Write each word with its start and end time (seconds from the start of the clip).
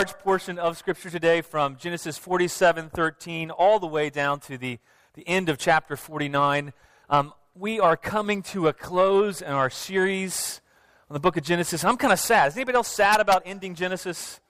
large 0.00 0.18
portion 0.20 0.58
of 0.58 0.78
Scripture 0.78 1.10
today 1.10 1.42
from 1.42 1.76
Genesis 1.76 2.16
47 2.16 2.88
13 2.88 3.50
all 3.50 3.78
the 3.78 3.86
way 3.86 4.08
down 4.08 4.40
to 4.40 4.56
the, 4.56 4.78
the 5.12 5.28
end 5.28 5.50
of 5.50 5.58
chapter 5.58 5.94
49. 5.94 6.72
Um, 7.10 7.34
we 7.54 7.78
are 7.78 7.98
coming 7.98 8.42
to 8.44 8.68
a 8.68 8.72
close 8.72 9.42
in 9.42 9.50
our 9.50 9.68
series 9.68 10.62
on 11.10 11.12
the 11.12 11.20
book 11.20 11.36
of 11.36 11.44
Genesis. 11.44 11.84
I'm 11.84 11.98
kind 11.98 12.14
of 12.14 12.18
sad. 12.18 12.48
Is 12.48 12.56
anybody 12.56 12.76
else 12.76 12.88
sad 12.88 13.20
about 13.20 13.42
ending 13.44 13.74
Genesis? 13.74 14.40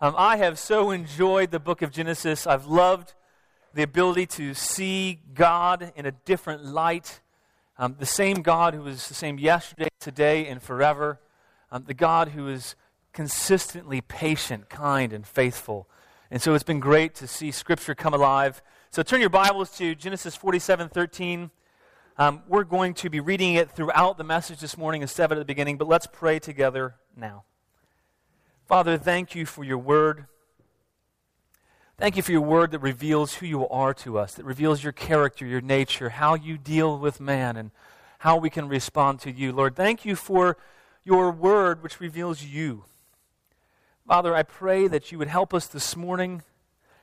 Um, 0.00 0.14
I 0.16 0.36
have 0.36 0.60
so 0.60 0.92
enjoyed 0.92 1.50
the 1.50 1.58
book 1.58 1.82
of 1.82 1.90
Genesis. 1.90 2.46
I've 2.46 2.66
loved 2.66 3.14
the 3.74 3.82
ability 3.82 4.26
to 4.26 4.54
see 4.54 5.18
God 5.34 5.92
in 5.96 6.06
a 6.06 6.12
different 6.12 6.66
light. 6.66 7.20
Um, 7.78 7.96
the 7.98 8.06
same 8.06 8.42
God 8.42 8.74
who 8.74 8.82
was 8.82 9.08
the 9.08 9.14
same 9.14 9.40
yesterday, 9.40 9.88
today, 9.98 10.46
and 10.46 10.62
forever. 10.62 11.18
Um, 11.72 11.82
the 11.84 11.94
God 11.94 12.28
who 12.28 12.46
is 12.46 12.76
consistently 13.14 14.00
patient, 14.00 14.68
kind, 14.68 15.12
and 15.12 15.26
faithful. 15.26 15.88
And 16.30 16.42
so 16.42 16.52
it's 16.52 16.64
been 16.64 16.80
great 16.80 17.14
to 17.16 17.28
see 17.28 17.50
Scripture 17.52 17.94
come 17.94 18.12
alive. 18.12 18.60
So 18.90 19.02
turn 19.02 19.20
your 19.20 19.30
Bibles 19.30 19.70
to 19.78 19.94
Genesis 19.94 20.36
47 20.36 20.88
13. 20.88 21.50
Um, 22.18 22.42
we're 22.46 22.64
going 22.64 22.94
to 22.94 23.08
be 23.08 23.20
reading 23.20 23.54
it 23.54 23.70
throughout 23.70 24.18
the 24.18 24.24
message 24.24 24.60
this 24.60 24.76
morning 24.76 25.02
instead 25.02 25.26
of 25.26 25.32
at 25.32 25.38
the 25.38 25.44
beginning, 25.44 25.78
but 25.78 25.88
let's 25.88 26.06
pray 26.06 26.38
together 26.38 26.96
now. 27.16 27.44
Father, 28.66 28.98
thank 28.98 29.34
you 29.34 29.46
for 29.46 29.64
your 29.64 29.78
word. 29.78 30.26
Thank 31.98 32.16
you 32.16 32.22
for 32.22 32.32
your 32.32 32.40
word 32.40 32.72
that 32.72 32.80
reveals 32.80 33.34
who 33.34 33.46
you 33.46 33.68
are 33.68 33.94
to 33.94 34.18
us, 34.18 34.34
that 34.34 34.44
reveals 34.44 34.82
your 34.82 34.92
character, 34.92 35.46
your 35.46 35.60
nature, 35.60 36.10
how 36.10 36.34
you 36.34 36.58
deal 36.58 36.98
with 36.98 37.20
man, 37.20 37.56
and 37.56 37.70
how 38.18 38.36
we 38.36 38.50
can 38.50 38.68
respond 38.68 39.20
to 39.20 39.30
you. 39.30 39.52
Lord, 39.52 39.76
thank 39.76 40.04
you 40.04 40.16
for 40.16 40.56
your 41.04 41.30
word 41.30 41.82
which 41.82 42.00
reveals 42.00 42.42
you. 42.42 42.84
Father, 44.06 44.34
I 44.34 44.42
pray 44.42 44.86
that 44.86 45.10
you 45.10 45.18
would 45.18 45.28
help 45.28 45.54
us 45.54 45.66
this 45.66 45.96
morning. 45.96 46.42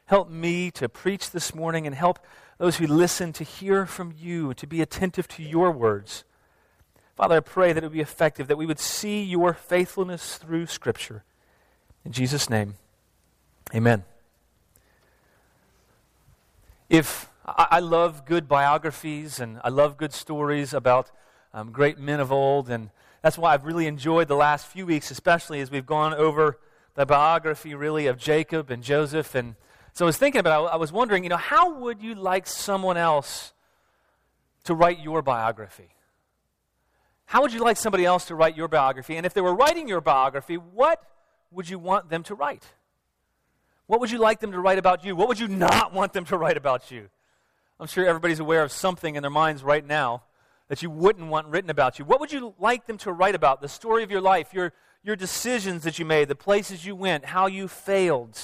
Help 0.05 0.29
me 0.29 0.69
to 0.71 0.87
preach 0.87 1.31
this 1.31 1.55
morning 1.55 1.87
and 1.87 1.95
help 1.95 2.19
those 2.59 2.77
who 2.77 2.85
listen 2.85 3.33
to 3.33 3.43
hear 3.43 3.87
from 3.87 4.13
you, 4.15 4.53
to 4.53 4.67
be 4.67 4.83
attentive 4.83 5.27
to 5.29 5.41
your 5.41 5.71
words. 5.71 6.23
Father, 7.17 7.37
I 7.37 7.39
pray 7.39 7.73
that 7.73 7.83
it 7.83 7.87
would 7.87 7.93
be 7.93 8.01
effective, 8.01 8.47
that 8.47 8.57
we 8.57 8.67
would 8.67 8.79
see 8.79 9.23
your 9.23 9.55
faithfulness 9.55 10.37
through 10.37 10.67
Scripture. 10.67 11.23
In 12.05 12.11
Jesus' 12.11 12.51
name, 12.51 12.75
amen. 13.73 14.03
If 16.87 17.31
I, 17.47 17.79
love 17.79 18.25
good 18.25 18.47
biographies 18.47 19.39
and 19.39 19.59
I 19.63 19.69
love 19.69 19.97
good 19.97 20.13
stories 20.13 20.71
about 20.71 21.09
um, 21.51 21.71
great 21.71 21.97
men 21.97 22.19
of 22.19 22.31
old, 22.31 22.69
and 22.69 22.91
that's 23.23 23.39
why 23.39 23.55
I've 23.55 23.65
really 23.65 23.87
enjoyed 23.87 24.27
the 24.27 24.35
last 24.35 24.67
few 24.67 24.85
weeks, 24.85 25.09
especially 25.09 25.61
as 25.61 25.71
we've 25.71 25.85
gone 25.85 26.13
over 26.13 26.59
the 26.95 27.05
biography, 27.05 27.73
really, 27.73 28.07
of 28.07 28.17
Jacob 28.17 28.69
and 28.69 28.83
Joseph. 28.83 29.35
And 29.35 29.55
so 29.93 30.05
I 30.05 30.07
was 30.07 30.17
thinking 30.17 30.39
about 30.39 30.73
I 30.73 30.75
was 30.77 30.91
wondering, 30.91 31.23
you 31.23 31.29
know, 31.29 31.37
how 31.37 31.79
would 31.79 32.01
you 32.01 32.15
like 32.15 32.47
someone 32.47 32.97
else 32.97 33.53
to 34.65 34.73
write 34.73 34.99
your 34.99 35.21
biography? 35.21 35.89
How 37.25 37.41
would 37.41 37.53
you 37.53 37.61
like 37.61 37.77
somebody 37.77 38.05
else 38.05 38.25
to 38.25 38.35
write 38.35 38.57
your 38.57 38.67
biography? 38.67 39.15
And 39.15 39.25
if 39.25 39.33
they 39.33 39.41
were 39.41 39.55
writing 39.55 39.87
your 39.87 40.01
biography, 40.01 40.57
what 40.57 41.01
would 41.49 41.69
you 41.69 41.79
want 41.79 42.09
them 42.09 42.23
to 42.23 42.35
write? 42.35 42.65
What 43.87 43.99
would 43.99 44.11
you 44.11 44.19
like 44.19 44.39
them 44.39 44.51
to 44.51 44.59
write 44.59 44.77
about 44.77 45.05
you? 45.05 45.15
What 45.15 45.27
would 45.27 45.39
you 45.39 45.47
not 45.47 45.93
want 45.93 46.13
them 46.13 46.25
to 46.25 46.37
write 46.37 46.57
about 46.57 46.91
you? 46.91 47.09
I'm 47.79 47.87
sure 47.87 48.05
everybody's 48.05 48.39
aware 48.39 48.63
of 48.63 48.71
something 48.71 49.15
in 49.15 49.21
their 49.21 49.31
minds 49.31 49.63
right 49.63 49.85
now 49.85 50.23
that 50.67 50.81
you 50.81 50.89
wouldn't 50.89 51.27
want 51.27 51.47
written 51.47 51.69
about 51.69 51.99
you. 51.99 52.05
What 52.05 52.19
would 52.19 52.31
you 52.31 52.53
like 52.59 52.85
them 52.85 52.97
to 52.99 53.11
write 53.11 53.35
about? 53.35 53.59
The 53.59 53.67
story 53.67 54.03
of 54.03 54.11
your 54.11 54.21
life, 54.21 54.53
your, 54.53 54.71
your 55.03 55.15
decisions 55.15 55.83
that 55.83 55.99
you 55.99 56.05
made, 56.05 56.27
the 56.27 56.35
places 56.35 56.85
you 56.85 56.95
went, 56.95 57.25
how 57.25 57.47
you 57.47 57.67
failed, 57.67 58.37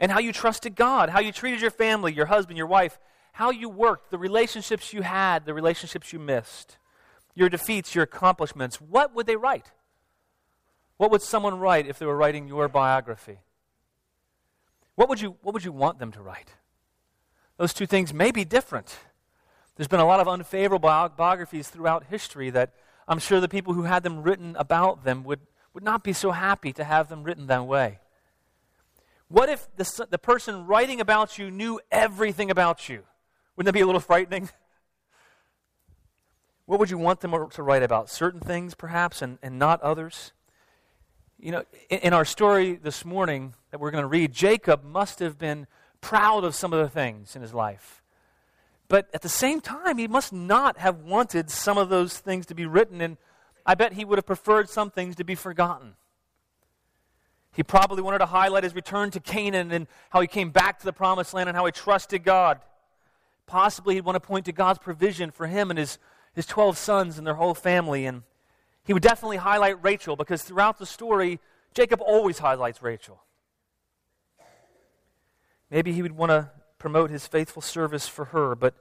and 0.00 0.10
how 0.10 0.18
you 0.18 0.32
trusted 0.32 0.74
God, 0.74 1.10
how 1.10 1.20
you 1.20 1.32
treated 1.32 1.60
your 1.60 1.70
family, 1.70 2.12
your 2.12 2.26
husband, 2.26 2.56
your 2.56 2.66
wife, 2.66 2.98
how 3.32 3.50
you 3.50 3.68
worked, 3.68 4.10
the 4.10 4.18
relationships 4.18 4.92
you 4.92 5.02
had, 5.02 5.44
the 5.44 5.54
relationships 5.54 6.12
you 6.12 6.18
missed, 6.18 6.78
your 7.34 7.48
defeats, 7.48 7.94
your 7.94 8.04
accomplishments. 8.04 8.80
What 8.80 9.14
would 9.14 9.26
they 9.26 9.36
write? 9.36 9.72
What 10.96 11.10
would 11.10 11.22
someone 11.22 11.58
write 11.58 11.86
if 11.86 11.98
they 11.98 12.06
were 12.06 12.16
writing 12.16 12.48
your 12.48 12.68
biography? 12.68 13.40
What 14.94 15.10
would 15.10 15.20
you, 15.20 15.36
what 15.42 15.52
would 15.52 15.64
you 15.64 15.72
want 15.72 15.98
them 15.98 16.12
to 16.12 16.22
write? 16.22 16.54
Those 17.58 17.74
two 17.74 17.86
things 17.86 18.14
may 18.14 18.30
be 18.30 18.44
different. 18.44 18.96
There's 19.76 19.88
been 19.88 20.00
a 20.00 20.06
lot 20.06 20.20
of 20.20 20.28
unfavorable 20.28 20.88
biographies 21.16 21.68
throughout 21.68 22.04
history 22.04 22.48
that 22.50 22.72
I'm 23.06 23.18
sure 23.18 23.40
the 23.40 23.48
people 23.48 23.74
who 23.74 23.82
had 23.82 24.02
them 24.02 24.22
written 24.22 24.56
about 24.56 25.04
them 25.04 25.22
would 25.24 25.40
would 25.76 25.84
not 25.84 26.02
be 26.02 26.14
so 26.14 26.30
happy 26.30 26.72
to 26.72 26.82
have 26.82 27.10
them 27.10 27.22
written 27.22 27.48
that 27.48 27.66
way. 27.66 27.98
What 29.28 29.50
if 29.50 29.68
the, 29.76 30.06
the 30.08 30.16
person 30.16 30.66
writing 30.66 31.02
about 31.02 31.36
you 31.36 31.50
knew 31.50 31.80
everything 31.92 32.50
about 32.50 32.88
you? 32.88 33.02
Wouldn't 33.54 33.66
that 33.66 33.74
be 33.74 33.82
a 33.82 33.86
little 33.86 34.00
frightening? 34.00 34.48
What 36.64 36.80
would 36.80 36.90
you 36.90 36.98
want 36.98 37.20
them 37.20 37.32
to 37.50 37.62
write 37.62 37.84
about? 37.84 38.10
Certain 38.10 38.40
things, 38.40 38.74
perhaps, 38.74 39.22
and, 39.22 39.38
and 39.40 39.56
not 39.56 39.80
others? 39.82 40.32
You 41.38 41.52
know, 41.52 41.62
in, 41.90 41.98
in 41.98 42.12
our 42.12 42.24
story 42.24 42.74
this 42.74 43.04
morning 43.04 43.54
that 43.70 43.78
we're 43.78 43.92
going 43.92 44.02
to 44.02 44.08
read, 44.08 44.32
Jacob 44.32 44.82
must 44.82 45.20
have 45.20 45.38
been 45.38 45.68
proud 46.00 46.42
of 46.42 46.56
some 46.56 46.72
of 46.72 46.80
the 46.80 46.88
things 46.88 47.36
in 47.36 47.42
his 47.42 47.54
life. 47.54 48.02
But 48.88 49.08
at 49.14 49.22
the 49.22 49.28
same 49.28 49.60
time, 49.60 49.98
he 49.98 50.08
must 50.08 50.32
not 50.32 50.78
have 50.78 51.02
wanted 51.02 51.50
some 51.50 51.78
of 51.78 51.88
those 51.88 52.18
things 52.18 52.46
to 52.46 52.54
be 52.54 52.66
written 52.66 53.00
in 53.00 53.16
I 53.66 53.74
bet 53.74 53.94
he 53.94 54.04
would 54.04 54.18
have 54.18 54.26
preferred 54.26 54.70
some 54.70 54.90
things 54.90 55.16
to 55.16 55.24
be 55.24 55.34
forgotten. 55.34 55.94
He 57.52 57.64
probably 57.64 58.00
wanted 58.00 58.18
to 58.18 58.26
highlight 58.26 58.62
his 58.62 58.74
return 58.74 59.10
to 59.10 59.20
Canaan 59.20 59.72
and 59.72 59.88
how 60.10 60.20
he 60.20 60.28
came 60.28 60.50
back 60.50 60.78
to 60.78 60.84
the 60.84 60.92
promised 60.92 61.34
land 61.34 61.48
and 61.48 61.56
how 61.56 61.66
he 61.66 61.72
trusted 61.72 62.22
God. 62.22 62.60
Possibly 63.46 63.94
he'd 63.94 64.04
want 64.04 64.16
to 64.16 64.20
point 64.20 64.44
to 64.44 64.52
God's 64.52 64.78
provision 64.78 65.30
for 65.30 65.46
him 65.46 65.70
and 65.70 65.78
his, 65.78 65.98
his 66.34 66.46
12 66.46 66.78
sons 66.78 67.18
and 67.18 67.26
their 67.26 67.34
whole 67.34 67.54
family. 67.54 68.06
And 68.06 68.22
he 68.84 68.92
would 68.92 69.02
definitely 69.02 69.38
highlight 69.38 69.82
Rachel 69.82 70.14
because 70.14 70.42
throughout 70.42 70.78
the 70.78 70.86
story, 70.86 71.40
Jacob 71.74 72.00
always 72.00 72.38
highlights 72.38 72.82
Rachel. 72.82 73.22
Maybe 75.70 75.92
he 75.92 76.02
would 76.02 76.12
want 76.12 76.30
to 76.30 76.50
promote 76.78 77.10
his 77.10 77.26
faithful 77.26 77.62
service 77.62 78.06
for 78.06 78.26
her, 78.26 78.54
but 78.54 78.74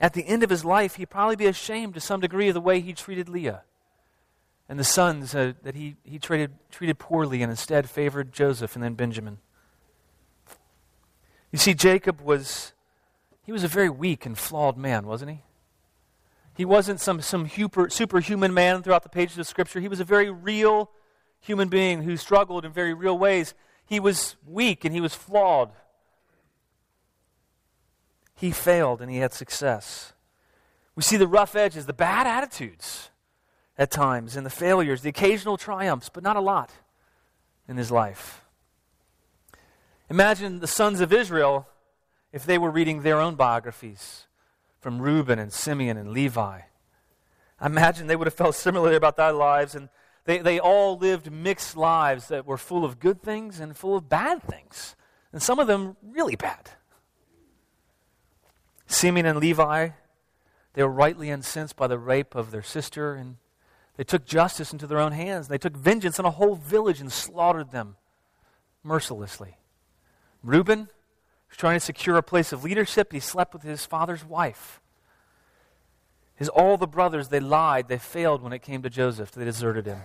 at 0.00 0.12
the 0.12 0.26
end 0.26 0.42
of 0.42 0.50
his 0.50 0.64
life, 0.64 0.96
he'd 0.96 1.10
probably 1.10 1.36
be 1.36 1.46
ashamed 1.46 1.94
to 1.94 2.00
some 2.00 2.20
degree 2.20 2.48
of 2.48 2.54
the 2.54 2.60
way 2.60 2.80
he 2.80 2.92
treated 2.92 3.28
Leah 3.28 3.62
and 4.68 4.78
the 4.78 4.84
sons 4.84 5.34
uh, 5.34 5.52
that 5.62 5.74
he, 5.74 5.96
he 6.02 6.18
treated, 6.18 6.52
treated 6.70 6.98
poorly 6.98 7.42
and 7.42 7.50
instead 7.50 7.88
favored 7.88 8.32
Joseph 8.32 8.74
and 8.74 8.82
then 8.82 8.94
Benjamin. 8.94 9.38
You 11.52 11.58
see, 11.58 11.74
Jacob 11.74 12.20
was, 12.20 12.72
he 13.42 13.52
was 13.52 13.62
a 13.62 13.68
very 13.68 13.88
weak 13.88 14.26
and 14.26 14.36
flawed 14.36 14.76
man, 14.76 15.06
wasn't 15.06 15.30
he? 15.30 15.42
He 16.56 16.64
wasn't 16.64 17.00
some, 17.00 17.20
some 17.20 17.48
super, 17.48 17.88
superhuman 17.90 18.52
man 18.52 18.82
throughout 18.82 19.02
the 19.02 19.08
pages 19.08 19.38
of 19.38 19.46
Scripture. 19.46 19.78
He 19.78 19.88
was 19.88 20.00
a 20.00 20.04
very 20.04 20.30
real 20.30 20.90
human 21.40 21.68
being 21.68 22.02
who 22.02 22.16
struggled 22.16 22.64
in 22.64 22.72
very 22.72 22.94
real 22.94 23.16
ways. 23.16 23.54
He 23.84 24.00
was 24.00 24.36
weak 24.46 24.84
and 24.84 24.94
he 24.94 25.00
was 25.00 25.14
flawed. 25.14 25.70
He 28.34 28.50
failed 28.50 29.00
and 29.00 29.10
he 29.10 29.18
had 29.18 29.32
success. 29.32 30.12
We 30.96 31.02
see 31.02 31.16
the 31.16 31.28
rough 31.28 31.54
edges, 31.54 31.86
the 31.86 31.92
bad 31.92 32.26
attitudes 32.26 33.10
at 33.78 33.90
times, 33.90 34.36
and 34.36 34.46
the 34.46 34.50
failures, 34.50 35.02
the 35.02 35.08
occasional 35.08 35.56
triumphs, 35.56 36.08
but 36.08 36.22
not 36.22 36.36
a 36.36 36.40
lot 36.40 36.70
in 37.68 37.76
his 37.76 37.90
life. 37.90 38.42
Imagine 40.08 40.60
the 40.60 40.66
sons 40.66 41.00
of 41.00 41.12
Israel 41.12 41.66
if 42.32 42.46
they 42.46 42.58
were 42.58 42.70
reading 42.70 43.02
their 43.02 43.20
own 43.20 43.34
biographies 43.34 44.26
from 44.80 45.00
Reuben 45.00 45.38
and 45.38 45.52
Simeon 45.52 45.96
and 45.96 46.12
Levi. 46.12 46.60
I 47.58 47.66
imagine 47.66 48.06
they 48.06 48.16
would 48.16 48.26
have 48.26 48.34
felt 48.34 48.54
similarly 48.54 48.96
about 48.96 49.16
their 49.16 49.32
lives, 49.32 49.74
and 49.74 49.88
they, 50.24 50.38
they 50.38 50.60
all 50.60 50.96
lived 50.96 51.30
mixed 51.32 51.76
lives 51.76 52.28
that 52.28 52.46
were 52.46 52.58
full 52.58 52.84
of 52.84 53.00
good 53.00 53.22
things 53.22 53.58
and 53.58 53.76
full 53.76 53.96
of 53.96 54.08
bad 54.08 54.42
things, 54.42 54.94
and 55.32 55.42
some 55.42 55.58
of 55.58 55.66
them 55.66 55.96
really 56.02 56.36
bad. 56.36 56.70
Simeon 58.86 59.26
and 59.26 59.40
Levi, 59.40 59.90
they 60.74 60.82
were 60.82 60.88
rightly 60.88 61.30
incensed 61.30 61.76
by 61.76 61.86
the 61.86 61.98
rape 61.98 62.34
of 62.34 62.50
their 62.50 62.62
sister, 62.62 63.14
and 63.14 63.36
they 63.96 64.04
took 64.04 64.24
justice 64.26 64.72
into 64.72 64.86
their 64.86 64.98
own 64.98 65.12
hands. 65.12 65.48
They 65.48 65.58
took 65.58 65.76
vengeance 65.76 66.18
on 66.18 66.26
a 66.26 66.30
whole 66.30 66.54
village 66.54 67.00
and 67.00 67.10
slaughtered 67.10 67.70
them 67.70 67.96
mercilessly. 68.82 69.56
Reuben 70.42 70.88
was 71.48 71.56
trying 71.56 71.76
to 71.76 71.84
secure 71.84 72.16
a 72.16 72.22
place 72.22 72.52
of 72.52 72.62
leadership. 72.62 73.12
He 73.12 73.20
slept 73.20 73.54
with 73.54 73.62
his 73.62 73.86
father's 73.86 74.24
wife. 74.24 74.80
His 76.36 76.50
all 76.50 76.76
the 76.76 76.86
brothers, 76.86 77.28
they 77.28 77.40
lied. 77.40 77.88
They 77.88 77.98
failed 77.98 78.42
when 78.42 78.52
it 78.52 78.60
came 78.60 78.82
to 78.82 78.90
Joseph. 78.90 79.32
They 79.32 79.44
deserted 79.44 79.86
him. 79.86 80.00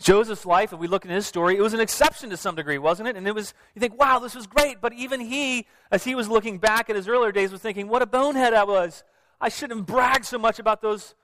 Joseph's 0.00 0.44
life, 0.44 0.72
if 0.72 0.80
we 0.80 0.88
look 0.88 1.04
at 1.04 1.12
his 1.12 1.28
story, 1.28 1.56
it 1.56 1.60
was 1.60 1.74
an 1.74 1.80
exception 1.80 2.30
to 2.30 2.36
some 2.36 2.56
degree, 2.56 2.78
wasn't 2.78 3.08
it? 3.08 3.14
And 3.14 3.28
it 3.28 3.34
was, 3.36 3.54
you 3.76 3.80
think, 3.80 3.96
wow, 3.96 4.18
this 4.18 4.34
was 4.34 4.48
great. 4.48 4.80
But 4.80 4.92
even 4.94 5.20
he, 5.20 5.68
as 5.92 6.02
he 6.02 6.16
was 6.16 6.28
looking 6.28 6.58
back 6.58 6.90
at 6.90 6.96
his 6.96 7.06
earlier 7.06 7.30
days, 7.30 7.52
was 7.52 7.60
thinking, 7.60 7.86
what 7.86 8.02
a 8.02 8.06
bonehead 8.06 8.52
I 8.52 8.64
was. 8.64 9.04
I 9.40 9.48
shouldn't 9.48 9.86
brag 9.86 10.24
so 10.24 10.38
much 10.38 10.58
about 10.58 10.82
those 10.82 11.14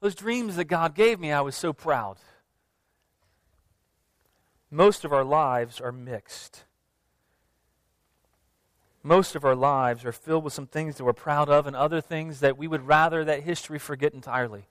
those 0.00 0.14
dreams 0.14 0.56
that 0.56 0.64
God 0.64 0.94
gave 0.94 1.18
me, 1.18 1.32
I 1.32 1.40
was 1.40 1.56
so 1.56 1.72
proud. 1.72 2.18
most 4.70 5.04
of 5.04 5.12
our 5.12 5.24
lives 5.24 5.80
are 5.80 5.92
mixed. 5.92 6.64
Most 9.02 9.36
of 9.36 9.44
our 9.44 9.54
lives 9.54 10.04
are 10.04 10.12
filled 10.12 10.42
with 10.42 10.52
some 10.52 10.66
things 10.66 10.96
that 10.96 11.04
we're 11.04 11.12
proud 11.12 11.48
of 11.48 11.66
and 11.66 11.76
other 11.76 12.00
things 12.00 12.40
that 12.40 12.58
we 12.58 12.66
would 12.66 12.86
rather 12.86 13.24
that 13.24 13.44
history 13.44 13.78
forget 13.78 14.12
entirely. 14.12 14.66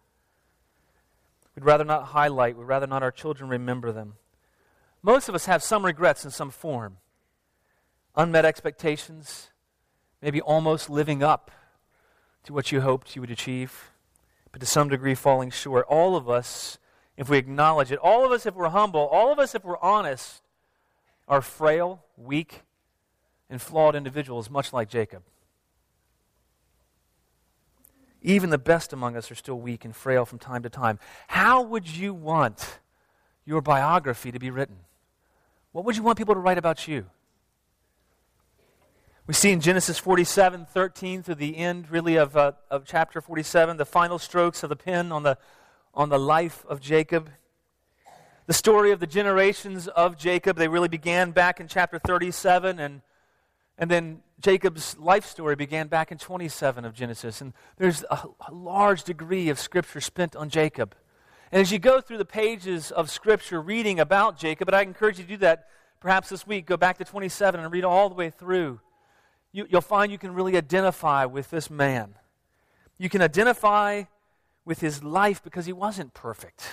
We'd 1.55 1.63
rather 1.63 1.85
not 1.85 2.07
highlight, 2.07 2.57
we'd 2.57 2.65
rather 2.65 2.85
not 2.85 3.01
our 3.01 3.11
children 3.11 3.49
remember 3.49 3.93
them. 3.93 4.15
Most 5.01 5.29
of 5.29 5.35
us 5.35 5.45
have 5.45 5.63
some 5.63 5.85
regrets 5.85 6.25
in 6.25 6.31
some 6.31 6.51
form 6.51 6.97
unmet 8.17 8.45
expectations, 8.45 9.51
maybe 10.21 10.41
almost 10.41 10.89
living 10.89 11.21
up 11.21 11.51
to 12.43 12.53
what 12.53 12.71
you 12.71 12.81
hoped 12.81 13.15
you 13.15 13.21
would 13.21 13.31
achieve, 13.31 13.91
but 14.55 14.61
to 14.61 14.65
some 14.65 14.87
degree 14.87 15.15
falling 15.15 15.49
short. 15.49 15.85
All 15.89 16.15
of 16.15 16.29
us, 16.29 16.77
if 17.17 17.27
we 17.27 17.37
acknowledge 17.37 17.91
it, 17.91 17.99
all 17.99 18.25
of 18.25 18.31
us, 18.31 18.45
if 18.45 18.55
we're 18.55 18.69
humble, 18.69 19.01
all 19.01 19.29
of 19.29 19.37
us, 19.37 19.53
if 19.53 19.65
we're 19.65 19.77
honest, 19.79 20.43
are 21.27 21.41
frail, 21.41 22.05
weak, 22.15 22.61
and 23.49 23.61
flawed 23.61 23.97
individuals, 23.97 24.49
much 24.49 24.71
like 24.71 24.87
Jacob. 24.87 25.23
Even 28.21 28.49
the 28.49 28.57
best 28.57 28.93
among 28.93 29.17
us 29.17 29.29
are 29.29 29.35
still 29.35 29.59
weak 29.59 29.83
and 29.83 29.93
frail 29.93 30.23
from 30.23 30.39
time 30.39 30.63
to 30.63 30.69
time. 30.69 30.99
How 31.27 31.61
would 31.61 31.89
you 31.89 32.13
want 32.13 32.79
your 33.43 33.59
biography 33.59 34.31
to 34.31 34.39
be 34.39 34.51
written? 34.51 34.77
What 35.73 35.83
would 35.83 35.97
you 35.97 36.03
want 36.03 36.17
people 36.17 36.33
to 36.33 36.39
write 36.39 36.57
about 36.57 36.87
you? 36.87 37.07
We 39.27 39.33
see 39.33 39.51
in 39.51 39.59
Genesis 39.59 39.97
47, 39.97 40.67
13 40.67 41.23
through 41.23 41.35
the 41.35 41.57
end, 41.57 41.89
really, 41.89 42.15
of, 42.15 42.37
uh, 42.37 42.51
of 42.69 42.85
chapter 42.85 43.21
47, 43.21 43.77
the 43.77 43.83
final 43.83 44.19
strokes 44.19 44.61
of 44.61 44.69
the 44.69 44.75
pen 44.75 45.11
on 45.11 45.23
the, 45.23 45.39
on 45.95 46.09
the 46.09 46.19
life 46.19 46.63
of 46.69 46.79
Jacob. 46.79 47.31
The 48.45 48.53
story 48.53 48.91
of 48.91 48.99
the 48.99 49.07
generations 49.07 49.87
of 49.87 50.15
Jacob, 50.15 50.57
they 50.57 50.67
really 50.67 50.89
began 50.89 51.31
back 51.31 51.59
in 51.59 51.67
chapter 51.67 51.97
37, 51.97 52.77
and 52.77 53.01
and 53.77 53.91
then 53.91 54.21
Jacob's 54.39 54.95
life 54.99 55.25
story 55.25 55.55
began 55.55 55.87
back 55.87 56.11
in 56.11 56.17
27 56.17 56.85
of 56.85 56.93
Genesis. 56.93 57.41
And 57.41 57.53
there's 57.77 58.03
a, 58.11 58.27
a, 58.47 58.53
large 58.53 59.03
degree 59.03 59.49
of 59.49 59.59
scripture 59.59 59.99
spent 59.99 60.35
on 60.35 60.49
Jacob. 60.49 60.95
And 61.51 61.61
as 61.61 61.71
you 61.71 61.79
go 61.79 61.99
through 61.99 62.19
the 62.19 62.25
pages 62.25 62.91
of 62.91 63.09
scripture 63.09 63.59
reading 63.59 63.99
about 63.99 64.37
Jacob, 64.37 64.69
and 64.69 64.75
I 64.75 64.83
encourage 64.83 65.17
you 65.17 65.25
to 65.25 65.29
do 65.29 65.37
that 65.37 65.67
perhaps 65.99 66.29
this 66.29 66.47
week, 66.47 66.67
go 66.67 66.77
back 66.77 66.99
to 66.99 67.03
27 67.03 67.59
and 67.59 67.73
read 67.73 67.83
all 67.83 68.07
the 68.07 68.15
way 68.15 68.29
through. 68.29 68.79
You, 69.55 69.65
you'll 69.69 69.79
find 69.79 70.11
you 70.11 70.17
can 70.17 70.33
really 70.33 70.57
identify 70.57 71.23
with 71.23 71.49
this 71.49 71.69
man. 71.69 72.15
You 72.97 73.07
can 73.07 73.21
identify 73.21 74.03
with 74.65 74.81
his 74.81 75.01
life 75.01 75.41
because 75.41 75.65
he 75.65 75.71
wasn't 75.71 76.13
perfect. 76.13 76.67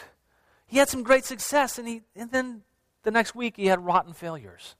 He 0.66 0.78
had 0.78 0.88
some 0.88 1.04
great 1.04 1.24
success, 1.24 1.78
and, 1.78 1.86
he, 1.86 2.02
and 2.16 2.32
then 2.32 2.62
the 3.04 3.12
next 3.12 3.36
week 3.36 3.54
he 3.54 3.66
had 3.66 3.86
rotten 3.86 4.14
failures. 4.14 4.74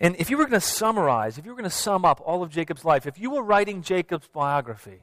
And 0.00 0.16
if 0.16 0.30
you 0.30 0.38
were 0.38 0.44
going 0.44 0.58
to 0.58 0.66
summarize, 0.66 1.36
if 1.36 1.44
you 1.44 1.50
were 1.50 1.58
going 1.58 1.68
to 1.68 1.76
sum 1.76 2.06
up 2.06 2.22
all 2.24 2.42
of 2.42 2.48
Jacob's 2.48 2.86
life, 2.86 3.06
if 3.06 3.18
you 3.18 3.32
were 3.32 3.42
writing 3.42 3.82
Jacob's 3.82 4.28
biography, 4.28 5.02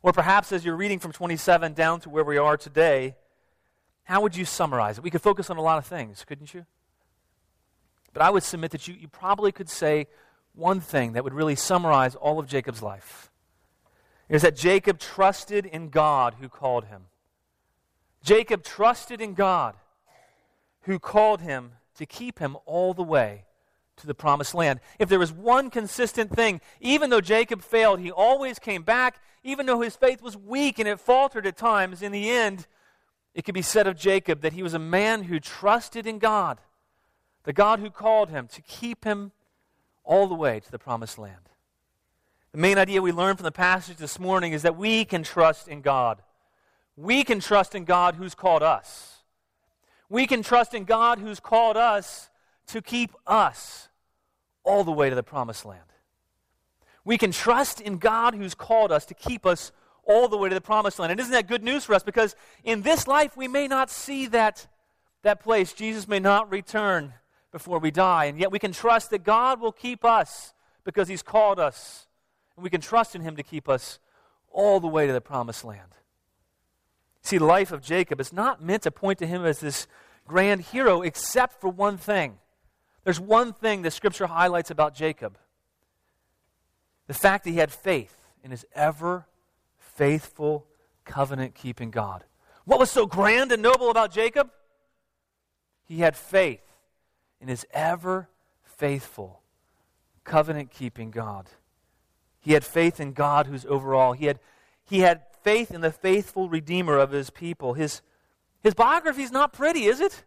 or 0.00 0.12
perhaps 0.12 0.52
as 0.52 0.64
you're 0.64 0.76
reading 0.76 1.00
from 1.00 1.10
27 1.10 1.72
down 1.72 1.98
to 2.02 2.08
where 2.08 2.22
we 2.22 2.38
are 2.38 2.56
today, 2.56 3.16
how 4.04 4.20
would 4.20 4.36
you 4.36 4.44
summarize 4.44 4.96
it? 4.96 5.02
We 5.02 5.10
could 5.10 5.22
focus 5.22 5.50
on 5.50 5.56
a 5.56 5.62
lot 5.62 5.78
of 5.78 5.86
things, 5.86 6.24
couldn't 6.24 6.54
you? 6.54 6.66
But 8.12 8.22
I 8.22 8.30
would 8.30 8.42
submit 8.42 8.72
that 8.72 8.88
you, 8.88 8.94
you 8.94 9.08
probably 9.08 9.52
could 9.52 9.68
say 9.68 10.06
one 10.54 10.80
thing 10.80 11.12
that 11.12 11.24
would 11.24 11.34
really 11.34 11.54
summarize 11.54 12.14
all 12.14 12.38
of 12.38 12.46
Jacob's 12.46 12.82
life. 12.82 13.30
Is 14.28 14.42
that 14.42 14.56
Jacob 14.56 14.98
trusted 14.98 15.66
in 15.66 15.88
God 15.88 16.34
who 16.40 16.48
called 16.48 16.84
him. 16.84 17.06
Jacob 18.22 18.62
trusted 18.62 19.20
in 19.20 19.34
God 19.34 19.74
who 20.82 20.98
called 20.98 21.40
him 21.40 21.72
to 21.96 22.06
keep 22.06 22.38
him 22.38 22.56
all 22.64 22.94
the 22.94 23.02
way 23.02 23.44
to 23.96 24.06
the 24.06 24.14
promised 24.14 24.54
land. 24.54 24.80
If 24.98 25.08
there 25.08 25.18
was 25.18 25.32
one 25.32 25.70
consistent 25.70 26.34
thing, 26.34 26.60
even 26.80 27.10
though 27.10 27.20
Jacob 27.20 27.62
failed, 27.62 28.00
he 28.00 28.10
always 28.10 28.58
came 28.58 28.82
back. 28.82 29.20
Even 29.42 29.66
though 29.66 29.80
his 29.80 29.96
faith 29.96 30.20
was 30.20 30.36
weak 30.36 30.78
and 30.78 30.88
it 30.88 31.00
faltered 31.00 31.46
at 31.46 31.56
times, 31.56 32.02
in 32.02 32.12
the 32.12 32.30
end, 32.30 32.66
it 33.34 33.44
could 33.44 33.54
be 33.54 33.62
said 33.62 33.86
of 33.86 33.96
Jacob 33.96 34.42
that 34.42 34.52
he 34.52 34.62
was 34.62 34.74
a 34.74 34.78
man 34.78 35.24
who 35.24 35.40
trusted 35.40 36.06
in 36.06 36.18
God, 36.18 36.60
the 37.44 37.52
God 37.52 37.80
who 37.80 37.90
called 37.90 38.30
him 38.30 38.48
to 38.48 38.62
keep 38.62 39.04
him 39.04 39.32
all 40.04 40.26
the 40.26 40.34
way 40.34 40.60
to 40.60 40.70
the 40.70 40.78
promised 40.78 41.18
land. 41.18 41.48
The 42.52 42.58
main 42.58 42.78
idea 42.78 43.00
we 43.00 43.12
learned 43.12 43.38
from 43.38 43.44
the 43.44 43.52
passage 43.52 43.96
this 43.96 44.18
morning 44.18 44.52
is 44.52 44.62
that 44.62 44.76
we 44.76 45.04
can 45.04 45.22
trust 45.22 45.68
in 45.68 45.82
God. 45.82 46.20
We 46.96 47.22
can 47.22 47.40
trust 47.40 47.74
in 47.74 47.84
God 47.84 48.16
who's 48.16 48.34
called 48.34 48.62
us. 48.62 49.22
We 50.08 50.26
can 50.26 50.42
trust 50.42 50.74
in 50.74 50.84
God 50.84 51.20
who's 51.20 51.38
called 51.38 51.76
us 51.76 52.28
to 52.66 52.82
keep 52.82 53.12
us 53.26 53.88
all 54.64 54.82
the 54.82 54.92
way 54.92 55.08
to 55.08 55.16
the 55.16 55.22
promised 55.22 55.64
land. 55.64 55.80
We 57.04 57.16
can 57.16 57.30
trust 57.30 57.80
in 57.80 57.98
God 57.98 58.34
who's 58.34 58.54
called 58.54 58.92
us 58.92 59.06
to 59.06 59.14
keep 59.14 59.46
us 59.46 59.72
all 60.04 60.28
the 60.28 60.36
way 60.36 60.48
to 60.48 60.54
the 60.54 60.60
promised 60.60 60.98
land. 60.98 61.12
And 61.12 61.20
isn't 61.20 61.32
that 61.32 61.46
good 61.46 61.62
news 61.62 61.84
for 61.84 61.94
us? 61.94 62.02
Because 62.02 62.34
in 62.64 62.82
this 62.82 63.06
life, 63.06 63.36
we 63.36 63.48
may 63.48 63.68
not 63.68 63.90
see 63.90 64.26
that, 64.26 64.66
that 65.22 65.40
place. 65.40 65.72
Jesus 65.72 66.08
may 66.08 66.18
not 66.18 66.50
return 66.50 67.14
before 67.52 67.78
we 67.78 67.90
die. 67.90 68.26
And 68.26 68.38
yet 68.38 68.52
we 68.52 68.58
can 68.58 68.72
trust 68.72 69.10
that 69.10 69.24
God 69.24 69.60
will 69.60 69.72
keep 69.72 70.04
us 70.04 70.54
because 70.84 71.08
he's 71.08 71.22
called 71.22 71.58
us. 71.58 72.06
And 72.56 72.64
we 72.64 72.70
can 72.70 72.80
trust 72.80 73.14
in 73.14 73.22
him 73.22 73.36
to 73.36 73.42
keep 73.42 73.68
us 73.68 73.98
all 74.50 74.80
the 74.80 74.88
way 74.88 75.06
to 75.06 75.12
the 75.12 75.20
promised 75.20 75.64
land. 75.64 75.94
See, 77.22 77.38
the 77.38 77.44
life 77.44 77.72
of 77.72 77.82
Jacob 77.82 78.20
is 78.20 78.32
not 78.32 78.62
meant 78.62 78.82
to 78.84 78.90
point 78.90 79.18
to 79.18 79.26
him 79.26 79.44
as 79.44 79.60
this 79.60 79.86
grand 80.26 80.62
hero, 80.62 81.02
except 81.02 81.60
for 81.60 81.68
one 81.68 81.96
thing. 81.96 82.38
There's 83.04 83.20
one 83.20 83.52
thing 83.52 83.82
that 83.82 83.92
Scripture 83.92 84.26
highlights 84.26 84.70
about 84.70 84.94
Jacob 84.94 85.38
the 87.06 87.14
fact 87.14 87.42
that 87.42 87.50
he 87.50 87.56
had 87.56 87.72
faith 87.72 88.16
in 88.44 88.52
his 88.52 88.64
ever 88.72 89.26
faithful, 89.78 90.64
covenant 91.04 91.56
keeping 91.56 91.90
God. 91.90 92.22
What 92.64 92.78
was 92.78 92.88
so 92.88 93.04
grand 93.04 93.50
and 93.50 93.60
noble 93.60 93.90
about 93.90 94.12
Jacob? 94.12 94.48
He 95.86 95.98
had 95.98 96.16
faith 96.16 96.62
in 97.40 97.48
his 97.48 97.66
ever 97.72 98.28
faithful, 98.62 99.40
covenant 100.24 100.70
keeping 100.70 101.10
God. 101.10 101.48
He 102.40 102.52
had 102.52 102.64
faith 102.64 103.00
in 103.00 103.12
God 103.12 103.46
who's 103.46 103.66
over 103.66 103.94
all. 103.94 104.12
He 104.12 104.26
had, 104.26 104.38
he 104.84 105.00
had 105.00 105.22
faith 105.42 105.70
in 105.70 105.80
the 105.80 105.92
faithful 105.92 106.48
Redeemer 106.48 106.98
of 106.98 107.10
his 107.10 107.30
people. 107.30 107.74
His, 107.74 108.02
his 108.62 108.74
biography 108.74 109.22
is 109.22 109.32
not 109.32 109.52
pretty, 109.52 109.84
is 109.84 110.00
it? 110.00 110.24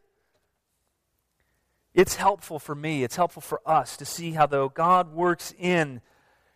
It's 1.94 2.16
helpful 2.16 2.58
for 2.58 2.74
me, 2.74 3.04
it's 3.04 3.16
helpful 3.16 3.42
for 3.42 3.62
us 3.66 3.98
to 3.98 4.06
see 4.06 4.32
how, 4.32 4.48
though 4.48 4.70
God 4.70 5.14
works 5.14 5.54
in 5.60 6.02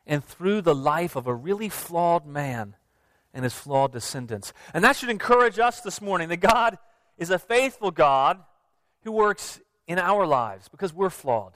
and 0.07 0.23
through 0.23 0.61
the 0.61 0.73
life 0.73 1.15
of 1.15 1.27
a 1.27 1.35
really 1.35 1.69
flawed 1.69 2.25
man 2.25 2.75
and 3.33 3.43
his 3.43 3.53
flawed 3.53 3.91
descendants. 3.91 4.51
And 4.73 4.83
that 4.83 4.95
should 4.95 5.09
encourage 5.09 5.59
us 5.59 5.81
this 5.81 6.01
morning 6.01 6.29
that 6.29 6.37
God 6.37 6.77
is 7.17 7.29
a 7.29 7.37
faithful 7.37 7.91
God 7.91 8.41
who 9.03 9.11
works 9.11 9.59
in 9.87 9.99
our 9.99 10.27
lives 10.27 10.67
because 10.67 10.93
we're 10.93 11.09
flawed, 11.09 11.53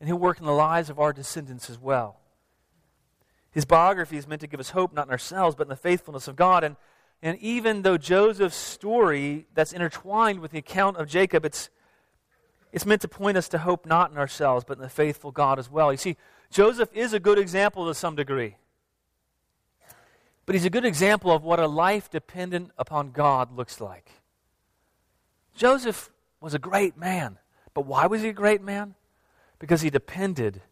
and 0.00 0.08
he'll 0.08 0.18
work 0.18 0.40
in 0.40 0.46
the 0.46 0.52
lives 0.52 0.90
of 0.90 0.98
our 0.98 1.12
descendants 1.12 1.68
as 1.70 1.78
well. 1.78 2.16
His 3.50 3.64
biography 3.64 4.16
is 4.16 4.26
meant 4.26 4.40
to 4.40 4.46
give 4.46 4.60
us 4.60 4.70
hope 4.70 4.92
not 4.92 5.06
in 5.06 5.12
ourselves, 5.12 5.56
but 5.56 5.64
in 5.64 5.68
the 5.68 5.76
faithfulness 5.76 6.28
of 6.28 6.36
God. 6.36 6.64
And, 6.64 6.76
and 7.22 7.38
even 7.38 7.82
though 7.82 7.98
Joseph's 7.98 8.56
story 8.56 9.46
that's 9.54 9.72
intertwined 9.72 10.40
with 10.40 10.52
the 10.52 10.58
account 10.58 10.96
of 10.96 11.08
Jacob, 11.08 11.44
it's 11.44 11.70
it's 12.72 12.84
meant 12.84 13.00
to 13.02 13.08
point 13.08 13.36
us 13.36 13.48
to 13.48 13.58
hope 13.58 13.86
not 13.86 14.10
in 14.10 14.18
ourselves, 14.18 14.64
but 14.66 14.76
in 14.76 14.82
the 14.82 14.90
faithful 14.90 15.30
God 15.30 15.58
as 15.58 15.70
well. 15.70 15.90
You 15.90 15.96
see, 15.96 16.16
Joseph 16.50 16.90
is 16.92 17.12
a 17.12 17.20
good 17.20 17.38
example 17.38 17.86
to 17.86 17.94
some 17.94 18.14
degree. 18.14 18.56
But 20.44 20.54
he's 20.54 20.64
a 20.64 20.70
good 20.70 20.84
example 20.84 21.30
of 21.30 21.42
what 21.42 21.60
a 21.60 21.66
life 21.66 22.10
dependent 22.10 22.70
upon 22.78 23.12
God 23.12 23.56
looks 23.56 23.80
like. 23.80 24.10
Joseph 25.56 26.10
was 26.40 26.54
a 26.54 26.58
great 26.58 26.96
man. 26.96 27.38
But 27.74 27.86
why 27.86 28.06
was 28.06 28.22
he 28.22 28.28
a 28.28 28.32
great 28.32 28.62
man? 28.62 28.94
Because 29.58 29.82
he 29.82 29.90
depended. 29.90 30.62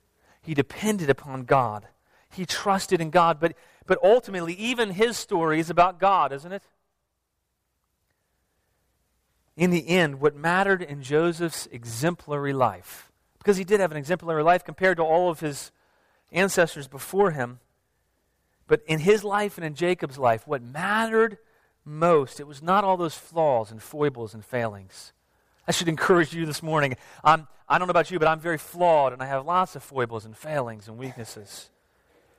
He 0.42 0.54
depended 0.54 1.10
upon 1.10 1.44
God. 1.44 1.86
He 2.30 2.46
trusted 2.46 3.00
in 3.00 3.10
God. 3.10 3.38
But, 3.40 3.54
but 3.86 3.98
ultimately, 4.02 4.54
even 4.54 4.90
his 4.90 5.16
story 5.16 5.60
is 5.60 5.70
about 5.70 5.98
God, 5.98 6.32
isn't 6.32 6.52
it? 6.52 6.62
in 9.56 9.70
the 9.70 9.88
end, 9.88 10.20
what 10.20 10.36
mattered 10.36 10.82
in 10.82 11.02
Joseph's 11.02 11.66
exemplary 11.72 12.52
life, 12.52 13.10
because 13.38 13.56
he 13.56 13.64
did 13.64 13.80
have 13.80 13.90
an 13.90 13.96
exemplary 13.96 14.42
life 14.42 14.64
compared 14.64 14.98
to 14.98 15.02
all 15.02 15.30
of 15.30 15.40
his 15.40 15.72
ancestors 16.30 16.86
before 16.86 17.30
him, 17.30 17.60
but 18.66 18.82
in 18.86 18.98
his 18.98 19.24
life 19.24 19.56
and 19.56 19.64
in 19.64 19.74
Jacob's 19.74 20.18
life, 20.18 20.46
what 20.46 20.62
mattered 20.62 21.38
most, 21.84 22.38
it 22.38 22.46
was 22.46 22.62
not 22.62 22.84
all 22.84 22.96
those 22.96 23.14
flaws 23.14 23.70
and 23.70 23.82
foibles 23.82 24.34
and 24.34 24.44
failings. 24.44 25.12
I 25.66 25.72
should 25.72 25.88
encourage 25.88 26.32
you 26.32 26.46
this 26.46 26.62
morning. 26.62 26.96
I'm, 27.24 27.48
I 27.68 27.78
don't 27.78 27.88
know 27.88 27.92
about 27.92 28.10
you, 28.10 28.18
but 28.18 28.28
I'm 28.28 28.40
very 28.40 28.58
flawed 28.58 29.12
and 29.12 29.22
I 29.22 29.26
have 29.26 29.44
lots 29.44 29.74
of 29.76 29.82
foibles 29.82 30.24
and 30.24 30.36
failings 30.36 30.88
and 30.88 30.96
weaknesses. 30.96 31.70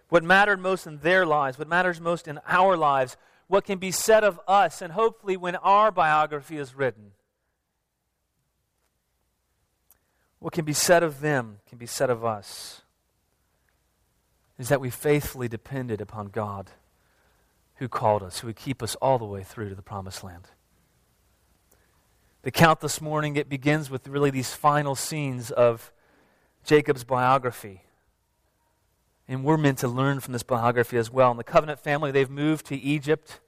What 0.09 0.23
mattered 0.23 0.59
most 0.59 0.87
in 0.87 0.99
their 0.99 1.25
lives, 1.25 1.59
what 1.59 1.67
matters 1.67 1.99
most 1.99 2.27
in 2.27 2.39
our 2.47 2.77
lives, 2.77 3.17
what 3.47 3.65
can 3.65 3.77
be 3.77 3.91
said 3.91 4.23
of 4.23 4.39
us, 4.47 4.81
and 4.81 4.93
hopefully 4.93 5.35
when 5.35 5.55
our 5.57 5.91
biography 5.91 6.57
is 6.57 6.75
written, 6.75 7.11
what 10.39 10.53
can 10.53 10.65
be 10.65 10.73
said 10.73 11.03
of 11.03 11.19
them 11.19 11.59
can 11.67 11.77
be 11.77 11.85
said 11.85 12.09
of 12.09 12.23
us 12.23 12.81
is 14.57 14.69
that 14.69 14.81
we 14.81 14.89
faithfully 14.89 15.47
depended 15.47 16.01
upon 16.01 16.27
God 16.27 16.71
who 17.75 17.87
called 17.87 18.23
us, 18.23 18.39
who 18.39 18.47
would 18.47 18.55
keep 18.55 18.81
us 18.81 18.95
all 18.95 19.19
the 19.19 19.25
way 19.25 19.43
through 19.43 19.69
to 19.69 19.75
the 19.75 19.81
promised 19.81 20.23
land. 20.23 20.49
The 22.47 22.51
count 22.51 22.79
this 22.79 23.01
morning, 23.01 23.35
it 23.35 23.49
begins 23.49 23.89
with 23.89 24.07
really 24.07 24.29
these 24.29 24.53
final 24.53 24.95
scenes 24.95 25.51
of 25.51 25.91
Jacob's 26.63 27.03
biography. 27.03 27.83
And 29.27 29.43
we're 29.43 29.57
meant 29.57 29.79
to 29.79 29.89
learn 29.89 30.21
from 30.21 30.31
this 30.31 30.43
biography 30.43 30.95
as 30.95 31.11
well. 31.11 31.29
In 31.29 31.35
the 31.35 31.43
covenant 31.43 31.81
family, 31.81 32.11
they've 32.11 32.29
moved 32.29 32.67
to 32.67 32.77
Egypt. 32.77 33.41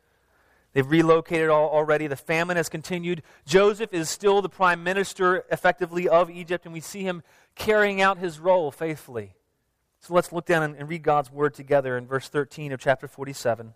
They've 0.74 0.86
relocated 0.86 1.50
already. 1.50 2.08
The 2.08 2.18
famine 2.18 2.58
has 2.58 2.68
continued. 2.68 3.24
Joseph 3.46 3.94
is 3.94 4.10
still 4.10 4.42
the 4.42 4.50
prime 4.50 4.84
minister, 4.84 5.46
effectively, 5.50 6.10
of 6.10 6.30
Egypt, 6.30 6.66
and 6.66 6.74
we 6.74 6.82
see 6.82 7.04
him 7.04 7.24
carrying 7.56 8.02
out 8.02 8.18
his 8.18 8.38
role 8.38 8.70
faithfully. 8.70 9.34
So 10.02 10.14
let's 10.14 10.34
look 10.34 10.46
down 10.46 10.76
and 10.76 10.90
read 10.90 11.04
God's 11.04 11.32
word 11.32 11.54
together 11.54 11.98
in 11.98 12.06
verse 12.06 12.28
13 12.28 12.74
of 12.74 12.82
chapter 12.82 13.08
47. 13.08 13.74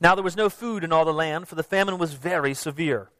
Now 0.00 0.14
there 0.14 0.24
was 0.24 0.36
no 0.36 0.48
food 0.48 0.84
in 0.84 0.90
all 0.90 1.04
the 1.04 1.12
land, 1.12 1.48
for 1.48 1.54
the 1.54 1.62
famine 1.62 1.98
was 1.98 2.14
very 2.14 2.54
severe, 2.54 3.10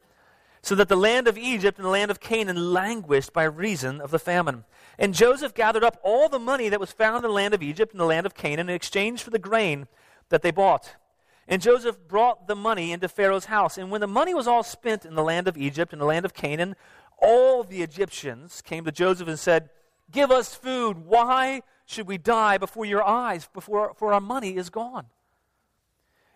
so 0.67 0.75
that 0.75 0.89
the 0.89 0.97
land 0.97 1.29
of 1.29 1.39
Egypt 1.39 1.79
and 1.79 1.85
the 1.85 1.91
land 1.91 2.11
of 2.11 2.19
Canaan 2.19 2.73
languished 2.73 3.33
by 3.33 3.45
reason 3.45 4.01
of 4.01 4.11
the 4.11 4.19
famine. 4.19 4.65
And 4.99 5.15
Joseph 5.15 5.55
gathered 5.55 5.85
up 5.85 6.01
all 6.03 6.29
the 6.29 6.41
money 6.41 6.69
that 6.69 6.81
was 6.81 6.91
found 6.91 7.19
in 7.19 7.31
the 7.31 7.35
land 7.35 7.55
of 7.55 7.63
Egypt 7.63 7.93
and 7.93 8.01
the 8.01 8.05
land 8.05 8.27
of 8.27 8.35
Canaan 8.35 8.69
in 8.69 8.75
exchange 8.75 9.23
for 9.23 9.31
the 9.31 9.39
grain 9.39 9.87
that 10.29 10.43
they 10.43 10.51
bought. 10.51 10.97
And 11.47 11.63
Joseph 11.63 12.09
brought 12.09 12.49
the 12.49 12.57
money 12.57 12.91
into 12.91 13.07
Pharaoh's 13.07 13.45
house. 13.45 13.79
And 13.79 13.93
when 13.93 14.01
the 14.01 14.09
money 14.09 14.35
was 14.35 14.49
all 14.49 14.65
spent 14.65 15.05
in 15.05 15.15
the 15.15 15.23
land 15.23 15.47
of 15.47 15.57
Egypt 15.57 15.93
and 15.93 16.03
the 16.03 16.07
land 16.07 16.25
of 16.25 16.35
Canaan, 16.35 16.75
all 17.23 17.63
the 17.63 17.83
Egyptians 17.83 18.61
came 18.61 18.85
to 18.87 18.91
Joseph 18.93 19.29
and 19.29 19.39
said, 19.39 19.71
Give 20.11 20.33
us 20.33 20.57
food. 20.57 21.07
Why 21.07 21.63
should 21.85 22.09
we 22.09 22.19
die 22.19 22.59
before 22.59 22.85
your 22.85 23.05
eyes, 23.05 23.49
before 23.55 23.95
for 23.95 24.13
our 24.13 24.21
money 24.21 24.57
is 24.57 24.71
gone? 24.71 25.07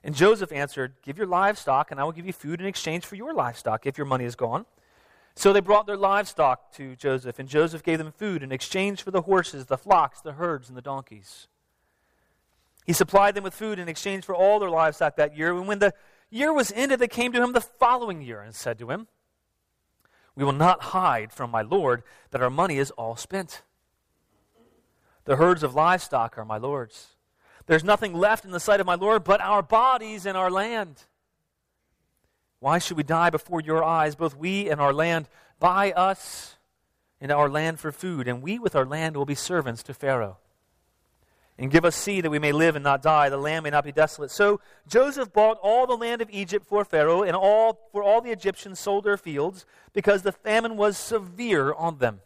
And 0.02 0.14
Joseph 0.14 0.52
answered, 0.52 0.94
Give 1.02 1.18
your 1.18 1.26
livestock, 1.26 1.90
and 1.90 2.00
I 2.00 2.04
will 2.04 2.12
give 2.12 2.26
you 2.26 2.32
food 2.32 2.60
in 2.60 2.66
exchange 2.66 3.04
for 3.04 3.16
your 3.16 3.34
livestock 3.34 3.86
if 3.86 3.98
your 3.98 4.06
money 4.06 4.24
is 4.24 4.34
gone. 4.34 4.64
So 5.34 5.52
they 5.52 5.60
brought 5.60 5.86
their 5.86 5.96
livestock 5.96 6.72
to 6.74 6.96
Joseph, 6.96 7.38
and 7.38 7.48
Joseph 7.48 7.82
gave 7.82 7.98
them 7.98 8.12
food 8.12 8.42
in 8.42 8.52
exchange 8.52 9.02
for 9.02 9.10
the 9.10 9.22
horses, 9.22 9.66
the 9.66 9.78
flocks, 9.78 10.20
the 10.20 10.32
herds, 10.32 10.68
and 10.68 10.76
the 10.76 10.82
donkeys. 10.82 11.48
He 12.86 12.92
supplied 12.92 13.34
them 13.34 13.44
with 13.44 13.54
food 13.54 13.78
in 13.78 13.88
exchange 13.88 14.24
for 14.24 14.34
all 14.34 14.58
their 14.58 14.70
livestock 14.70 15.16
that 15.16 15.36
year. 15.36 15.56
And 15.56 15.68
when 15.68 15.78
the 15.78 15.94
year 16.30 16.52
was 16.52 16.72
ended, 16.72 16.98
they 16.98 17.08
came 17.08 17.32
to 17.32 17.42
him 17.42 17.52
the 17.52 17.60
following 17.60 18.22
year 18.22 18.40
and 18.40 18.54
said 18.54 18.78
to 18.78 18.90
him, 18.90 19.06
We 20.34 20.44
will 20.44 20.52
not 20.52 20.82
hide 20.84 21.32
from 21.32 21.50
my 21.50 21.62
Lord 21.62 22.02
that 22.30 22.42
our 22.42 22.50
money 22.50 22.78
is 22.78 22.90
all 22.92 23.16
spent. 23.16 23.62
The 25.24 25.36
herds 25.36 25.62
of 25.62 25.74
livestock 25.74 26.38
are 26.38 26.44
my 26.44 26.56
Lord's. 26.56 27.08
There's 27.70 27.84
nothing 27.84 28.14
left 28.14 28.44
in 28.44 28.50
the 28.50 28.58
sight 28.58 28.80
of 28.80 28.86
my 28.86 28.96
Lord 28.96 29.22
but 29.22 29.40
our 29.40 29.62
bodies 29.62 30.26
and 30.26 30.36
our 30.36 30.50
land. 30.50 31.04
Why 32.58 32.80
should 32.80 32.96
we 32.96 33.04
die 33.04 33.30
before 33.30 33.60
your 33.60 33.84
eyes, 33.84 34.16
both 34.16 34.36
we 34.36 34.68
and 34.68 34.80
our 34.80 34.92
land? 34.92 35.28
Buy 35.60 35.92
us 35.92 36.56
and 37.20 37.30
our 37.30 37.48
land 37.48 37.78
for 37.78 37.92
food, 37.92 38.26
and 38.26 38.42
we 38.42 38.58
with 38.58 38.74
our 38.74 38.84
land 38.84 39.16
will 39.16 39.24
be 39.24 39.36
servants 39.36 39.84
to 39.84 39.94
Pharaoh 39.94 40.38
and 41.60 41.70
give 41.70 41.84
us 41.84 41.94
seed 41.94 42.24
that 42.24 42.30
we 42.30 42.40
may 42.40 42.50
live 42.50 42.74
and 42.74 42.82
not 42.82 43.02
die, 43.02 43.28
the 43.28 43.36
land 43.36 43.62
may 43.62 43.70
not 43.70 43.84
be 43.84 43.92
desolate. 43.92 44.32
So 44.32 44.60
Joseph 44.88 45.32
bought 45.32 45.56
all 45.62 45.86
the 45.86 45.96
land 45.96 46.20
of 46.20 46.30
Egypt 46.30 46.66
for 46.66 46.84
Pharaoh, 46.84 47.22
and 47.22 47.36
all 47.36 47.88
for 47.92 48.02
all 48.02 48.20
the 48.20 48.32
Egyptians 48.32 48.80
sold 48.80 49.04
their 49.04 49.16
fields, 49.16 49.64
because 49.92 50.22
the 50.22 50.32
famine 50.32 50.76
was 50.76 50.98
severe 50.98 51.72
on 51.72 51.98
them. 51.98 52.18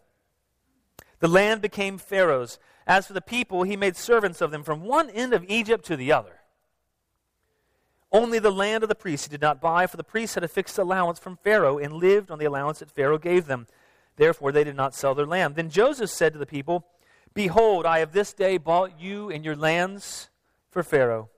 The 1.18 1.28
land 1.28 1.60
became 1.60 1.98
Pharaoh's. 1.98 2.58
As 2.86 3.06
for 3.06 3.12
the 3.12 3.20
people, 3.20 3.62
he 3.62 3.76
made 3.76 3.96
servants 3.96 4.40
of 4.40 4.50
them 4.50 4.62
from 4.62 4.82
one 4.82 5.08
end 5.10 5.32
of 5.32 5.44
Egypt 5.48 5.84
to 5.86 5.96
the 5.96 6.12
other. 6.12 6.40
Only 8.12 8.38
the 8.38 8.52
land 8.52 8.82
of 8.82 8.88
the 8.88 8.94
priests 8.94 9.26
he 9.26 9.30
did 9.30 9.40
not 9.40 9.60
buy, 9.60 9.86
for 9.86 9.96
the 9.96 10.04
priests 10.04 10.34
had 10.34 10.44
a 10.44 10.48
fixed 10.48 10.78
allowance 10.78 11.18
from 11.18 11.36
Pharaoh 11.38 11.78
and 11.78 11.92
lived 11.94 12.30
on 12.30 12.38
the 12.38 12.44
allowance 12.44 12.78
that 12.78 12.90
Pharaoh 12.90 13.18
gave 13.18 13.46
them. 13.46 13.66
Therefore, 14.16 14.52
they 14.52 14.62
did 14.62 14.76
not 14.76 14.94
sell 14.94 15.14
their 15.14 15.26
land. 15.26 15.56
Then 15.56 15.70
Joseph 15.70 16.10
said 16.10 16.32
to 16.32 16.38
the 16.38 16.46
people, 16.46 16.86
Behold, 17.32 17.86
I 17.86 17.98
have 17.98 18.12
this 18.12 18.32
day 18.32 18.58
bought 18.58 19.00
you 19.00 19.30
and 19.30 19.44
your 19.44 19.56
lands 19.56 20.30
for 20.70 20.84
Pharaoh. 20.84 21.30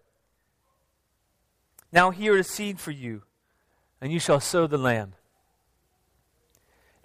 Now 1.90 2.10
here 2.10 2.36
is 2.36 2.48
seed 2.48 2.78
for 2.78 2.90
you, 2.90 3.22
and 4.00 4.12
you 4.12 4.18
shall 4.18 4.40
sow 4.40 4.66
the 4.66 4.76
land. 4.76 5.14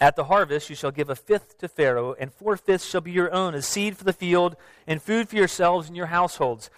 At 0.01 0.15
the 0.15 0.24
harvest 0.24 0.67
you 0.67 0.75
shall 0.75 0.89
give 0.89 1.12
a 1.12 1.15
fifth 1.15 1.60
to 1.60 1.67
Pharaoh, 1.67 2.15
and 2.20 2.34
four 2.34 2.58
fifths 2.58 2.89
shall 2.89 3.01
be 3.01 3.12
your 3.12 3.31
own 3.31 3.53
as 3.53 3.67
seed 3.67 3.96
for 3.96 4.03
the 4.03 4.12
field, 4.12 4.55
and 4.88 5.00
food 5.00 5.29
for 5.29 5.36
yourselves 5.36 5.88
and 5.88 5.96
your 5.96 6.08
households, 6.08 6.72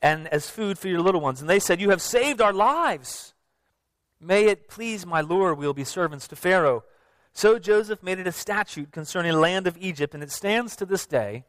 and 0.00 0.28
as 0.28 0.48
food 0.48 0.78
for 0.78 0.86
your 0.86 1.00
little 1.00 1.20
ones. 1.20 1.40
And 1.40 1.50
they 1.50 1.58
said, 1.58 1.80
You 1.80 1.90
have 1.90 2.00
saved 2.00 2.40
our 2.40 2.52
lives. 2.52 3.34
May 4.20 4.44
it 4.44 4.68
please 4.68 5.04
my 5.04 5.20
Lord, 5.20 5.58
we 5.58 5.66
will 5.66 5.74
be 5.74 5.82
servants 5.82 6.28
to 6.28 6.36
Pharaoh. 6.36 6.84
So 7.32 7.58
Joseph 7.58 8.00
made 8.00 8.20
it 8.20 8.28
a 8.28 8.32
statute 8.32 8.92
concerning 8.92 9.32
the 9.32 9.38
land 9.38 9.66
of 9.66 9.76
Egypt, 9.80 10.14
and 10.14 10.22
it 10.22 10.30
stands 10.30 10.76
to 10.76 10.86
this 10.86 11.04
day 11.04 11.44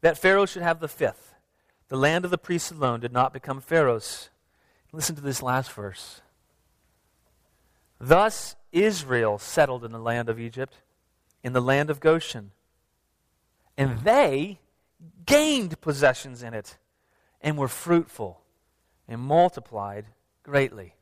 that 0.00 0.16
Pharaoh 0.16 0.46
should 0.46 0.62
have 0.62 0.80
the 0.80 0.88
fifth. 0.88 1.34
The 1.88 1.98
land 1.98 2.24
of 2.24 2.30
the 2.30 2.38
priests 2.38 2.70
alone 2.70 3.00
did 3.00 3.12
not 3.12 3.34
become 3.34 3.60
Pharaoh's. 3.60 4.30
Listen 4.90 5.16
to 5.16 5.22
this 5.22 5.42
last 5.42 5.70
verse. 5.70 6.22
Thus 8.00 8.56
Israel 8.74 9.38
settled 9.38 9.84
in 9.84 9.92
the 9.92 9.98
land 9.98 10.28
of 10.28 10.38
Egypt, 10.40 10.74
in 11.42 11.52
the 11.52 11.62
land 11.62 11.90
of 11.90 12.00
Goshen. 12.00 12.50
And 13.76 14.00
they 14.00 14.58
gained 15.26 15.80
possessions 15.80 16.42
in 16.42 16.54
it 16.54 16.76
and 17.40 17.56
were 17.56 17.68
fruitful 17.68 18.40
and 19.08 19.20
multiplied 19.20 20.06
greatly. 20.42 20.94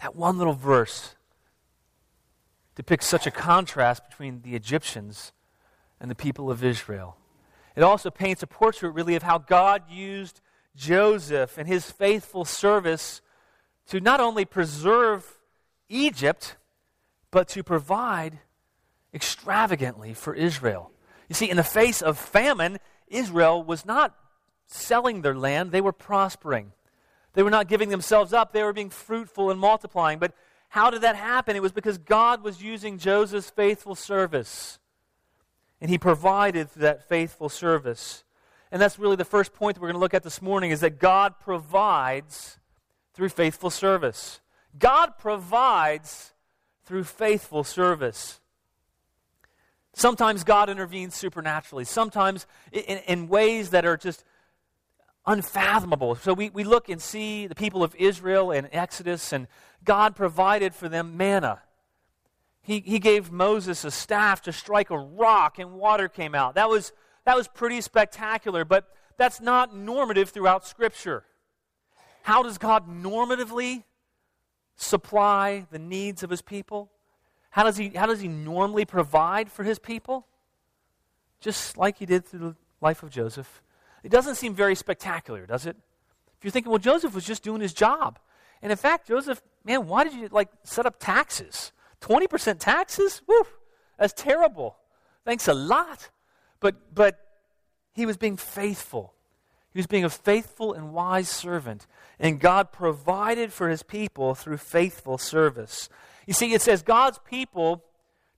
That 0.00 0.16
one 0.16 0.38
little 0.38 0.54
verse 0.54 1.14
depicts 2.74 3.06
such 3.06 3.26
a 3.26 3.30
contrast 3.30 4.08
between 4.08 4.42
the 4.42 4.54
Egyptians 4.54 5.32
and 6.00 6.10
the 6.10 6.14
people 6.14 6.50
of 6.50 6.64
Israel. 6.64 7.16
It 7.76 7.82
also 7.82 8.10
paints 8.10 8.42
a 8.42 8.46
portrait, 8.46 8.90
really, 8.90 9.16
of 9.16 9.22
how 9.22 9.38
God 9.38 9.90
used 9.90 10.40
Joseph 10.76 11.58
and 11.58 11.66
his 11.66 11.90
faithful 11.90 12.44
service 12.44 13.20
to 13.88 14.00
not 14.00 14.20
only 14.20 14.44
preserve 14.44 15.38
Egypt, 15.94 16.56
but 17.30 17.48
to 17.48 17.62
provide 17.62 18.38
extravagantly 19.12 20.14
for 20.14 20.34
Israel. 20.34 20.90
You 21.28 21.34
see, 21.34 21.48
in 21.48 21.56
the 21.56 21.62
face 21.62 22.02
of 22.02 22.18
famine, 22.18 22.78
Israel 23.08 23.62
was 23.62 23.86
not 23.86 24.14
selling 24.66 25.22
their 25.22 25.34
land, 25.34 25.70
they 25.70 25.80
were 25.80 25.92
prospering. 25.92 26.72
They 27.34 27.42
were 27.42 27.50
not 27.50 27.68
giving 27.68 27.88
themselves 27.88 28.32
up, 28.32 28.52
they 28.52 28.62
were 28.62 28.72
being 28.72 28.90
fruitful 28.90 29.50
and 29.50 29.58
multiplying. 29.58 30.18
But 30.18 30.32
how 30.68 30.90
did 30.90 31.02
that 31.02 31.16
happen? 31.16 31.56
It 31.56 31.62
was 31.62 31.72
because 31.72 31.98
God 31.98 32.42
was 32.42 32.62
using 32.62 32.98
Joseph's 32.98 33.50
faithful 33.50 33.94
service 33.94 34.78
and 35.80 35.90
he 35.90 35.98
provided 35.98 36.70
through 36.70 36.82
that 36.82 37.08
faithful 37.08 37.48
service. 37.48 38.24
And 38.72 38.80
that's 38.80 38.98
really 38.98 39.16
the 39.16 39.24
first 39.24 39.52
point 39.52 39.74
that 39.74 39.82
we're 39.82 39.88
going 39.88 39.96
to 39.96 40.00
look 40.00 40.14
at 40.14 40.22
this 40.22 40.40
morning 40.40 40.70
is 40.70 40.80
that 40.80 40.98
God 40.98 41.38
provides 41.40 42.58
through 43.12 43.28
faithful 43.28 43.70
service. 43.70 44.40
God 44.78 45.18
provides 45.18 46.32
through 46.84 47.04
faithful 47.04 47.64
service. 47.64 48.40
Sometimes 49.94 50.42
God 50.44 50.68
intervenes 50.68 51.14
supernaturally, 51.14 51.84
sometimes 51.84 52.46
in, 52.72 52.98
in, 53.06 53.28
ways 53.28 53.70
that 53.70 53.84
are 53.84 53.96
just 53.96 54.24
unfathomable. 55.24 56.16
So 56.16 56.34
we, 56.34 56.50
we 56.50 56.64
look 56.64 56.88
and 56.88 57.00
see 57.00 57.46
the 57.46 57.54
people 57.54 57.84
of 57.84 57.94
Israel 57.94 58.50
in 58.50 58.68
Exodus, 58.72 59.32
and 59.32 59.46
God 59.84 60.16
provided 60.16 60.74
for 60.74 60.88
them 60.88 61.16
manna. 61.16 61.62
He, 62.60 62.80
he 62.80 62.98
gave 62.98 63.30
Moses 63.30 63.84
a 63.84 63.90
staff 63.90 64.42
to 64.42 64.52
strike 64.52 64.90
a 64.90 64.98
rock 64.98 65.58
and 65.58 65.74
water 65.74 66.08
came 66.08 66.34
out. 66.34 66.56
That 66.56 66.68
was, 66.68 66.92
that 67.24 67.36
was 67.36 67.46
pretty 67.46 67.80
spectacular, 67.80 68.64
but 68.64 68.88
that's 69.16 69.40
not 69.40 69.76
normative 69.76 70.30
throughout 70.30 70.66
Scripture. 70.66 71.24
How 72.22 72.42
does 72.42 72.58
God 72.58 72.88
normatively 72.88 73.84
supply 74.76 75.66
the 75.70 75.78
needs 75.78 76.22
of 76.22 76.30
his 76.30 76.42
people? 76.42 76.90
How 77.50 77.62
does 77.62 77.76
he, 77.76 77.90
how 77.90 78.06
does 78.06 78.20
he 78.20 78.28
normally 78.28 78.84
provide 78.84 79.50
for 79.50 79.62
his 79.62 79.78
people? 79.78 80.26
Just 81.40 81.76
like 81.76 81.98
he 81.98 82.06
did 82.06 82.24
through 82.24 82.40
the 82.40 82.56
life 82.80 83.02
of 83.02 83.10
Joseph. 83.10 83.62
It 84.02 84.10
doesn't 84.10 84.34
seem 84.34 84.54
very 84.54 84.74
spectacular, 84.74 85.46
does 85.46 85.66
it? 85.66 85.76
If 86.36 86.44
you're 86.44 86.50
thinking, 86.50 86.70
well, 86.70 86.78
Joseph 86.78 87.14
was 87.14 87.24
just 87.24 87.42
doing 87.42 87.60
his 87.60 87.72
job. 87.72 88.18
And 88.60 88.72
in 88.72 88.78
fact, 88.78 89.08
Joseph, 89.08 89.42
man, 89.64 89.86
why 89.86 90.04
did 90.04 90.14
you 90.14 90.28
like 90.30 90.48
set 90.64 90.86
up 90.86 90.96
taxes? 90.98 91.72
20% 92.00 92.58
taxes? 92.58 93.22
Woo, 93.26 93.44
that's 93.98 94.12
terrible. 94.12 94.76
Thanks 95.24 95.48
a 95.48 95.54
lot. 95.54 96.10
But, 96.60 96.94
but 96.94 97.18
he 97.94 98.06
was 98.06 98.16
being 98.16 98.36
faithful. 98.36 99.14
He 99.74 99.78
was 99.78 99.86
being 99.86 100.04
a 100.04 100.10
faithful 100.10 100.72
and 100.72 100.94
wise 100.94 101.28
servant. 101.28 101.86
And 102.18 102.40
God 102.40 102.72
provided 102.72 103.52
for 103.52 103.68
his 103.68 103.82
people 103.82 104.34
through 104.34 104.56
faithful 104.56 105.18
service. 105.18 105.90
You 106.26 106.32
see, 106.32 106.54
it 106.54 106.62
says 106.62 106.82
God's 106.82 107.18
people 107.28 107.84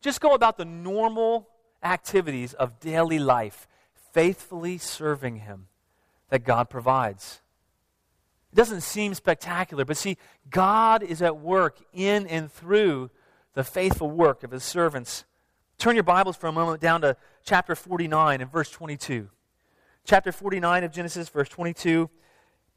just 0.00 0.20
go 0.20 0.34
about 0.34 0.56
the 0.56 0.64
normal 0.64 1.48
activities 1.82 2.54
of 2.54 2.80
daily 2.80 3.18
life, 3.18 3.66
faithfully 4.12 4.78
serving 4.78 5.36
Him 5.36 5.68
that 6.28 6.44
God 6.44 6.68
provides. 6.68 7.40
It 8.52 8.56
doesn't 8.56 8.82
seem 8.82 9.14
spectacular, 9.14 9.84
but 9.84 9.96
see, 9.96 10.16
God 10.50 11.02
is 11.02 11.22
at 11.22 11.38
work 11.38 11.78
in 11.92 12.26
and 12.26 12.50
through 12.50 13.10
the 13.54 13.64
faithful 13.64 14.10
work 14.10 14.42
of 14.42 14.50
His 14.50 14.64
servants. 14.64 15.24
Turn 15.78 15.94
your 15.94 16.04
Bibles 16.04 16.36
for 16.36 16.46
a 16.46 16.52
moment 16.52 16.80
down 16.80 17.02
to 17.02 17.16
chapter 17.44 17.74
49 17.74 18.40
and 18.40 18.50
verse 18.50 18.70
22. 18.70 19.28
Chapter 20.06 20.30
49 20.30 20.84
of 20.84 20.92
Genesis, 20.92 21.28
verse 21.28 21.48
22. 21.48 22.08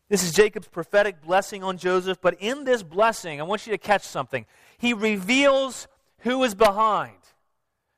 This 0.09 0.23
is 0.23 0.33
Jacob's 0.33 0.67
prophetic 0.67 1.21
blessing 1.21 1.63
on 1.63 1.77
Joseph, 1.77 2.17
but 2.19 2.35
in 2.39 2.63
this 2.63 2.81
blessing, 2.81 3.39
I 3.39 3.43
want 3.43 3.67
you 3.67 3.71
to 3.71 3.77
catch 3.77 4.01
something. 4.01 4.47
He 4.79 4.93
reveals 4.95 5.87
who 6.21 6.43
is 6.43 6.55
behind 6.55 7.13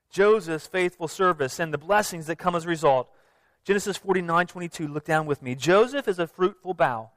Joseph's 0.10 0.68
faithful 0.68 1.08
service 1.08 1.60
and 1.60 1.74
the 1.74 1.78
blessings 1.78 2.28
that 2.28 2.36
come 2.36 2.58
as 2.58 2.66
a 2.66 2.68
result. 2.68 3.10
Genesis 3.64 3.96
49 3.96 4.48
22, 4.48 4.88
look 4.90 5.06
down 5.06 5.26
with 5.26 5.42
me. 5.42 5.56
Joseph 5.56 6.10
is 6.10 6.20
a 6.20 6.28
fruitful 6.28 6.74
bough, 6.74 7.12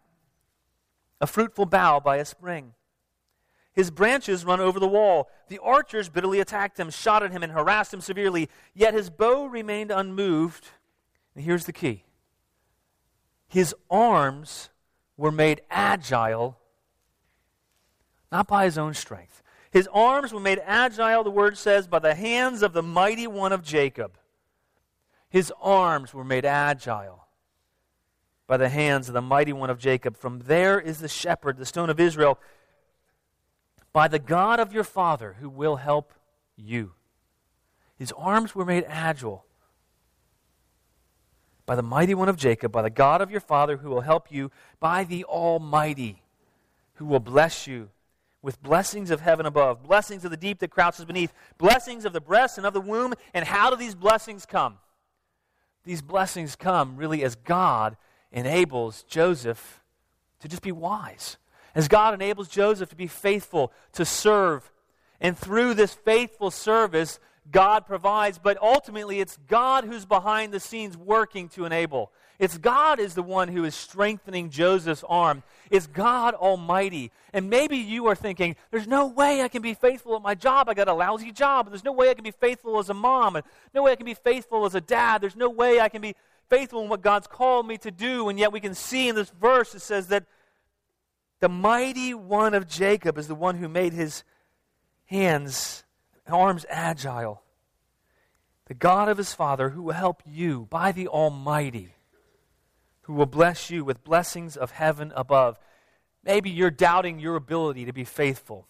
a 1.20 1.26
fruitful 1.26 1.66
bough 1.66 1.98
by 1.98 2.18
a 2.18 2.24
spring. 2.24 2.74
His 3.72 3.90
branches 3.90 4.44
run 4.44 4.60
over 4.60 4.78
the 4.78 4.86
wall. 4.86 5.28
The 5.48 5.58
archers 5.58 6.08
bitterly 6.08 6.38
attacked 6.38 6.78
him, 6.78 6.90
shot 6.90 7.24
at 7.24 7.32
him, 7.32 7.42
and 7.42 7.50
harassed 7.50 7.92
him 7.92 8.00
severely. 8.00 8.48
Yet 8.72 8.94
his 8.94 9.10
bow 9.10 9.46
remained 9.46 9.90
unmoved. 9.90 10.68
And 11.34 11.44
here's 11.44 11.64
the 11.64 11.72
key 11.72 12.03
his 13.54 13.72
arms 13.88 14.68
were 15.16 15.30
made 15.30 15.60
agile, 15.70 16.58
not 18.32 18.48
by 18.48 18.64
his 18.64 18.76
own 18.76 18.94
strength. 18.94 19.44
His 19.70 19.88
arms 19.92 20.32
were 20.32 20.40
made 20.40 20.60
agile, 20.64 21.22
the 21.22 21.30
word 21.30 21.56
says, 21.56 21.86
by 21.86 22.00
the 22.00 22.16
hands 22.16 22.62
of 22.62 22.72
the 22.72 22.82
mighty 22.82 23.28
one 23.28 23.52
of 23.52 23.62
Jacob. 23.62 24.18
His 25.28 25.52
arms 25.62 26.12
were 26.12 26.24
made 26.24 26.44
agile 26.44 27.28
by 28.48 28.56
the 28.56 28.68
hands 28.68 29.06
of 29.06 29.14
the 29.14 29.22
mighty 29.22 29.52
one 29.52 29.70
of 29.70 29.78
Jacob. 29.78 30.16
From 30.16 30.40
there 30.40 30.80
is 30.80 30.98
the 30.98 31.06
shepherd, 31.06 31.56
the 31.56 31.64
stone 31.64 31.90
of 31.90 32.00
Israel, 32.00 32.40
by 33.92 34.08
the 34.08 34.18
God 34.18 34.58
of 34.58 34.72
your 34.72 34.82
father 34.82 35.36
who 35.38 35.48
will 35.48 35.76
help 35.76 36.12
you. 36.56 36.94
His 37.94 38.10
arms 38.16 38.56
were 38.56 38.64
made 38.64 38.84
agile 38.88 39.44
by 41.66 41.74
the 41.74 41.82
mighty 41.82 42.14
one 42.14 42.28
of 42.28 42.36
Jacob, 42.36 42.72
by 42.72 42.82
the 42.82 42.90
God 42.90 43.20
of 43.20 43.30
your 43.30 43.40
father 43.40 43.78
who 43.78 43.88
will 43.88 44.02
help 44.02 44.30
you, 44.30 44.50
by 44.80 45.04
the 45.04 45.24
Almighty 45.24 46.22
who 46.94 47.06
will 47.06 47.20
bless 47.20 47.66
you 47.66 47.90
with 48.42 48.62
blessings 48.62 49.10
of 49.10 49.22
heaven 49.22 49.46
above, 49.46 49.82
blessings 49.82 50.24
of 50.24 50.30
the 50.30 50.36
deep 50.36 50.58
that 50.58 50.70
crouches 50.70 51.06
beneath, 51.06 51.32
blessings 51.56 52.04
of 52.04 52.12
the 52.12 52.20
breast 52.20 52.58
and 52.58 52.66
of 52.66 52.74
the 52.74 52.80
womb. 52.80 53.14
And 53.32 53.46
how 53.46 53.70
do 53.70 53.76
these 53.76 53.94
blessings 53.94 54.44
come? 54.44 54.76
These 55.84 56.02
blessings 56.02 56.54
come 56.54 56.96
really 56.96 57.24
as 57.24 57.34
God 57.36 57.96
enables 58.30 59.02
Joseph 59.04 59.82
to 60.40 60.48
just 60.48 60.62
be 60.62 60.72
wise. 60.72 61.38
As 61.74 61.88
God 61.88 62.12
enables 62.12 62.48
Joseph 62.48 62.90
to 62.90 62.96
be 62.96 63.06
faithful, 63.06 63.72
to 63.92 64.04
serve. 64.04 64.70
And 65.20 65.36
through 65.36 65.74
this 65.74 65.94
faithful 65.94 66.50
service, 66.50 67.18
God 67.50 67.86
provides, 67.86 68.38
but 68.38 68.60
ultimately 68.60 69.20
it's 69.20 69.38
God 69.48 69.84
who's 69.84 70.06
behind 70.06 70.52
the 70.52 70.60
scenes 70.60 70.96
working 70.96 71.48
to 71.50 71.64
enable. 71.64 72.10
It's 72.38 72.58
God 72.58 72.98
is 72.98 73.14
the 73.14 73.22
one 73.22 73.48
who 73.48 73.64
is 73.64 73.74
strengthening 73.74 74.50
Joseph's 74.50 75.04
arm. 75.08 75.42
It's 75.70 75.86
God 75.86 76.34
Almighty. 76.34 77.12
And 77.32 77.48
maybe 77.48 77.76
you 77.76 78.06
are 78.06 78.14
thinking, 78.14 78.56
there's 78.70 78.88
no 78.88 79.06
way 79.06 79.42
I 79.42 79.48
can 79.48 79.62
be 79.62 79.74
faithful 79.74 80.16
at 80.16 80.22
my 80.22 80.34
job. 80.34 80.68
I 80.68 80.74
got 80.74 80.88
a 80.88 80.94
lousy 80.94 81.30
job. 81.30 81.68
There's 81.68 81.84
no 81.84 81.92
way 81.92 82.10
I 82.10 82.14
can 82.14 82.24
be 82.24 82.32
faithful 82.32 82.78
as 82.78 82.90
a 82.90 82.94
mom. 82.94 83.40
No 83.72 83.82
way 83.82 83.92
I 83.92 83.96
can 83.96 84.06
be 84.06 84.14
faithful 84.14 84.64
as 84.64 84.74
a 84.74 84.80
dad. 84.80 85.20
There's 85.20 85.36
no 85.36 85.48
way 85.48 85.80
I 85.80 85.88
can 85.88 86.02
be 86.02 86.16
faithful 86.48 86.82
in 86.82 86.88
what 86.88 87.02
God's 87.02 87.26
called 87.26 87.68
me 87.68 87.78
to 87.78 87.90
do. 87.90 88.28
And 88.28 88.38
yet 88.38 88.52
we 88.52 88.60
can 88.60 88.74
see 88.74 89.08
in 89.08 89.14
this 89.14 89.30
verse 89.30 89.74
it 89.74 89.82
says 89.82 90.08
that 90.08 90.24
the 91.40 91.48
mighty 91.48 92.14
one 92.14 92.54
of 92.54 92.66
Jacob 92.66 93.16
is 93.16 93.28
the 93.28 93.34
one 93.34 93.56
who 93.56 93.68
made 93.68 93.92
his 93.92 94.24
hands 95.06 95.83
arms 96.32 96.64
agile. 96.68 97.42
The 98.66 98.74
God 98.74 99.08
of 99.08 99.18
his 99.18 99.34
Father 99.34 99.70
who 99.70 99.82
will 99.82 99.92
help 99.92 100.22
you 100.24 100.66
by 100.70 100.92
the 100.92 101.08
Almighty, 101.08 101.94
who 103.02 103.12
will 103.12 103.26
bless 103.26 103.70
you 103.70 103.84
with 103.84 104.04
blessings 104.04 104.56
of 104.56 104.70
heaven 104.70 105.12
above. 105.14 105.58
Maybe 106.24 106.48
you're 106.48 106.70
doubting 106.70 107.18
your 107.18 107.36
ability 107.36 107.84
to 107.84 107.92
be 107.92 108.04
faithful. 108.04 108.66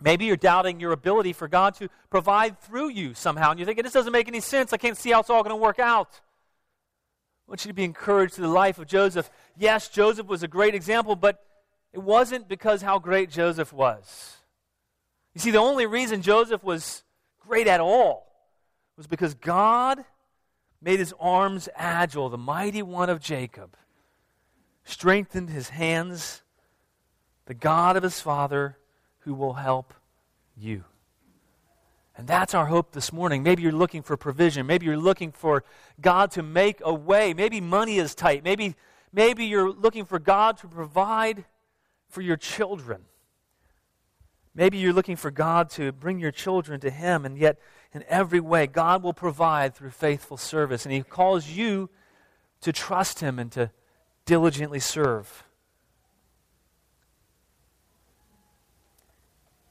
Maybe 0.00 0.24
you're 0.24 0.36
doubting 0.36 0.80
your 0.80 0.90
ability 0.90 1.32
for 1.32 1.46
God 1.46 1.74
to 1.76 1.88
provide 2.10 2.58
through 2.58 2.88
you 2.88 3.14
somehow. 3.14 3.50
And 3.50 3.60
you're 3.60 3.66
thinking, 3.66 3.84
this 3.84 3.92
doesn't 3.92 4.12
make 4.12 4.26
any 4.26 4.40
sense. 4.40 4.72
I 4.72 4.76
can't 4.76 4.96
see 4.96 5.12
how 5.12 5.20
it's 5.20 5.30
all 5.30 5.44
going 5.44 5.54
to 5.54 5.62
work 5.62 5.78
out. 5.78 6.20
I 7.46 7.50
want 7.52 7.64
you 7.64 7.68
to 7.68 7.74
be 7.74 7.84
encouraged 7.84 8.34
to 8.34 8.40
the 8.40 8.48
life 8.48 8.78
of 8.80 8.88
Joseph. 8.88 9.30
Yes, 9.56 9.88
Joseph 9.88 10.26
was 10.26 10.42
a 10.42 10.48
great 10.48 10.74
example, 10.74 11.14
but 11.14 11.44
it 11.92 12.00
wasn't 12.00 12.48
because 12.48 12.82
how 12.82 12.98
great 12.98 13.30
Joseph 13.30 13.72
was. 13.72 14.38
You 15.34 15.40
see, 15.40 15.50
the 15.50 15.58
only 15.58 15.86
reason 15.86 16.22
Joseph 16.22 16.62
was 16.62 17.02
great 17.40 17.66
at 17.66 17.80
all 17.80 18.30
was 18.96 19.06
because 19.06 19.34
God 19.34 20.04
made 20.80 20.98
his 20.98 21.14
arms 21.18 21.68
agile, 21.74 22.28
the 22.28 22.38
mighty 22.38 22.82
one 22.82 23.08
of 23.08 23.20
Jacob, 23.20 23.76
strengthened 24.84 25.48
his 25.48 25.70
hands, 25.70 26.42
the 27.46 27.54
God 27.54 27.96
of 27.96 28.02
his 28.02 28.20
father 28.20 28.76
who 29.20 29.34
will 29.34 29.54
help 29.54 29.94
you. 30.56 30.84
And 32.16 32.28
that's 32.28 32.52
our 32.54 32.66
hope 32.66 32.92
this 32.92 33.12
morning. 33.12 33.42
Maybe 33.42 33.62
you're 33.62 33.72
looking 33.72 34.02
for 34.02 34.16
provision. 34.16 34.66
Maybe 34.66 34.84
you're 34.84 34.98
looking 34.98 35.32
for 35.32 35.64
God 36.00 36.30
to 36.32 36.42
make 36.42 36.80
a 36.84 36.92
way. 36.92 37.32
Maybe 37.32 37.60
money 37.60 37.96
is 37.96 38.14
tight. 38.14 38.44
Maybe, 38.44 38.74
maybe 39.12 39.46
you're 39.46 39.70
looking 39.70 40.04
for 40.04 40.18
God 40.18 40.58
to 40.58 40.68
provide 40.68 41.44
for 42.08 42.20
your 42.20 42.36
children. 42.36 43.04
Maybe 44.54 44.78
you're 44.78 44.92
looking 44.92 45.16
for 45.16 45.30
God 45.30 45.70
to 45.70 45.92
bring 45.92 46.18
your 46.18 46.30
children 46.30 46.80
to 46.80 46.90
Him, 46.90 47.24
and 47.24 47.38
yet, 47.38 47.58
in 47.94 48.04
every 48.08 48.40
way, 48.40 48.66
God 48.66 49.02
will 49.02 49.14
provide 49.14 49.74
through 49.74 49.90
faithful 49.90 50.36
service. 50.36 50.84
And 50.84 50.92
He 50.92 51.02
calls 51.02 51.48
you 51.48 51.88
to 52.60 52.72
trust 52.72 53.20
Him 53.20 53.38
and 53.38 53.50
to 53.52 53.70
diligently 54.26 54.78
serve. 54.78 55.44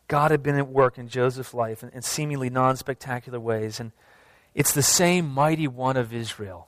God 0.08 0.32
had 0.32 0.44
been 0.44 0.58
at 0.58 0.67
work 0.67 0.98
in 0.98 1.08
Joseph's 1.08 1.54
life 1.54 1.84
in, 1.84 1.89
in 1.89 2.02
seemingly 2.02 2.50
non 2.50 2.76
spectacular 2.76 3.39
ways. 3.39 3.80
And 3.80 3.94
it's 4.54 4.74
the 4.74 4.84
same 4.84 5.30
mighty 5.30 5.70
one 5.70 5.96
of 5.96 6.13
Israel. 6.13 6.67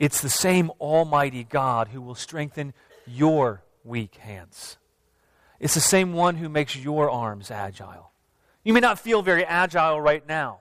It's 0.00 0.20
the 0.20 0.30
same 0.30 0.70
almighty 0.80 1.44
God 1.44 1.88
who 1.88 2.00
will 2.00 2.16
strengthen 2.16 2.74
your 3.06 3.62
weak 3.84 4.16
hands. 4.16 4.78
It's 5.60 5.74
the 5.74 5.80
same 5.80 6.14
one 6.14 6.36
who 6.36 6.48
makes 6.48 6.74
your 6.74 7.10
arms 7.10 7.50
agile. 7.50 8.10
You 8.64 8.72
may 8.72 8.80
not 8.80 8.98
feel 8.98 9.22
very 9.22 9.44
agile 9.44 10.00
right 10.00 10.26
now. 10.26 10.60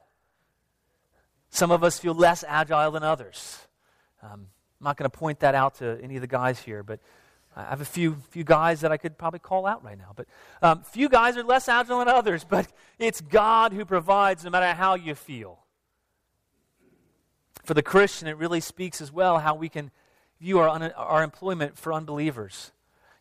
Some 1.49 1.71
of 1.71 1.83
us 1.83 1.97
feel 1.97 2.13
less 2.13 2.43
agile 2.47 2.91
than 2.91 3.03
others. 3.03 3.57
Um, 4.21 4.47
I'm 4.79 4.83
not 4.83 4.97
going 4.97 5.09
to 5.09 5.17
point 5.17 5.39
that 5.39 5.55
out 5.55 5.75
to 5.75 5.99
any 6.03 6.15
of 6.15 6.21
the 6.21 6.27
guys 6.27 6.59
here, 6.59 6.83
but 6.83 6.99
I 7.55 7.63
have 7.63 7.81
a 7.81 7.85
few, 7.85 8.17
few 8.29 8.43
guys 8.43 8.81
that 8.81 8.91
I 8.91 8.97
could 8.97 9.17
probably 9.17 9.39
call 9.39 9.65
out 9.65 9.83
right 9.83 9.97
now. 9.97 10.12
But 10.15 10.27
um, 10.62 10.83
few 10.83 11.09
guys 11.09 11.38
are 11.38 11.43
less 11.43 11.67
agile 11.67 11.99
than 11.99 12.07
others, 12.07 12.43
but 12.43 12.67
it's 12.99 13.21
God 13.21 13.73
who 13.73 13.85
provides 13.85 14.43
no 14.43 14.49
matter 14.49 14.73
how 14.73 14.95
you 14.95 15.15
feel. 15.15 15.59
For 17.63 17.73
the 17.73 17.83
Christian, 17.83 18.27
it 18.27 18.38
really 18.38 18.62
speaks 18.62 19.01
as 19.01 19.12
well 19.12 19.39
how 19.39 19.55
we 19.55 19.69
can 19.69 19.91
view 20.39 20.59
our, 20.59 20.69
un- 20.69 20.91
our 20.95 21.23
employment 21.23 21.77
for 21.77 21.93
unbelievers. 21.93 22.71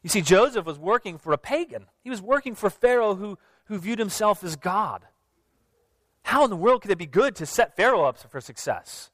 You 0.03 0.09
see, 0.09 0.23
Joseph 0.23 0.65
was 0.65 0.79
working 0.79 1.19
for 1.19 1.33
a 1.33 1.39
pagan. 1.39 1.87
He 2.03 2.11
was 2.11 2.23
working 2.23 2.55
for 2.55 2.71
Pharaoh 2.71 3.15
who, 3.15 3.39
who 3.65 3.79
viewed 3.79 3.99
himself 3.99 4.45
as 4.45 4.57
God. 4.57 5.05
How 6.23 6.45
in 6.45 6.51
the 6.51 6.57
world 6.57 6.83
could 6.83 6.91
it 6.91 6.99
be 6.99 7.07
good 7.07 7.35
to 7.37 7.47
set 7.47 7.77
Pharaoh 7.77 8.05
up 8.05 8.19
for 8.19 8.41
success? 8.41 9.11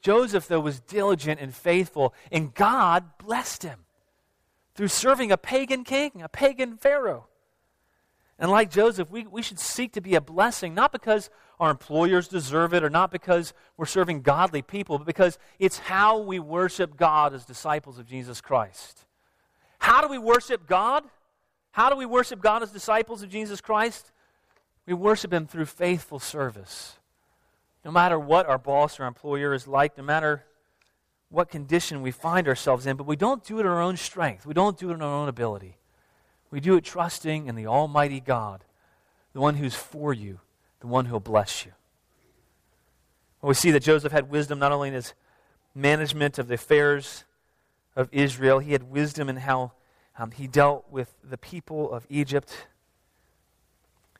Joseph, 0.00 0.48
though, 0.48 0.60
was 0.60 0.80
diligent 0.80 1.40
and 1.40 1.54
faithful, 1.54 2.12
and 2.30 2.52
God 2.52 3.16
blessed 3.18 3.62
him 3.62 3.86
through 4.74 4.88
serving 4.88 5.32
a 5.32 5.38
pagan 5.38 5.84
king, 5.84 6.20
a 6.22 6.28
pagan 6.28 6.76
Pharaoh. 6.76 7.28
And 8.38 8.50
like 8.50 8.70
Joseph, 8.70 9.10
we, 9.10 9.26
we 9.26 9.42
should 9.42 9.60
seek 9.60 9.92
to 9.92 10.00
be 10.00 10.16
a 10.16 10.20
blessing, 10.20 10.74
not 10.74 10.92
because 10.92 11.30
our 11.60 11.70
employers 11.70 12.26
deserve 12.28 12.74
it 12.74 12.82
or 12.82 12.90
not 12.90 13.12
because 13.12 13.54
we're 13.76 13.86
serving 13.86 14.22
godly 14.22 14.60
people, 14.60 14.98
but 14.98 15.06
because 15.06 15.38
it's 15.58 15.78
how 15.78 16.18
we 16.18 16.40
worship 16.40 16.96
God 16.96 17.32
as 17.32 17.44
disciples 17.44 17.98
of 17.98 18.06
Jesus 18.06 18.40
Christ. 18.40 19.06
How 19.84 20.00
do 20.00 20.08
we 20.08 20.16
worship 20.16 20.66
God? 20.66 21.04
How 21.72 21.90
do 21.90 21.96
we 21.96 22.06
worship 22.06 22.40
God 22.40 22.62
as 22.62 22.70
disciples 22.70 23.22
of 23.22 23.28
Jesus 23.28 23.60
Christ? 23.60 24.12
We 24.86 24.94
worship 24.94 25.30
Him 25.30 25.46
through 25.46 25.66
faithful 25.66 26.18
service. 26.18 26.96
No 27.84 27.90
matter 27.90 28.18
what 28.18 28.46
our 28.46 28.56
boss 28.56 28.98
or 28.98 29.04
employer 29.04 29.52
is 29.52 29.68
like, 29.68 29.98
no 29.98 30.02
matter 30.02 30.46
what 31.28 31.50
condition 31.50 32.00
we 32.00 32.12
find 32.12 32.48
ourselves 32.48 32.86
in, 32.86 32.96
but 32.96 33.06
we 33.06 33.14
don't 33.14 33.44
do 33.44 33.58
it 33.58 33.60
in 33.60 33.66
our 33.66 33.82
own 33.82 33.98
strength. 33.98 34.46
We 34.46 34.54
don't 34.54 34.78
do 34.78 34.90
it 34.90 34.94
in 34.94 35.02
our 35.02 35.14
own 35.14 35.28
ability. 35.28 35.76
We 36.50 36.60
do 36.60 36.76
it 36.76 36.84
trusting 36.84 37.46
in 37.46 37.54
the 37.54 37.66
Almighty 37.66 38.20
God, 38.20 38.64
the 39.34 39.40
one 39.40 39.56
who's 39.56 39.74
for 39.74 40.14
you, 40.14 40.40
the 40.80 40.86
one 40.86 41.04
who'll 41.04 41.20
bless 41.20 41.66
you. 41.66 41.72
Well, 43.42 43.48
we 43.48 43.54
see 43.54 43.70
that 43.72 43.82
Joseph 43.82 44.12
had 44.12 44.30
wisdom 44.30 44.58
not 44.58 44.72
only 44.72 44.88
in 44.88 44.94
his 44.94 45.12
management 45.74 46.38
of 46.38 46.48
the 46.48 46.54
affairs 46.54 47.24
of 47.96 48.08
Israel, 48.12 48.58
he 48.58 48.72
had 48.72 48.90
wisdom 48.90 49.28
in 49.28 49.36
how 49.36 49.72
um, 50.18 50.30
he 50.30 50.46
dealt 50.46 50.90
with 50.90 51.14
the 51.22 51.38
people 51.38 51.92
of 51.92 52.06
Egypt. 52.08 52.66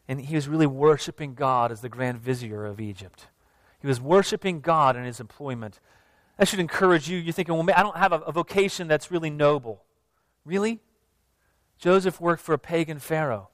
And 0.08 0.20
he 0.20 0.34
was 0.34 0.48
really 0.48 0.66
worshiping 0.66 1.34
God 1.34 1.72
as 1.72 1.80
the 1.80 1.88
grand 1.88 2.18
vizier 2.18 2.66
of 2.66 2.80
Egypt. 2.80 3.28
He 3.80 3.86
was 3.86 4.00
worshiping 4.00 4.60
God 4.60 4.96
in 4.96 5.04
his 5.04 5.20
employment. 5.20 5.80
That 6.38 6.48
should 6.48 6.60
encourage 6.60 7.08
you. 7.08 7.18
You're 7.18 7.32
thinking, 7.32 7.54
well, 7.54 7.66
I 7.76 7.82
don't 7.82 7.96
have 7.96 8.12
a, 8.12 8.18
a 8.20 8.32
vocation 8.32 8.88
that's 8.88 9.10
really 9.10 9.30
noble. 9.30 9.82
Really? 10.44 10.80
Joseph 11.78 12.20
worked 12.20 12.42
for 12.42 12.54
a 12.54 12.58
pagan 12.58 12.98
Pharaoh. 12.98 13.48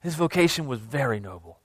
His 0.00 0.14
vocation 0.14 0.66
was 0.66 0.80
very 0.80 1.20
noble. 1.20 1.58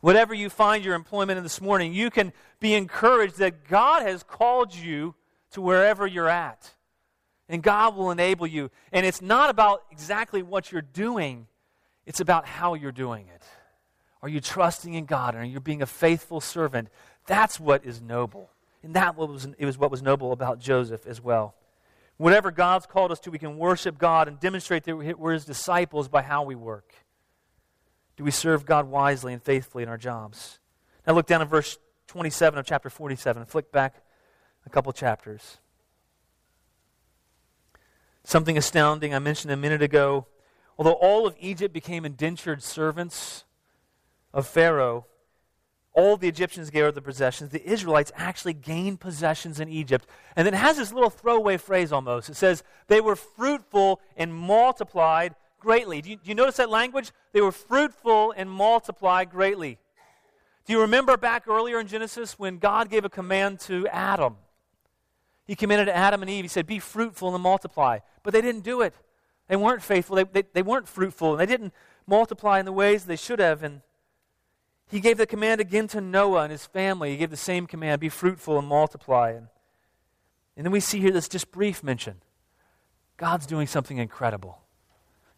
Whatever 0.00 0.34
you 0.34 0.50
find 0.50 0.84
your 0.84 0.94
employment 0.94 1.36
in 1.36 1.42
this 1.42 1.60
morning, 1.60 1.92
you 1.92 2.10
can 2.10 2.32
be 2.60 2.74
encouraged 2.74 3.38
that 3.38 3.66
God 3.68 4.02
has 4.02 4.22
called 4.22 4.74
you 4.74 5.14
to 5.50 5.60
wherever 5.60 6.06
you're 6.06 6.28
at. 6.28 6.74
And 7.48 7.62
God 7.62 7.96
will 7.96 8.10
enable 8.10 8.46
you. 8.46 8.70
And 8.92 9.06
it's 9.06 9.22
not 9.22 9.50
about 9.50 9.84
exactly 9.90 10.42
what 10.42 10.72
you're 10.72 10.82
doing, 10.82 11.46
it's 12.04 12.20
about 12.20 12.46
how 12.46 12.74
you're 12.74 12.92
doing 12.92 13.28
it. 13.32 13.42
Are 14.22 14.28
you 14.28 14.40
trusting 14.40 14.94
in 14.94 15.04
God? 15.04 15.34
And 15.34 15.44
are 15.44 15.46
you 15.46 15.60
being 15.60 15.82
a 15.82 15.86
faithful 15.86 16.40
servant? 16.40 16.88
That's 17.26 17.60
what 17.60 17.84
is 17.84 18.00
noble. 18.00 18.50
And 18.82 18.94
that 18.94 19.16
was, 19.16 19.46
it 19.58 19.66
was 19.66 19.78
what 19.78 19.90
was 19.90 20.02
noble 20.02 20.32
about 20.32 20.58
Joseph 20.58 21.06
as 21.06 21.20
well. 21.20 21.54
Whatever 22.16 22.50
God's 22.50 22.86
called 22.86 23.12
us 23.12 23.20
to, 23.20 23.30
we 23.30 23.38
can 23.38 23.58
worship 23.58 23.98
God 23.98 24.26
and 24.26 24.40
demonstrate 24.40 24.84
that 24.84 24.96
we're 24.96 25.32
his 25.32 25.44
disciples 25.44 26.08
by 26.08 26.22
how 26.22 26.44
we 26.44 26.54
work. 26.54 26.94
Do 28.16 28.24
we 28.24 28.30
serve 28.30 28.64
God 28.64 28.86
wisely 28.88 29.32
and 29.32 29.42
faithfully 29.42 29.82
in 29.82 29.88
our 29.88 29.98
jobs? 29.98 30.58
Now 31.06 31.12
look 31.12 31.26
down 31.26 31.42
at 31.42 31.48
verse 31.48 31.78
27 32.06 32.58
of 32.58 32.64
chapter 32.64 32.88
47 32.88 33.42
and 33.42 33.50
flick 33.50 33.70
back 33.70 34.02
a 34.64 34.70
couple 34.70 34.92
chapters. 34.92 35.58
Something 38.26 38.58
astounding 38.58 39.14
I 39.14 39.20
mentioned 39.20 39.52
a 39.52 39.56
minute 39.56 39.82
ago. 39.82 40.26
Although 40.76 40.94
all 40.94 41.28
of 41.28 41.36
Egypt 41.38 41.72
became 41.72 42.04
indentured 42.04 42.60
servants 42.60 43.44
of 44.34 44.48
Pharaoh, 44.48 45.06
all 45.92 46.16
the 46.16 46.26
Egyptians 46.26 46.70
gave 46.70 46.86
up 46.86 46.94
their 46.94 47.02
possessions. 47.02 47.50
The 47.50 47.64
Israelites 47.64 48.10
actually 48.16 48.54
gained 48.54 48.98
possessions 48.98 49.60
in 49.60 49.68
Egypt. 49.68 50.08
And 50.34 50.44
then 50.44 50.54
it 50.54 50.56
has 50.56 50.76
this 50.76 50.92
little 50.92 51.08
throwaway 51.08 51.56
phrase 51.56 51.92
almost. 51.92 52.28
It 52.28 52.34
says, 52.34 52.64
they 52.88 53.00
were 53.00 53.14
fruitful 53.14 54.00
and 54.16 54.34
multiplied 54.34 55.36
greatly. 55.60 56.02
Do 56.02 56.10
you, 56.10 56.16
do 56.16 56.28
you 56.28 56.34
notice 56.34 56.56
that 56.56 56.68
language? 56.68 57.12
They 57.32 57.40
were 57.40 57.52
fruitful 57.52 58.34
and 58.36 58.50
multiplied 58.50 59.30
greatly. 59.30 59.78
Do 60.64 60.72
you 60.72 60.80
remember 60.80 61.16
back 61.16 61.46
earlier 61.46 61.78
in 61.78 61.86
Genesis 61.86 62.40
when 62.40 62.58
God 62.58 62.90
gave 62.90 63.04
a 63.04 63.08
command 63.08 63.60
to 63.60 63.86
Adam? 63.86 64.38
He 65.46 65.54
commanded 65.54 65.88
Adam 65.88 66.22
and 66.22 66.30
Eve, 66.30 66.44
He 66.44 66.48
said, 66.48 66.66
Be 66.66 66.78
fruitful 66.78 67.34
and 67.34 67.42
multiply. 67.42 68.00
But 68.22 68.32
they 68.32 68.40
didn't 68.40 68.62
do 68.62 68.80
it. 68.80 68.94
They 69.48 69.56
weren't 69.56 69.82
faithful. 69.82 70.16
They, 70.16 70.24
they, 70.24 70.42
they 70.52 70.62
weren't 70.62 70.88
fruitful. 70.88 71.32
And 71.32 71.40
they 71.40 71.46
didn't 71.46 71.72
multiply 72.06 72.58
in 72.58 72.64
the 72.64 72.72
ways 72.72 73.04
they 73.04 73.16
should 73.16 73.38
have. 73.38 73.62
And 73.62 73.82
He 74.88 75.00
gave 75.00 75.18
the 75.18 75.26
command 75.26 75.60
again 75.60 75.86
to 75.88 76.00
Noah 76.00 76.42
and 76.42 76.52
his 76.52 76.66
family. 76.66 77.10
He 77.10 77.16
gave 77.16 77.30
the 77.30 77.36
same 77.36 77.66
command 77.66 78.00
be 78.00 78.08
fruitful 78.08 78.58
and 78.58 78.66
multiply. 78.66 79.30
And, 79.30 79.46
and 80.56 80.64
then 80.64 80.72
we 80.72 80.80
see 80.80 80.98
here 80.98 81.12
this 81.12 81.28
just 81.28 81.52
brief 81.52 81.82
mention 81.82 82.16
God's 83.16 83.46
doing 83.46 83.66
something 83.66 83.98
incredible. 83.98 84.62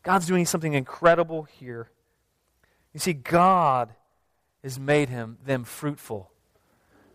God's 0.03 0.27
doing 0.27 0.47
something 0.47 0.73
incredible 0.73 1.43
here. 1.43 1.91
You 2.95 3.01
see, 3.01 3.13
God 3.13 3.95
has 4.63 4.79
made 4.79 5.09
him, 5.11 5.37
them 5.45 5.65
fruitful, 5.65 6.31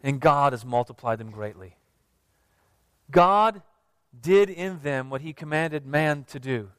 and 0.03 0.19
God 0.19 0.53
has 0.53 0.63
multiplied 0.63 1.17
them 1.17 1.32
greatly. 1.32 1.75
God 3.11 3.61
did 4.19 4.49
in 4.49 4.79
them 4.81 5.09
what 5.09 5.21
he 5.21 5.33
commanded 5.33 5.85
man 5.85 6.23
to 6.25 6.39
do. 6.39 6.69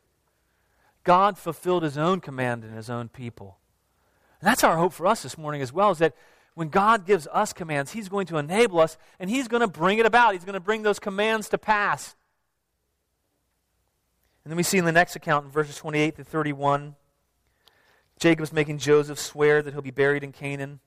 God 1.03 1.37
fulfilled 1.37 1.83
his 1.83 1.99
own 1.99 2.21
command 2.21 2.65
in 2.65 2.73
his 2.73 2.89
own 2.89 3.09
people. 3.09 3.59
And 4.41 4.49
that's 4.49 4.65
our 4.65 4.77
hope 4.77 4.93
for 4.93 5.07
us 5.07 5.23
this 5.23 5.37
morning 5.37 5.63
as 5.63 5.73
well, 5.73 5.91
is 5.91 5.99
that 5.99 6.15
when 6.55 6.69
God 6.69 7.07
gives 7.07 7.27
us 7.33 7.53
commands, 7.53 7.93
he's 7.93 8.09
going 8.09 8.27
to 8.27 8.39
enable 8.39 8.81
us 8.81 8.97
and 9.19 9.29
he's 9.29 9.49
going 9.49 9.61
to 9.61 9.69
bring 9.69 9.99
it 9.99 10.07
about. 10.07 10.35
He's 10.35 10.45
going 10.45 10.55
to 10.55 10.61
bring 10.61 10.83
those 10.83 10.99
commands 10.99 11.49
to 11.51 11.59
pass. 11.59 12.15
And 14.45 14.51
then 14.51 14.57
we 14.57 14.63
see 14.63 14.79
in 14.79 14.85
the 14.85 14.93
next 14.93 15.17
account 15.17 15.47
in 15.47 15.51
verses 15.51 15.77
28 15.77 16.17
to 16.17 16.25
31, 16.25 16.95
Jacob's 18.21 18.53
making 18.53 18.79
Joseph 18.79 19.19
swear 19.19 19.63
that 19.63 19.73
he'll 19.73 19.83
be 19.83 19.91
buried 19.91 20.23
in 20.23 20.33
Canaan. 20.33 20.81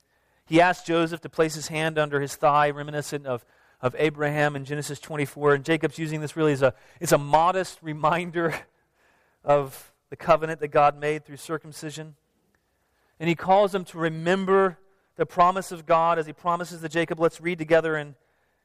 He 0.46 0.62
asked 0.62 0.86
Joseph 0.88 1.22
to 1.22 1.30
place 1.30 1.56
his 1.56 1.68
hand 1.68 1.98
under 1.98 2.22
his 2.22 2.36
thigh, 2.36 2.70
reminiscent 2.70 3.26
of, 3.26 3.44
of 3.82 3.96
Abraham 4.00 4.56
in 4.56 4.66
Genesis 4.66 5.00
24. 5.00 5.56
And 5.56 5.66
Jacob's 5.66 6.00
using 6.00 6.22
this 6.22 6.36
really 6.36 6.54
as 6.54 6.62
a, 6.62 6.74
it's 7.00 7.12
a 7.12 7.18
modest 7.18 7.80
reminder 7.82 8.56
of 9.44 9.94
the 10.10 10.16
covenant 10.16 10.60
that 10.62 10.70
God 10.70 11.00
made 11.00 11.26
through 11.26 11.38
circumcision. 11.38 12.16
And 13.20 13.30
he 13.30 13.36
calls 13.36 13.72
them 13.72 13.84
to 13.86 13.98
remember 13.98 14.78
the 15.16 15.26
promise 15.26 15.72
of 15.72 15.86
God 15.86 16.20
as 16.20 16.26
he 16.26 16.34
promises 16.34 16.82
to 16.82 16.90
Jacob. 16.90 17.20
Let's 17.20 17.42
read 17.42 17.58
together 17.58 17.98
in 17.98 18.16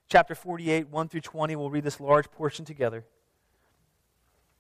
chapter 0.09 0.35
48, 0.35 0.89
1 0.89 1.09
through 1.09 1.21
20. 1.21 1.57
We'll 1.57 1.71
read 1.71 1.85
this 1.85 2.01
large 2.01 2.31
portion 2.31 2.65
together. 2.65 3.05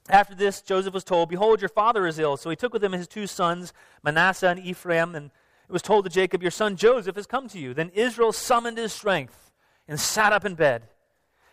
After 0.08 0.34
this, 0.34 0.62
Joseph 0.62 0.94
was 0.94 1.04
told, 1.04 1.28
Behold, 1.28 1.60
your 1.60 1.68
father 1.68 2.06
is 2.06 2.18
ill. 2.18 2.36
So 2.36 2.50
he 2.50 2.56
took 2.56 2.72
with 2.72 2.82
him 2.82 2.92
his 2.92 3.06
two 3.06 3.26
sons, 3.26 3.72
Manasseh 4.02 4.48
and 4.48 4.58
Ephraim, 4.58 5.14
and 5.14 5.30
it 5.68 5.72
was 5.72 5.82
told 5.82 6.04
to 6.04 6.10
Jacob, 6.10 6.42
Your 6.42 6.50
son 6.50 6.76
Joseph 6.76 7.14
has 7.14 7.26
come 7.26 7.48
to 7.48 7.58
you. 7.58 7.72
Then 7.72 7.90
Israel 7.94 8.32
summoned 8.32 8.78
his 8.78 8.92
strength 8.92 9.41
and 9.88 9.98
sat 9.98 10.32
up 10.32 10.44
in 10.44 10.54
bed. 10.54 10.84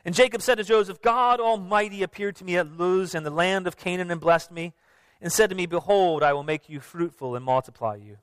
And 0.06 0.15
Jacob 0.15 0.42
said 0.42 0.56
to 0.56 0.63
Joseph, 0.63 1.02
God 1.02 1.39
Almighty 1.39 2.04
appeared 2.04 2.36
to 2.38 2.46
me 2.46 2.58
at 2.58 2.72
Luz 2.78 3.13
in 3.13 3.24
the 3.24 3.30
land 3.30 3.68
of 3.68 3.78
Canaan 3.78 4.12
and 4.12 4.22
blessed 4.22 4.52
me, 4.52 4.74
and 5.22 5.32
said 5.32 5.50
to 5.50 5.56
me, 5.56 5.65
Behold, 5.65 6.24
I 6.24 6.34
will 6.34 6.44
make 6.44 6.70
you 6.70 6.80
fruitful 6.80 7.36
and 7.36 7.44
multiply 7.44 7.96
you. 7.96 8.18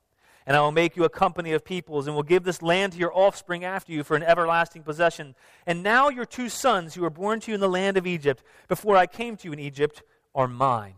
And 0.47 0.55
I 0.55 0.61
will 0.61 0.71
make 0.71 0.95
you 0.95 1.03
a 1.03 1.09
company 1.09 1.51
of 1.51 1.63
peoples, 1.63 2.07
and 2.07 2.15
will 2.15 2.23
give 2.23 2.43
this 2.43 2.61
land 2.61 2.93
to 2.93 2.99
your 2.99 3.15
offspring 3.15 3.63
after 3.63 3.91
you 3.91 4.03
for 4.03 4.15
an 4.15 4.23
everlasting 4.23 4.81
possession. 4.81 5.35
And 5.65 5.83
now 5.83 6.09
your 6.09 6.25
two 6.25 6.49
sons, 6.49 6.95
who 6.95 7.01
were 7.01 7.09
born 7.09 7.41
to 7.41 7.51
you 7.51 7.55
in 7.55 7.61
the 7.61 7.69
land 7.69 7.97
of 7.97 8.07
Egypt, 8.07 8.43
before 8.67 8.97
I 8.97 9.05
came 9.07 9.37
to 9.37 9.47
you 9.47 9.53
in 9.53 9.59
Egypt, 9.59 10.01
are 10.33 10.47
mine. 10.47 10.95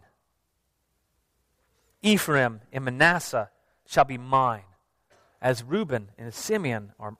Ephraim 2.02 2.62
and 2.72 2.86
Manasseh 2.86 3.50
shall 3.86 4.06
be 4.06 4.18
mine, 4.18 4.64
as 5.42 5.64
Reuben 5.64 6.10
and 6.18 6.34
Simeon 6.34 6.94
are. 7.00 7.18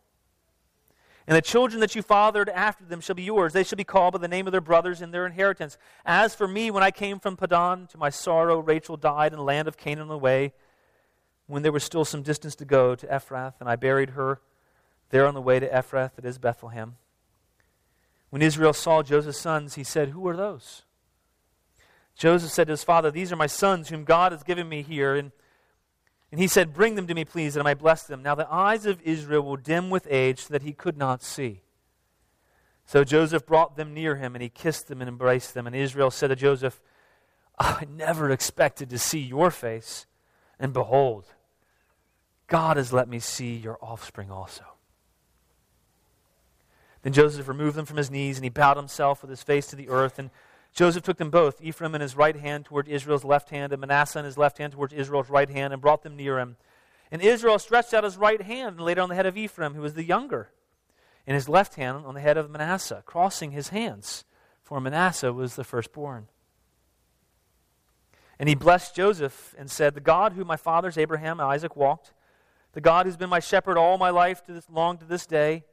And 1.30 1.36
the 1.36 1.44
children 1.44 1.80
that 1.82 1.94
you 1.94 2.02
fathered 2.02 2.50
after 2.50 2.84
them 2.84 3.02
shall 3.02 3.14
be 3.14 3.22
yours. 3.22 3.54
They 3.54 3.64
shall 3.64 3.76
be 3.76 3.84
called 3.84 4.14
by 4.14 4.18
the 4.18 4.28
name 4.28 4.48
of 4.48 4.52
their 4.52 4.62
brothers 4.62 5.00
in 5.00 5.12
their 5.12 5.28
inheritance. 5.28 5.78
As 6.04 6.34
for 6.34 6.48
me, 6.48 6.72
when 6.72 6.82
I 6.82 6.90
came 6.90 7.20
from 7.20 7.38
Padan, 7.38 7.86
to 7.92 8.00
my 8.00 8.10
sorrow, 8.10 8.58
Rachel 8.58 8.98
died 8.98 9.32
in 9.32 9.38
the 9.38 9.44
land 9.44 9.68
of 9.68 9.78
Canaan 9.78 10.02
on 10.02 10.08
the 10.08 10.18
way, 10.18 10.54
when 11.46 11.62
there 11.62 11.72
was 11.72 11.84
still 11.84 12.04
some 12.04 12.24
distance 12.24 12.56
to 12.56 12.66
go 12.66 12.96
to 12.96 13.06
Ephrath, 13.06 13.54
and 13.60 13.70
I 13.70 13.76
buried 13.76 14.12
her 14.12 14.42
there 15.12 15.28
on 15.28 15.36
the 15.36 15.42
way 15.42 15.60
to 15.60 15.70
Ephrath, 15.70 16.16
that 16.16 16.26
is 16.26 16.40
Bethlehem. 16.40 16.96
When 18.32 18.42
Israel 18.42 18.74
saw 18.74 19.04
Joseph's 19.04 19.38
sons, 19.38 19.76
he 19.76 19.84
said, 19.84 20.10
Who 20.10 20.28
are 20.28 20.36
those? 20.36 20.82
Joseph 22.16 22.50
said 22.50 22.66
to 22.68 22.74
his 22.74 22.84
father, 22.84 23.12
These 23.12 23.32
are 23.32 23.36
my 23.36 23.46
sons 23.46 23.90
whom 23.90 24.04
God 24.04 24.32
has 24.32 24.42
given 24.42 24.68
me 24.68 24.82
here. 24.82 25.14
And, 25.14 25.32
and 26.32 26.40
he 26.40 26.48
said, 26.48 26.74
Bring 26.74 26.96
them 26.96 27.08
to 27.08 27.14
me, 27.14 27.26
please, 27.26 27.54
that 27.54 27.62
I 27.62 27.64
might 27.64 27.80
bless 27.80 28.04
them. 28.04 28.22
Now 28.22 28.36
the 28.36 28.52
eyes 28.52 28.86
of 28.86 29.02
Israel 29.02 29.44
were 29.44 29.58
dim 29.58 29.90
with 29.90 30.08
age, 30.10 30.42
so 30.42 30.54
that 30.54 30.62
he 30.62 30.74
could 30.74 30.98
not 30.98 31.24
see. 31.24 31.62
So 32.86 33.04
Joseph 33.04 33.46
brought 33.46 33.76
them 33.76 33.94
near 33.94 34.16
him, 34.16 34.36
and 34.36 34.42
he 34.42 34.50
kissed 34.50 34.88
them 34.88 35.02
and 35.02 35.08
embraced 35.08 35.54
them. 35.54 35.68
And 35.68 35.76
Israel 35.76 36.12
said 36.12 36.28
to 36.28 36.36
Joseph, 36.36 36.82
oh, 37.60 37.80
I 37.82 37.86
never 37.86 38.32
expected 38.32 38.90
to 38.90 38.98
see 38.98 39.20
your 39.20 39.52
face, 39.52 40.06
and 40.60 40.74
behold, 40.74 41.26
God 42.48 42.78
has 42.78 42.92
let 42.92 43.08
me 43.08 43.20
see 43.20 43.56
your 43.56 43.78
offspring 43.82 44.32
also. 44.32 44.64
Then 47.02 47.14
Joseph 47.14 47.48
removed 47.48 47.78
them 47.78 47.86
from 47.86 47.98
his 47.98 48.12
knees, 48.12 48.38
and 48.38 48.44
he 48.44 48.50
bowed 48.50 48.78
himself 48.78 49.22
with 49.22 49.30
his 49.30 49.44
face 49.44 49.68
to 49.68 49.76
the 49.76 49.90
earth, 49.90 50.20
and 50.20 50.32
Joseph 50.74 51.04
took 51.04 51.18
them 51.18 51.30
both, 51.30 51.62
Ephraim 51.62 51.96
in 51.96 52.02
his 52.02 52.16
right 52.16 52.36
hand 52.36 52.66
toward 52.66 52.88
Israel's 52.88 53.24
left 53.24 53.50
hand, 53.50 53.74
and 53.74 53.82
Manasseh 53.82 54.20
in 54.20 54.26
his 54.26 54.38
left 54.38 54.60
hand 54.60 54.74
towards 54.74 54.94
Israel's 54.94 55.30
right 55.30 55.50
hand, 55.50 55.74
and 55.74 55.82
brought 55.82 56.04
them 56.04 56.16
near 56.16 56.40
him. 56.40 56.58
And 57.12 57.22
Israel 57.22 57.60
stretched 57.60 57.94
out 57.94 58.04
his 58.04 58.18
right 58.18 58.42
hand 58.42 58.78
and 58.78 58.86
laid 58.86 58.98
it 58.98 59.02
on 59.02 59.10
the 59.10 59.16
head 59.16 59.26
of 59.26 59.38
Ephraim, 59.38 59.74
who 59.74 59.82
was 59.82 59.96
the 59.96 60.04
younger, 60.04 60.52
and 61.26 61.36
his 61.36 61.50
left 61.50 61.76
hand 61.76 62.06
on 62.06 62.14
the 62.14 62.22
head 62.22 62.38
of 62.38 62.50
Manasseh, 62.50 63.04
crossing 63.06 63.52
his 63.52 63.70
hands, 63.70 64.26
for 64.64 64.80
Manasseh 64.80 65.34
was 65.34 65.56
the 65.56 65.64
firstborn. 65.64 66.28
And 68.38 68.48
he 68.48 68.56
blessed 68.56 68.96
Joseph 68.96 69.54
and 69.58 69.70
said, 69.70 69.96
The 69.96 70.00
God 70.00 70.34
who 70.34 70.46
my 70.46 70.56
fathers 70.56 70.98
Abraham 70.98 71.40
and 71.40 71.50
Isaac 71.50 71.76
walked, 71.76 72.14
the 72.72 72.82
God 72.82 73.06
who's 73.06 73.18
been 73.18 73.30
my 73.30 73.40
shepherd 73.40 73.78
all 73.78 73.98
my 73.98 74.12
life 74.12 74.44
to 74.46 74.54
this, 74.54 74.70
long 74.70 74.98
to 75.00 75.06
this 75.06 75.26
day, 75.26 75.66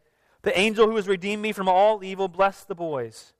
the 0.42 0.58
angel 0.58 0.86
who 0.86 0.96
has 0.96 1.06
redeemed 1.06 1.42
me 1.42 1.52
from 1.52 1.68
all 1.68 2.02
evil, 2.02 2.26
bless 2.26 2.64
the 2.64 2.74
boys 2.74 3.34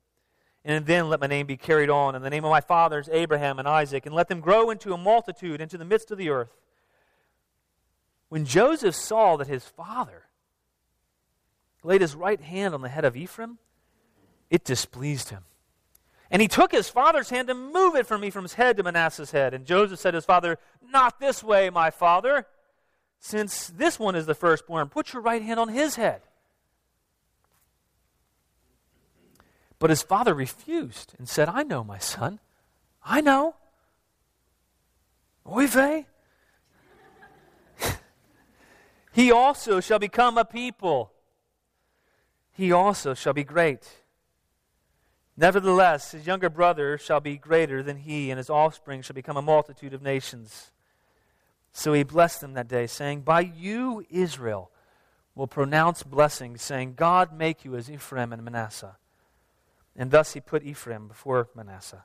and 0.67 0.85
then 0.85 1.09
let 1.09 1.21
my 1.21 1.29
name 1.29 1.47
be 1.47 1.57
carried 1.57 1.89
on 1.89 2.17
in 2.17 2.23
the 2.23 2.31
name 2.31 2.45
of 2.45 2.51
my 2.51 2.61
fathers, 2.61 3.09
Abraham 3.13 3.61
and 3.61 3.69
Isaac, 3.69 4.05
and 4.05 4.15
let 4.15 4.27
them 4.27 4.41
grow 4.41 4.71
into 4.71 4.93
a 4.93 4.99
multitude 4.99 5.61
into 5.61 5.79
the 5.79 5.85
midst 5.85 6.11
of 6.11 6.19
the 6.19 6.29
earth. 6.29 6.51
When 8.29 8.45
Joseph 8.45 8.97
saw 8.97 9.37
that 9.37 9.47
his 9.47 9.65
father 9.65 10.25
laid 11.85 12.01
his 12.01 12.17
right 12.17 12.41
hand 12.41 12.75
on 12.75 12.83
the 12.83 12.89
head 12.89 13.05
of 13.05 13.17
Ephraim, 13.17 13.59
it 14.51 14.65
displeased 14.65 15.31
him. 15.31 15.45
And 16.33 16.43
he 16.43 16.49
took 16.49 16.73
his 16.73 16.89
father's 16.89 17.31
hand 17.31 17.47
to 17.47 17.55
move 17.55 17.95
it 17.95 18.09
from 18.09 18.25
Ephraim's 18.25 18.55
head 18.55 18.77
to 18.77 18.83
Manasseh's 18.83 19.31
head. 19.31 19.55
And 19.55 19.65
Joseph 19.65 20.01
said 20.01 20.11
to 20.11 20.17
his 20.17 20.25
father, 20.25 20.59
Not 20.91 21.21
this 21.21 21.45
way, 21.45 21.71
my 21.71 21.91
father. 21.91 22.47
Since 23.21 23.69
this 23.69 24.01
one 24.01 24.17
is 24.17 24.27
the 24.27 24.35
firstborn, 24.35 24.89
put 24.89 25.13
your 25.13 25.23
right 25.23 25.43
hand 25.43 25.61
on 25.61 25.69
his 25.69 25.95
head. 25.95 26.23
But 29.79 29.91
his 29.91 30.03
father 30.03 30.35
refused 30.35 31.15
and 31.19 31.29
said, 31.29 31.49
I 31.49 31.63
know, 31.63 31.85
my 31.85 31.99
son. 31.99 32.41
I 33.05 33.21
know. 33.21 33.55
Oy 35.47 35.67
vey. 35.67 36.07
he 39.13 39.31
also 39.31 39.81
shall 39.81 39.99
become 39.99 40.39
a 40.39 40.45
people. 40.45 41.13
He 42.53 42.73
also 42.73 43.15
shall 43.15 43.35
be 43.35 43.45
great. 43.45 43.87
Nevertheless, 45.37 46.13
his 46.13 46.27
younger 46.27 46.49
brother 46.49 46.97
shall 46.97 47.21
be 47.21 47.37
greater 47.37 47.83
than 47.83 47.99
he, 47.99 48.31
and 48.31 48.39
his 48.39 48.49
offspring 48.49 49.03
shall 49.03 49.15
become 49.15 49.37
a 49.37 49.43
multitude 49.43 49.93
of 49.93 50.01
nations. 50.01 50.73
So 51.73 51.93
he 51.93 52.03
blessed 52.03 52.41
them 52.41 52.55
that 52.55 52.69
day, 52.69 52.87
saying, 52.87 53.21
By 53.21 53.41
you, 53.41 54.03
Israel, 54.09 54.71
will 55.35 55.47
pronounce 55.47 56.03
blessings, 56.03 56.63
saying, 56.63 56.95
God 56.95 57.37
make 57.37 57.67
you 57.67 57.77
as 57.77 57.91
Ephraim 57.91 58.33
and 58.33 58.43
Manasseh. 58.43 58.97
And 59.97 60.11
thus 60.11 60.35
he 60.35 60.41
put 60.41 60.63
Ephraim 60.63 61.09
before 61.09 61.49
Manasseh. 61.55 62.05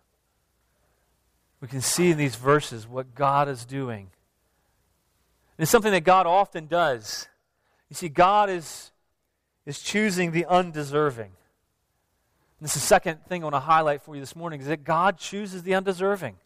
We 1.60 1.68
can 1.68 1.82
see 1.82 2.12
in 2.12 2.18
these 2.18 2.36
verses 2.36 2.88
what 2.88 3.14
God 3.14 3.48
is 3.48 3.66
doing. 3.66 4.10
And 5.58 5.64
it's 5.64 5.72
something 5.72 5.92
that 5.92 6.04
God 6.04 6.26
often 6.26 6.68
does. 6.68 7.28
You 7.90 7.96
see, 7.96 8.10
God 8.10 8.50
is, 8.50 8.92
is 9.66 9.80
choosing 9.80 10.32
the 10.32 10.46
undeserving. 10.46 11.32
And 12.60 12.68
this 12.68 12.76
is 12.76 12.82
the 12.82 12.88
second 12.88 13.26
thing 13.26 13.44
I 13.44 13.46
want 13.46 13.56
to 13.56 13.60
highlight 13.60 14.02
for 14.02 14.16
you 14.16 14.22
this 14.22 14.36
morning 14.36 14.62
is 14.62 14.68
that 14.68 14.84
God 14.84 15.18
chooses 15.18 15.64
the 15.64 15.76
undeserving. 15.76 16.38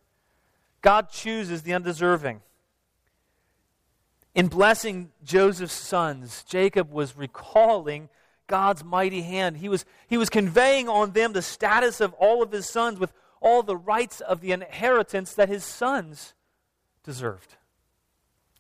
God 0.82 1.10
chooses 1.10 1.62
the 1.62 1.74
undeserving. 1.74 2.42
In 4.34 4.48
blessing 4.48 5.12
Joseph's 5.24 5.74
sons, 5.74 6.44
Jacob 6.48 6.92
was 6.92 7.16
recalling 7.16 8.10
God's 8.48 8.84
mighty 8.84 9.22
hand. 9.22 9.58
He 9.58 9.70
was, 9.70 9.86
he 10.08 10.18
was 10.18 10.30
conveying 10.30 10.88
on 10.88 11.12
them 11.12 11.34
the 11.34 11.42
status 11.42 12.02
of 12.02 12.14
all 12.14 12.44
of 12.44 12.52
his 12.52 12.70
sons 12.70 13.00
with 13.00 13.14
all 13.42 13.64
the 13.64 13.78
rights 13.78 14.22
of 14.22 14.42
the 14.42 14.52
inheritance 14.52 15.34
that 15.34 15.50
his 15.50 15.64
sons 15.64 16.34
deserved. 17.04 17.56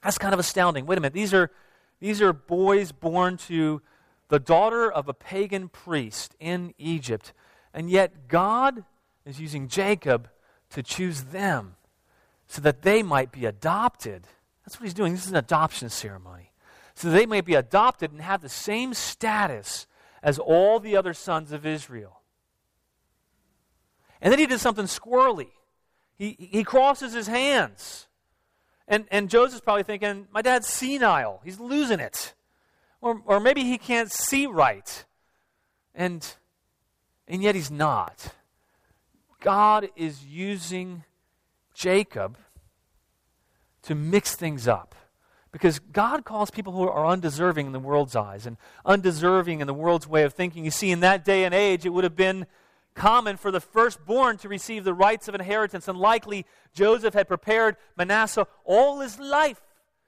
That's 0.03 0.17
kind 0.17 0.33
of 0.33 0.39
astounding. 0.39 0.85
Wait 0.85 0.97
a 0.97 1.01
minute. 1.01 1.13
These 1.13 1.33
are, 1.33 1.51
these 1.99 2.21
are 2.21 2.33
boys 2.33 2.91
born 2.91 3.37
to 3.37 3.81
the 4.27 4.39
daughter 4.39 4.91
of 4.91 5.07
a 5.07 5.13
pagan 5.13 5.69
priest 5.69 6.35
in 6.39 6.73
Egypt. 6.77 7.33
And 7.73 7.89
yet 7.89 8.27
God 8.27 8.83
is 9.25 9.39
using 9.39 9.67
Jacob 9.67 10.29
to 10.71 10.83
choose 10.83 11.23
them 11.25 11.75
so 12.47 12.61
that 12.61 12.83
they 12.83 13.01
might 13.01 13.31
be 13.31 13.45
adopted. 13.45 14.27
That's 14.63 14.79
what 14.79 14.83
he's 14.83 14.93
doing. 14.93 15.13
This 15.13 15.25
is 15.25 15.31
an 15.31 15.37
adoption 15.37 15.89
ceremony. 15.89 16.51
So 16.95 17.09
they 17.09 17.25
may 17.25 17.41
be 17.41 17.55
adopted 17.55 18.11
and 18.11 18.21
have 18.21 18.41
the 18.41 18.49
same 18.49 18.93
status 18.93 19.85
as 20.23 20.39
all 20.39 20.79
the 20.79 20.95
other 20.95 21.13
sons 21.13 21.51
of 21.51 21.65
Israel. 21.65 22.21
And 24.21 24.31
then 24.31 24.39
he 24.39 24.47
did 24.47 24.59
something 24.59 24.85
squirrely. 24.85 25.49
He, 26.17 26.35
he 26.39 26.63
crosses 26.63 27.13
his 27.13 27.27
hands. 27.27 28.07
And, 28.87 29.05
and 29.11 29.29
Joseph's 29.29 29.61
probably 29.61 29.83
thinking, 29.83 30.27
my 30.31 30.41
dad's 30.41 30.67
senile. 30.67 31.41
He's 31.43 31.59
losing 31.59 31.99
it. 31.99 32.33
Or, 33.01 33.21
or 33.25 33.39
maybe 33.39 33.63
he 33.63 33.77
can't 33.77 34.11
see 34.11 34.47
right. 34.47 35.05
And, 35.93 36.25
and 37.27 37.43
yet 37.43 37.55
he's 37.55 37.69
not. 37.69 38.33
God 39.41 39.89
is 39.95 40.25
using 40.25 41.03
Jacob 41.73 42.37
to 43.83 43.93
mix 43.93 44.35
things 44.35 44.67
up. 44.67 44.95
Because 45.55 45.79
God 45.79 46.25
calls 46.25 46.51
people 46.51 46.73
who 46.73 46.85
are 46.85 47.05
undeserving 47.05 47.65
in 47.65 47.71
the 47.71 47.79
world's 47.79 48.13
eyes 48.13 48.45
and 48.45 48.57
undeserving 48.85 49.61
in 49.61 49.67
the 49.67 49.73
world's 49.73 50.05
way 50.05 50.23
of 50.23 50.33
thinking. 50.33 50.65
You 50.65 50.69
see, 50.69 50.91
in 50.91 50.99
that 50.99 51.23
day 51.23 51.45
and 51.45 51.55
age, 51.55 51.85
it 51.85 51.91
would 51.91 52.03
have 52.03 52.17
been 52.17 52.45
common 52.93 53.37
for 53.37 53.51
the 53.51 53.61
firstborn 53.61 54.37
to 54.39 54.49
receive 54.49 54.83
the 54.83 54.93
rights 54.93 55.29
of 55.29 55.33
inheritance. 55.33 55.87
And 55.87 55.97
likely 55.97 56.45
Joseph 56.73 57.13
had 57.13 57.29
prepared 57.29 57.77
Manasseh 57.95 58.47
all 58.65 58.99
his 58.99 59.17
life. 59.17 59.61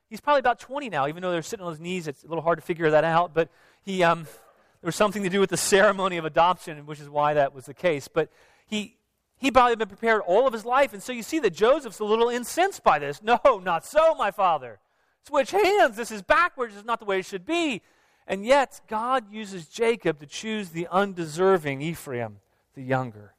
He's 0.09 0.19
probably 0.19 0.41
about 0.41 0.59
20 0.59 0.89
now, 0.89 1.07
even 1.07 1.21
though 1.21 1.31
they're 1.31 1.41
sitting 1.41 1.65
on 1.65 1.71
his 1.71 1.79
knees. 1.79 2.09
It's 2.09 2.25
a 2.25 2.27
little 2.27 2.43
hard 2.43 2.57
to 2.57 2.65
figure 2.65 2.91
that 2.91 3.05
out. 3.05 3.33
But 3.33 3.47
he, 3.83 4.03
um, 4.03 4.23
there 4.23 4.89
was 4.89 4.97
something 4.97 5.23
to 5.23 5.29
do 5.29 5.39
with 5.39 5.49
the 5.49 5.55
ceremony 5.55 6.17
of 6.17 6.25
adoption, 6.25 6.85
which 6.85 6.99
is 6.99 7.07
why 7.07 7.35
that 7.35 7.55
was 7.55 7.67
the 7.67 7.73
case. 7.73 8.09
But 8.09 8.29
he, 8.65 8.97
he 9.37 9.49
probably 9.49 9.77
been 9.77 9.87
prepared 9.87 10.23
all 10.27 10.45
of 10.45 10.51
his 10.51 10.65
life. 10.65 10.91
And 10.91 11.01
so 11.01 11.13
you 11.13 11.23
see 11.23 11.39
that 11.39 11.51
Joseph's 11.51 11.99
a 11.99 12.03
little 12.03 12.27
incensed 12.27 12.83
by 12.83 12.99
this. 12.99 13.23
No, 13.23 13.61
not 13.63 13.85
so, 13.85 14.13
my 14.15 14.31
father. 14.31 14.79
Switch 15.27 15.51
hands. 15.51 15.97
This 15.97 16.09
is 16.09 16.21
backwards. 16.21 16.73
This 16.73 16.83
is 16.83 16.87
not 16.87 16.99
the 16.99 17.05
way 17.05 17.19
it 17.19 17.25
should 17.25 17.45
be. 17.45 17.81
And 18.27 18.45
yet, 18.45 18.79
God 18.87 19.29
uses 19.29 19.67
Jacob 19.67 20.19
to 20.21 20.25
choose 20.25 20.69
the 20.69 20.87
undeserving 20.89 21.81
Ephraim 21.81 22.37
the 22.75 22.81
younger, 22.81 23.33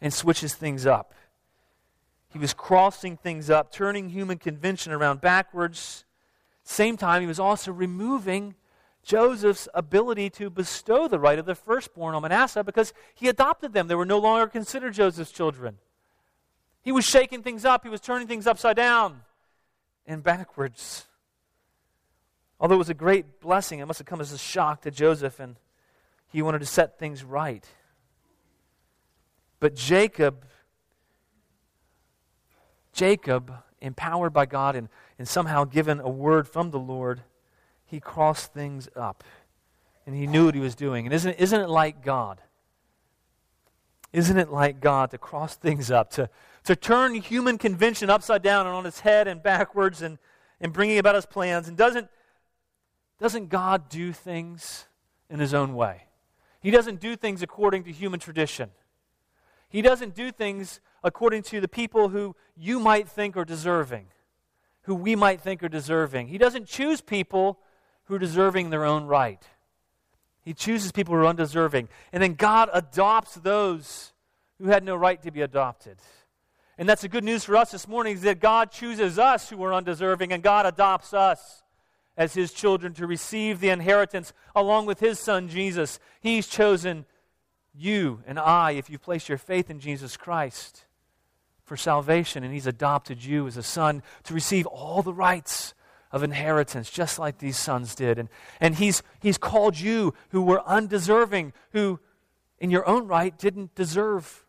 and 0.00 0.12
switches 0.12 0.54
things 0.54 0.84
up. 0.84 1.14
He 2.30 2.38
was 2.38 2.54
crossing 2.54 3.16
things 3.16 3.50
up, 3.50 3.70
turning 3.70 4.08
human 4.08 4.38
convention 4.38 4.92
around 4.92 5.20
backwards. 5.20 6.04
Same 6.64 6.96
time, 6.96 7.20
he 7.20 7.28
was 7.28 7.38
also 7.38 7.70
removing 7.70 8.56
Joseph's 9.04 9.68
ability 9.74 10.28
to 10.30 10.50
bestow 10.50 11.06
the 11.06 11.20
right 11.20 11.38
of 11.38 11.46
the 11.46 11.54
firstborn 11.54 12.16
on 12.16 12.22
Manasseh 12.22 12.64
because 12.64 12.92
he 13.14 13.28
adopted 13.28 13.74
them. 13.74 13.86
They 13.86 13.94
were 13.94 14.04
no 14.04 14.18
longer 14.18 14.48
considered 14.48 14.94
Joseph's 14.94 15.30
children. 15.30 15.78
He 16.82 16.90
was 16.90 17.04
shaking 17.04 17.44
things 17.44 17.64
up, 17.64 17.84
he 17.84 17.90
was 17.90 18.00
turning 18.00 18.26
things 18.26 18.48
upside 18.48 18.74
down 18.74 19.22
and 20.08 20.22
backwards. 20.22 21.04
Although 22.58 22.74
it 22.74 22.78
was 22.78 22.88
a 22.88 22.94
great 22.94 23.40
blessing, 23.40 23.78
it 23.78 23.86
must 23.86 24.00
have 24.00 24.06
come 24.06 24.20
as 24.20 24.32
a 24.32 24.38
shock 24.38 24.82
to 24.82 24.90
Joseph, 24.90 25.38
and 25.38 25.56
he 26.32 26.42
wanted 26.42 26.58
to 26.58 26.66
set 26.66 26.98
things 26.98 27.22
right. 27.22 27.64
But 29.60 29.76
Jacob, 29.76 30.44
Jacob, 32.92 33.54
empowered 33.80 34.32
by 34.32 34.46
God 34.46 34.74
and, 34.74 34.88
and 35.18 35.28
somehow 35.28 35.64
given 35.64 36.00
a 36.00 36.08
word 36.08 36.48
from 36.48 36.70
the 36.70 36.78
Lord, 36.78 37.22
he 37.84 38.00
crossed 38.00 38.52
things 38.52 38.88
up. 38.96 39.22
And 40.06 40.16
he 40.16 40.26
knew 40.26 40.46
what 40.46 40.54
he 40.54 40.60
was 40.60 40.74
doing. 40.74 41.06
And 41.06 41.14
isn't, 41.14 41.34
isn't 41.34 41.60
it 41.60 41.68
like 41.68 42.02
God? 42.02 42.40
Isn't 44.12 44.38
it 44.38 44.50
like 44.50 44.80
God 44.80 45.10
to 45.10 45.18
cross 45.18 45.54
things 45.54 45.90
up, 45.90 46.10
to, 46.12 46.30
to 46.64 46.76
turn 46.76 47.14
human 47.14 47.58
convention 47.58 48.10
upside 48.10 48.42
down 48.42 48.66
and 48.66 48.74
on 48.74 48.86
its 48.86 49.00
head 49.00 49.28
and 49.28 49.42
backwards 49.42 50.02
and, 50.02 50.18
and 50.60 50.72
bringing 50.72 50.98
about 50.98 51.14
his 51.14 51.26
plans? 51.26 51.68
And 51.68 51.76
doesn't, 51.76 52.08
doesn't 53.20 53.48
God 53.48 53.88
do 53.88 54.12
things 54.12 54.86
in 55.30 55.40
his 55.40 55.54
own 55.54 55.74
way? 55.74 56.04
He 56.60 56.70
doesn't 56.70 57.00
do 57.00 57.16
things 57.16 57.42
according 57.42 57.84
to 57.84 57.92
human 57.92 58.20
tradition. 58.20 58.70
He 59.68 59.82
doesn't 59.82 60.14
do 60.14 60.32
things 60.32 60.80
according 61.04 61.42
to 61.44 61.60
the 61.60 61.68
people 61.68 62.08
who 62.08 62.34
you 62.56 62.80
might 62.80 63.08
think 63.08 63.36
are 63.36 63.44
deserving, 63.44 64.06
who 64.82 64.94
we 64.94 65.14
might 65.14 65.40
think 65.40 65.62
are 65.62 65.68
deserving. 65.68 66.28
He 66.28 66.38
doesn't 66.38 66.66
choose 66.66 67.00
people 67.00 67.60
who 68.04 68.14
are 68.14 68.18
deserving 68.18 68.70
their 68.70 68.84
own 68.84 69.04
right. 69.04 69.42
He 70.42 70.54
chooses 70.54 70.92
people 70.92 71.14
who 71.14 71.20
are 71.20 71.26
undeserving. 71.26 71.88
And 72.12 72.22
then 72.22 72.34
God 72.34 72.70
adopts 72.72 73.34
those 73.34 74.14
who 74.58 74.68
had 74.68 74.82
no 74.82 74.96
right 74.96 75.22
to 75.22 75.30
be 75.30 75.42
adopted. 75.42 75.98
And 76.78 76.88
that's 76.88 77.02
the 77.02 77.08
good 77.08 77.24
news 77.24 77.44
for 77.44 77.56
us 77.56 77.72
this 77.72 77.88
morning 77.88 78.14
is 78.14 78.22
that 78.22 78.40
God 78.40 78.70
chooses 78.70 79.18
us 79.18 79.50
who 79.50 79.62
are 79.64 79.74
undeserving 79.74 80.32
and 80.32 80.42
God 80.42 80.64
adopts 80.64 81.12
us 81.12 81.64
as 82.16 82.34
his 82.34 82.52
children 82.52 82.94
to 82.94 83.06
receive 83.06 83.60
the 83.60 83.68
inheritance 83.68 84.32
along 84.54 84.86
with 84.86 85.00
his 85.00 85.18
son 85.18 85.48
Jesus. 85.48 85.98
He's 86.20 86.46
chosen 86.46 87.04
you 87.74 88.22
and 88.26 88.38
I, 88.38 88.72
if 88.72 88.88
you 88.88 88.98
place 88.98 89.28
your 89.28 89.38
faith 89.38 89.70
in 89.70 89.80
Jesus 89.80 90.16
Christ 90.16 90.84
for 91.68 91.76
salvation, 91.76 92.42
and 92.42 92.52
He's 92.52 92.66
adopted 92.66 93.22
you 93.22 93.46
as 93.46 93.56
a 93.56 93.62
son 93.62 94.02
to 94.24 94.34
receive 94.34 94.66
all 94.66 95.02
the 95.02 95.12
rights 95.12 95.74
of 96.10 96.22
inheritance, 96.22 96.90
just 96.90 97.18
like 97.18 97.38
these 97.38 97.58
sons 97.58 97.94
did. 97.94 98.18
And, 98.18 98.30
and 98.60 98.74
he's, 98.74 99.02
he's 99.20 99.36
called 99.36 99.78
you 99.78 100.14
who 100.30 100.40
were 100.40 100.66
undeserving, 100.66 101.52
who 101.72 102.00
in 102.58 102.70
your 102.70 102.88
own 102.88 103.06
right 103.06 103.36
didn't 103.36 103.74
deserve 103.74 104.46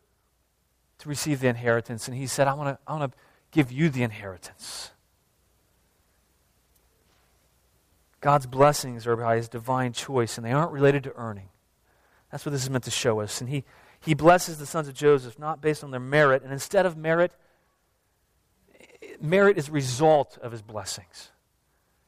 to 0.99 1.09
receive 1.09 1.39
the 1.39 1.47
inheritance. 1.47 2.07
And 2.07 2.15
He 2.15 2.27
said, 2.27 2.47
I 2.47 2.53
want 2.53 2.77
to 2.77 2.91
I 2.91 3.07
give 3.51 3.71
you 3.71 3.89
the 3.89 4.03
inheritance. 4.03 4.91
God's 8.21 8.45
blessings 8.45 9.07
are 9.07 9.15
by 9.15 9.37
His 9.37 9.47
divine 9.49 9.93
choice, 9.93 10.37
and 10.37 10.45
they 10.45 10.51
aren't 10.51 10.71
related 10.71 11.03
to 11.03 11.15
earning. 11.15 11.49
That's 12.31 12.45
what 12.45 12.51
this 12.51 12.63
is 12.63 12.69
meant 12.69 12.83
to 12.83 12.91
show 12.91 13.21
us. 13.21 13.41
And 13.41 13.49
he, 13.49 13.63
he 13.99 14.13
blesses 14.13 14.59
the 14.59 14.65
sons 14.65 14.87
of 14.87 14.93
Joseph 14.93 15.39
not 15.39 15.61
based 15.61 15.83
on 15.83 15.91
their 15.91 15.99
merit, 15.99 16.43
and 16.43 16.53
instead 16.53 16.85
of 16.85 16.95
merit, 16.95 17.35
merit 19.19 19.57
is 19.57 19.69
a 19.69 19.71
result 19.71 20.37
of 20.41 20.51
his 20.51 20.61
blessings. 20.61 21.31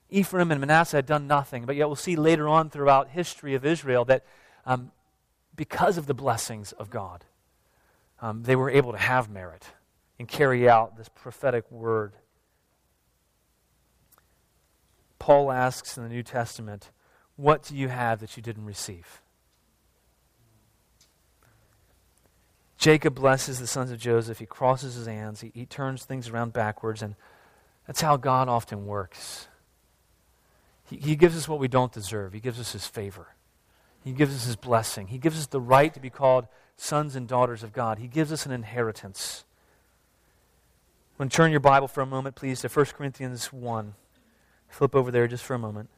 Ephraim 0.10 0.52
and 0.52 0.60
Manasseh 0.60 0.98
had 0.98 1.06
done 1.06 1.26
nothing, 1.26 1.66
but 1.66 1.76
yet 1.76 1.88
we'll 1.88 1.96
see 1.96 2.16
later 2.16 2.48
on 2.48 2.70
throughout 2.70 3.10
history 3.10 3.56
of 3.56 3.66
Israel 3.66 4.06
that 4.06 4.26
um, 4.66 4.92
because 5.56 5.98
of 5.98 6.06
the 6.06 6.14
blessings 6.14 6.74
of 6.74 6.90
God, 6.90 7.24
um, 8.22 8.44
they 8.44 8.56
were 8.56 8.70
able 8.70 8.92
to 8.92 8.98
have 8.98 9.30
merit 9.30 9.68
and 10.20 10.28
carry 10.28 10.70
out 10.70 10.98
this 10.98 11.10
prophetic 11.10 11.70
word. 11.72 12.14
Paul 15.18 15.52
asks 15.52 15.98
in 15.98 16.04
the 16.04 16.10
New 16.10 16.24
Testament, 16.24 16.92
What 17.36 17.64
do 17.64 17.76
you 17.76 17.90
have 17.90 18.20
that 18.20 18.38
you 18.38 18.44
didn't 18.44 18.66
receive? 18.66 19.22
Jacob 22.78 23.14
blesses 23.14 23.60
the 23.60 23.68
sons 23.68 23.92
of 23.92 24.00
Joseph. 24.00 24.40
He 24.40 24.48
crosses 24.48 24.96
his 24.96 25.06
hands. 25.06 25.42
He, 25.42 25.52
he 25.54 25.68
turns 25.68 26.04
things 26.04 26.30
around 26.30 26.52
backwards. 26.54 27.04
And 27.04 27.16
that's 27.86 28.02
how 28.02 28.18
God 28.18 28.50
often 28.50 28.88
works. 28.88 29.48
He, 30.90 30.98
he 30.98 31.16
gives 31.16 31.38
us 31.38 31.48
what 31.48 31.60
we 31.60 31.68
don't 31.68 31.92
deserve, 31.92 32.34
He 32.34 32.40
gives 32.40 32.60
us 32.60 32.74
His 32.74 32.88
favor. 32.88 33.28
He 34.04 34.14
gives 34.14 34.36
us 34.36 34.46
His 34.46 34.56
blessing. 34.56 35.08
He 35.08 35.20
gives 35.20 35.38
us 35.38 35.46
the 35.46 35.62
right 35.62 35.94
to 35.94 36.00
be 36.00 36.10
called 36.10 36.48
sons 36.82 37.16
and 37.16 37.28
daughters 37.28 37.62
of 37.62 37.72
God. 37.72 38.00
He 38.00 38.08
gives 38.08 38.32
us 38.32 38.48
an 38.48 38.52
inheritance. 38.52 39.46
When 41.18 41.30
turn 41.30 41.52
your 41.52 41.60
Bible 41.60 41.88
for 41.88 42.02
a 42.02 42.08
moment, 42.08 42.36
please, 42.36 42.62
to 42.62 42.70
1 42.70 42.86
Corinthians 42.88 43.54
1. 43.54 43.94
Flip 44.68 44.96
over 44.96 45.12
there 45.12 45.28
just 45.28 45.44
for 45.44 45.54
a 45.54 45.60
moment. 45.60 45.90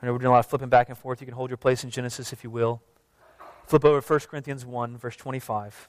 I 0.00 0.06
know 0.06 0.12
we're 0.12 0.20
doing 0.20 0.28
a 0.28 0.30
lot 0.30 0.38
of 0.38 0.46
flipping 0.46 0.68
back 0.68 0.88
and 0.88 0.96
forth. 0.96 1.20
You 1.20 1.26
can 1.26 1.34
hold 1.34 1.50
your 1.50 1.56
place 1.56 1.82
in 1.82 1.90
Genesis 1.90 2.32
if 2.32 2.44
you 2.44 2.50
will. 2.50 2.82
Flip 3.66 3.84
over 3.84 4.00
1 4.00 4.20
Corinthians 4.30 4.64
1, 4.64 4.96
verse 4.96 5.16
25. 5.16 5.88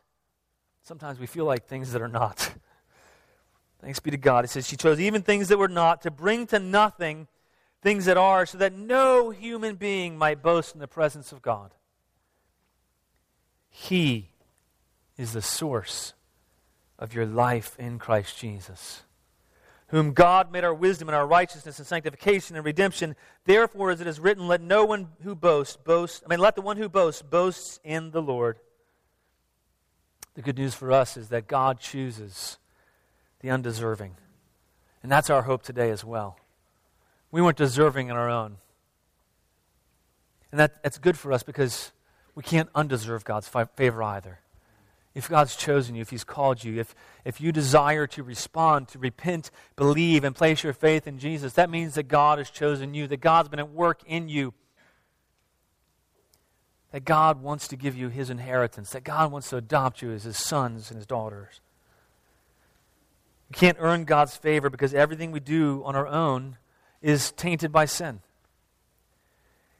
Sometimes 0.83 1.19
we 1.19 1.27
feel 1.27 1.45
like 1.45 1.67
things 1.67 1.91
that 1.91 2.01
are 2.01 2.07
not. 2.07 2.53
Thanks 3.81 3.99
be 3.99 4.11
to 4.11 4.17
God. 4.17 4.45
It 4.45 4.49
says, 4.49 4.67
She 4.67 4.75
chose 4.75 4.99
even 4.99 5.21
things 5.21 5.47
that 5.49 5.57
were 5.57 5.67
not 5.67 6.03
to 6.03 6.11
bring 6.11 6.47
to 6.47 6.59
nothing 6.59 7.27
things 7.81 8.05
that 8.05 8.17
are, 8.17 8.45
so 8.45 8.57
that 8.59 8.73
no 8.73 9.31
human 9.31 9.75
being 9.75 10.17
might 10.17 10.43
boast 10.43 10.73
in 10.73 10.79
the 10.79 10.87
presence 10.87 11.31
of 11.31 11.41
God. 11.41 11.71
He 13.69 14.29
is 15.17 15.33
the 15.33 15.41
source 15.41 16.13
of 16.99 17.13
your 17.13 17.25
life 17.25 17.75
in 17.79 17.97
Christ 17.97 18.37
Jesus, 18.37 19.01
whom 19.87 20.13
God 20.13 20.51
made 20.51 20.63
our 20.63 20.73
wisdom 20.73 21.09
and 21.09 21.15
our 21.15 21.25
righteousness 21.25 21.79
and 21.79 21.87
sanctification 21.87 22.55
and 22.55 22.63
redemption. 22.63 23.15
Therefore, 23.45 23.89
as 23.89 24.01
it 24.01 24.07
is 24.07 24.19
written, 24.19 24.47
let 24.47 24.61
no 24.61 24.85
one 24.85 25.07
who 25.23 25.33
boasts 25.33 25.77
boast, 25.77 26.23
I 26.25 26.29
mean, 26.29 26.39
let 26.39 26.55
the 26.55 26.61
one 26.61 26.77
who 26.77 26.87
boasts 26.87 27.23
boasts 27.23 27.79
in 27.83 28.11
the 28.11 28.21
Lord. 28.21 28.59
The 30.35 30.41
good 30.41 30.57
news 30.57 30.73
for 30.73 30.91
us 30.91 31.17
is 31.17 31.29
that 31.29 31.47
God 31.47 31.79
chooses 31.79 32.57
the 33.41 33.49
undeserving. 33.49 34.15
And 35.03 35.11
that's 35.11 35.29
our 35.29 35.43
hope 35.43 35.63
today 35.63 35.89
as 35.89 36.05
well. 36.05 36.37
We 37.31 37.41
weren't 37.41 37.57
deserving 37.57 38.11
on 38.11 38.17
our 38.17 38.29
own. 38.29 38.57
And 40.51 40.59
that, 40.59 40.83
that's 40.83 40.97
good 40.97 41.17
for 41.17 41.31
us 41.31 41.43
because 41.43 41.91
we 42.35 42.43
can't 42.43 42.69
undeserve 42.75 43.23
God's 43.23 43.49
favor 43.75 44.03
either. 44.03 44.39
If 45.13 45.27
God's 45.27 45.57
chosen 45.57 45.95
you, 45.95 46.01
if 46.01 46.09
He's 46.09 46.23
called 46.23 46.63
you, 46.63 46.79
if, 46.79 46.95
if 47.25 47.41
you 47.41 47.51
desire 47.51 48.07
to 48.07 48.23
respond, 48.23 48.87
to 48.89 48.99
repent, 48.99 49.51
believe, 49.75 50.23
and 50.23 50.33
place 50.33 50.63
your 50.63 50.71
faith 50.71 51.05
in 51.05 51.19
Jesus, 51.19 51.53
that 51.53 51.69
means 51.69 51.95
that 51.95 52.03
God 52.03 52.37
has 52.37 52.49
chosen 52.49 52.93
you, 52.93 53.07
that 53.07 53.19
God's 53.19 53.49
been 53.49 53.59
at 53.59 53.71
work 53.71 54.01
in 54.05 54.29
you 54.29 54.53
that 56.91 57.05
God 57.05 57.41
wants 57.41 57.67
to 57.69 57.75
give 57.75 57.95
you 57.95 58.09
his 58.09 58.29
inheritance, 58.29 58.91
that 58.91 59.03
God 59.03 59.31
wants 59.31 59.49
to 59.49 59.57
adopt 59.57 60.01
you 60.01 60.11
as 60.11 60.23
his 60.23 60.37
sons 60.37 60.91
and 60.91 60.97
his 60.97 61.05
daughters. 61.05 61.61
We 63.49 63.55
can't 63.55 63.77
earn 63.79 64.03
God's 64.03 64.35
favor 64.35 64.69
because 64.69 64.93
everything 64.93 65.31
we 65.31 65.39
do 65.39 65.81
on 65.85 65.95
our 65.95 66.07
own 66.07 66.57
is 67.01 67.31
tainted 67.31 67.71
by 67.71 67.85
sin. 67.85 68.21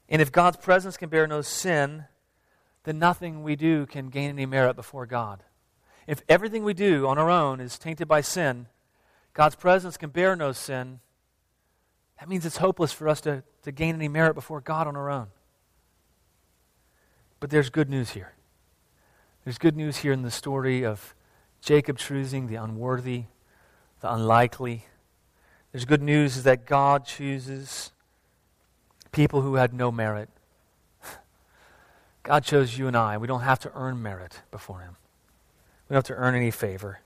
And 0.09 0.21
if 0.21 0.31
God's 0.31 0.57
presence 0.57 0.97
can 0.97 1.09
bear 1.09 1.27
no 1.27 1.41
sin, 1.41 2.05
then 2.83 2.99
nothing 2.99 3.43
we 3.43 3.55
do 3.55 3.85
can 3.85 4.09
gain 4.09 4.29
any 4.29 4.45
merit 4.45 4.75
before 4.75 5.05
God. 5.05 5.43
If 6.07 6.21
everything 6.27 6.63
we 6.63 6.73
do 6.73 7.07
on 7.07 7.17
our 7.17 7.29
own 7.29 7.59
is 7.59 7.77
tainted 7.77 8.07
by 8.07 8.21
sin, 8.21 8.67
God's 9.33 9.55
presence 9.55 9.97
can 9.97 10.09
bear 10.09 10.35
no 10.35 10.51
sin, 10.51 10.99
that 12.19 12.27
means 12.27 12.45
it's 12.45 12.57
hopeless 12.57 12.91
for 12.91 13.07
us 13.07 13.21
to, 13.21 13.43
to 13.63 13.71
gain 13.71 13.95
any 13.95 14.07
merit 14.07 14.33
before 14.35 14.61
God 14.61 14.87
on 14.87 14.95
our 14.95 15.09
own. 15.09 15.27
But 17.41 17.49
there's 17.49 17.71
good 17.71 17.89
news 17.89 18.11
here. 18.11 18.33
There's 19.43 19.57
good 19.57 19.75
news 19.75 19.97
here 19.97 20.13
in 20.13 20.21
the 20.21 20.31
story 20.31 20.85
of 20.85 21.15
Jacob 21.59 21.97
choosing 21.97 22.47
the 22.47 22.55
unworthy, 22.55 23.23
the 23.99 24.13
unlikely. 24.13 24.85
There's 25.71 25.83
good 25.83 26.03
news 26.03 26.37
is 26.37 26.43
that 26.43 26.67
God 26.67 27.03
chooses 27.03 27.91
people 29.11 29.41
who 29.41 29.55
had 29.55 29.73
no 29.73 29.91
merit. 29.91 30.29
God 32.23 32.43
chose 32.43 32.77
you 32.77 32.87
and 32.87 32.95
I. 32.95 33.17
We 33.17 33.25
don't 33.25 33.41
have 33.41 33.59
to 33.61 33.71
earn 33.73 34.03
merit 34.03 34.41
before 34.51 34.81
Him. 34.81 34.95
We 35.89 35.95
don't 35.95 36.07
have 36.07 36.15
to 36.15 36.21
earn 36.21 36.35
any 36.35 36.51
favor. 36.51 36.99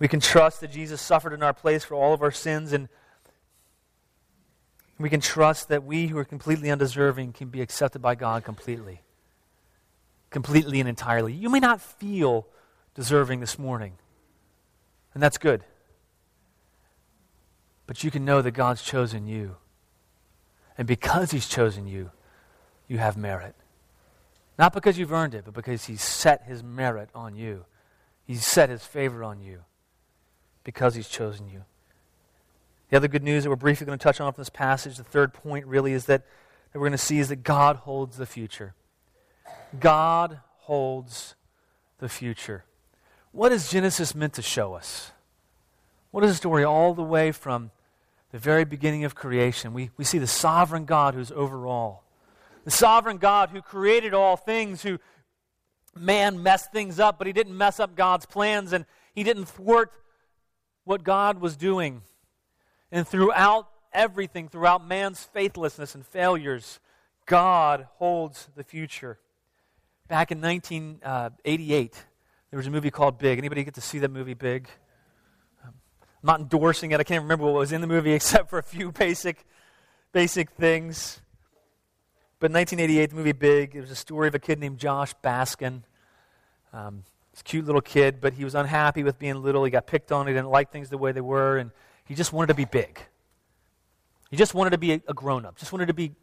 We 0.00 0.08
can 0.08 0.18
trust 0.18 0.60
that 0.62 0.72
Jesus 0.72 1.00
suffered 1.00 1.32
in 1.32 1.44
our 1.44 1.54
place 1.54 1.84
for 1.84 1.94
all 1.94 2.12
of 2.12 2.22
our 2.22 2.32
sins, 2.32 2.72
and 2.72 2.88
we 4.98 5.08
can 5.08 5.20
trust 5.20 5.68
that 5.68 5.84
we 5.84 6.08
who 6.08 6.18
are 6.18 6.24
completely 6.24 6.72
undeserving 6.72 7.34
can 7.34 7.50
be 7.50 7.62
accepted 7.62 8.02
by 8.02 8.16
God 8.16 8.42
completely 8.42 9.02
completely 10.30 10.80
and 10.80 10.88
entirely. 10.88 11.32
You 11.32 11.50
may 11.50 11.60
not 11.60 11.80
feel 11.80 12.46
deserving 12.94 13.40
this 13.40 13.58
morning, 13.58 13.94
and 15.14 15.22
that's 15.22 15.38
good. 15.38 15.64
But 17.86 18.04
you 18.04 18.10
can 18.10 18.24
know 18.24 18.40
that 18.40 18.52
God's 18.52 18.82
chosen 18.82 19.26
you. 19.26 19.56
And 20.78 20.86
because 20.86 21.32
He's 21.32 21.48
chosen 21.48 21.86
you, 21.86 22.12
you 22.86 22.98
have 22.98 23.16
merit. 23.16 23.54
Not 24.58 24.72
because 24.72 24.96
you've 24.96 25.12
earned 25.12 25.34
it, 25.34 25.44
but 25.44 25.54
because 25.54 25.86
He's 25.86 26.02
set 26.02 26.44
His 26.44 26.62
merit 26.62 27.10
on 27.14 27.34
you. 27.34 27.64
He's 28.24 28.46
set 28.46 28.68
His 28.70 28.84
favor 28.84 29.24
on 29.24 29.40
you 29.40 29.64
because 30.62 30.94
He's 30.94 31.08
chosen 31.08 31.48
you. 31.48 31.64
The 32.90 32.96
other 32.96 33.08
good 33.08 33.22
news 33.22 33.44
that 33.44 33.50
we're 33.50 33.56
briefly 33.56 33.86
going 33.86 33.98
to 33.98 34.02
touch 34.02 34.20
on 34.20 34.32
from 34.32 34.40
this 34.40 34.50
passage, 34.50 34.96
the 34.96 35.04
third 35.04 35.32
point 35.32 35.66
really, 35.66 35.92
is 35.92 36.06
that, 36.06 36.24
that 36.72 36.78
we're 36.78 36.86
going 36.86 36.92
to 36.92 36.98
see 36.98 37.18
is 37.18 37.28
that 37.28 37.42
God 37.42 37.76
holds 37.76 38.16
the 38.16 38.26
future. 38.26 38.74
God 39.78 40.40
holds 40.58 41.34
the 41.98 42.08
future. 42.08 42.64
What 43.32 43.52
is 43.52 43.70
Genesis 43.70 44.14
meant 44.14 44.34
to 44.34 44.42
show 44.42 44.74
us? 44.74 45.12
What 46.10 46.24
is 46.24 46.30
the 46.30 46.36
story 46.36 46.64
all 46.64 46.94
the 46.94 47.02
way 47.02 47.30
from 47.30 47.70
the 48.32 48.38
very 48.38 48.64
beginning 48.64 49.04
of 49.04 49.14
creation? 49.14 49.72
We, 49.72 49.90
we 49.96 50.04
see 50.04 50.18
the 50.18 50.26
sovereign 50.26 50.84
God 50.84 51.14
who's 51.14 51.30
over 51.30 51.66
all. 51.66 52.04
The 52.64 52.70
sovereign 52.70 53.18
God 53.18 53.50
who 53.50 53.62
created 53.62 54.12
all 54.12 54.36
things, 54.36 54.82
who 54.82 54.98
man 55.94 56.42
messed 56.42 56.72
things 56.72 56.98
up, 56.98 57.18
but 57.18 57.26
he 57.26 57.32
didn't 57.32 57.56
mess 57.56 57.78
up 57.78 57.94
God's 57.94 58.26
plans 58.26 58.72
and 58.72 58.84
he 59.14 59.22
didn't 59.22 59.46
thwart 59.46 59.92
what 60.84 61.04
God 61.04 61.40
was 61.40 61.56
doing. 61.56 62.02
And 62.90 63.06
throughout 63.06 63.68
everything, 63.92 64.48
throughout 64.48 64.86
man's 64.86 65.22
faithlessness 65.22 65.94
and 65.94 66.04
failures, 66.04 66.80
God 67.26 67.86
holds 67.94 68.48
the 68.56 68.64
future. 68.64 69.18
Back 70.10 70.32
in 70.32 70.40
1988, 70.40 72.04
there 72.50 72.56
was 72.56 72.66
a 72.66 72.70
movie 72.70 72.90
called 72.90 73.16
Big. 73.16 73.38
Anybody 73.38 73.62
get 73.62 73.74
to 73.74 73.80
see 73.80 74.00
that 74.00 74.10
movie, 74.10 74.34
Big? 74.34 74.68
Um, 75.64 75.72
I'm 76.02 76.26
not 76.26 76.40
endorsing 76.40 76.90
it. 76.90 76.98
I 76.98 77.04
can't 77.04 77.22
remember 77.22 77.44
what 77.44 77.54
was 77.54 77.70
in 77.70 77.80
the 77.80 77.86
movie 77.86 78.12
except 78.14 78.50
for 78.50 78.58
a 78.58 78.62
few 78.64 78.90
basic, 78.90 79.46
basic 80.10 80.50
things. 80.50 81.20
But 82.40 82.50
in 82.50 82.54
1988, 82.54 83.10
the 83.10 83.14
movie 83.14 83.30
Big, 83.30 83.76
it 83.76 83.80
was 83.82 83.92
a 83.92 83.94
story 83.94 84.26
of 84.26 84.34
a 84.34 84.40
kid 84.40 84.58
named 84.58 84.78
Josh 84.78 85.14
Baskin. 85.22 85.82
Um, 86.72 87.04
this 87.30 87.42
cute 87.42 87.64
little 87.64 87.80
kid, 87.80 88.20
but 88.20 88.32
he 88.32 88.42
was 88.42 88.56
unhappy 88.56 89.04
with 89.04 89.16
being 89.16 89.40
little. 89.40 89.62
He 89.62 89.70
got 89.70 89.86
picked 89.86 90.10
on. 90.10 90.26
He 90.26 90.32
didn't 90.32 90.50
like 90.50 90.72
things 90.72 90.90
the 90.90 90.98
way 90.98 91.12
they 91.12 91.20
were, 91.20 91.56
and 91.56 91.70
he 92.04 92.16
just 92.16 92.32
wanted 92.32 92.48
to 92.48 92.54
be 92.54 92.64
big. 92.64 92.98
He 94.28 94.36
just 94.36 94.54
wanted 94.54 94.70
to 94.70 94.78
be 94.78 94.94
a, 94.94 95.00
a 95.06 95.14
grown 95.14 95.46
up. 95.46 95.56
Just 95.56 95.70
wanted 95.72 95.86
to 95.86 95.94
be 95.94 96.16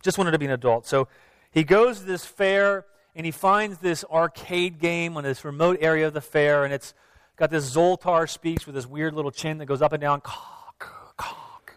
Just 0.00 0.16
wanted 0.16 0.30
to 0.30 0.38
be 0.38 0.46
an 0.46 0.52
adult. 0.52 0.86
So 0.86 1.08
he 1.50 1.62
goes 1.62 1.98
to 1.98 2.06
this 2.06 2.24
fair 2.24 2.86
and 3.18 3.24
he 3.24 3.32
finds 3.32 3.78
this 3.78 4.04
arcade 4.04 4.78
game 4.78 5.16
on 5.16 5.24
this 5.24 5.44
remote 5.44 5.78
area 5.80 6.06
of 6.06 6.14
the 6.14 6.20
fair, 6.20 6.64
and 6.64 6.72
it's 6.72 6.94
got 7.34 7.50
this 7.50 7.74
Zoltar 7.74 8.30
Speaks 8.30 8.64
with 8.64 8.76
this 8.76 8.86
weird 8.86 9.12
little 9.12 9.32
chin 9.32 9.58
that 9.58 9.66
goes 9.66 9.82
up 9.82 9.92
and 9.92 10.00
down. 10.00 10.20
Cock, 10.20 11.16
cock. 11.16 11.74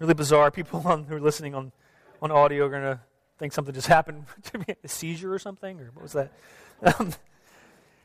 Really 0.00 0.12
bizarre. 0.12 0.50
People 0.50 0.82
on, 0.84 1.04
who 1.04 1.16
are 1.16 1.20
listening 1.20 1.54
on, 1.54 1.72
on 2.20 2.30
audio 2.30 2.66
are 2.66 2.68
going 2.68 2.82
to 2.82 3.00
think 3.38 3.54
something 3.54 3.74
just 3.74 3.86
happened 3.86 4.26
to 4.52 4.58
me, 4.58 4.66
a 4.84 4.88
seizure 4.88 5.32
or 5.32 5.38
something, 5.38 5.80
or 5.80 5.90
what 5.94 6.02
was 6.02 6.12
that? 6.12 6.30
Um, 6.82 7.12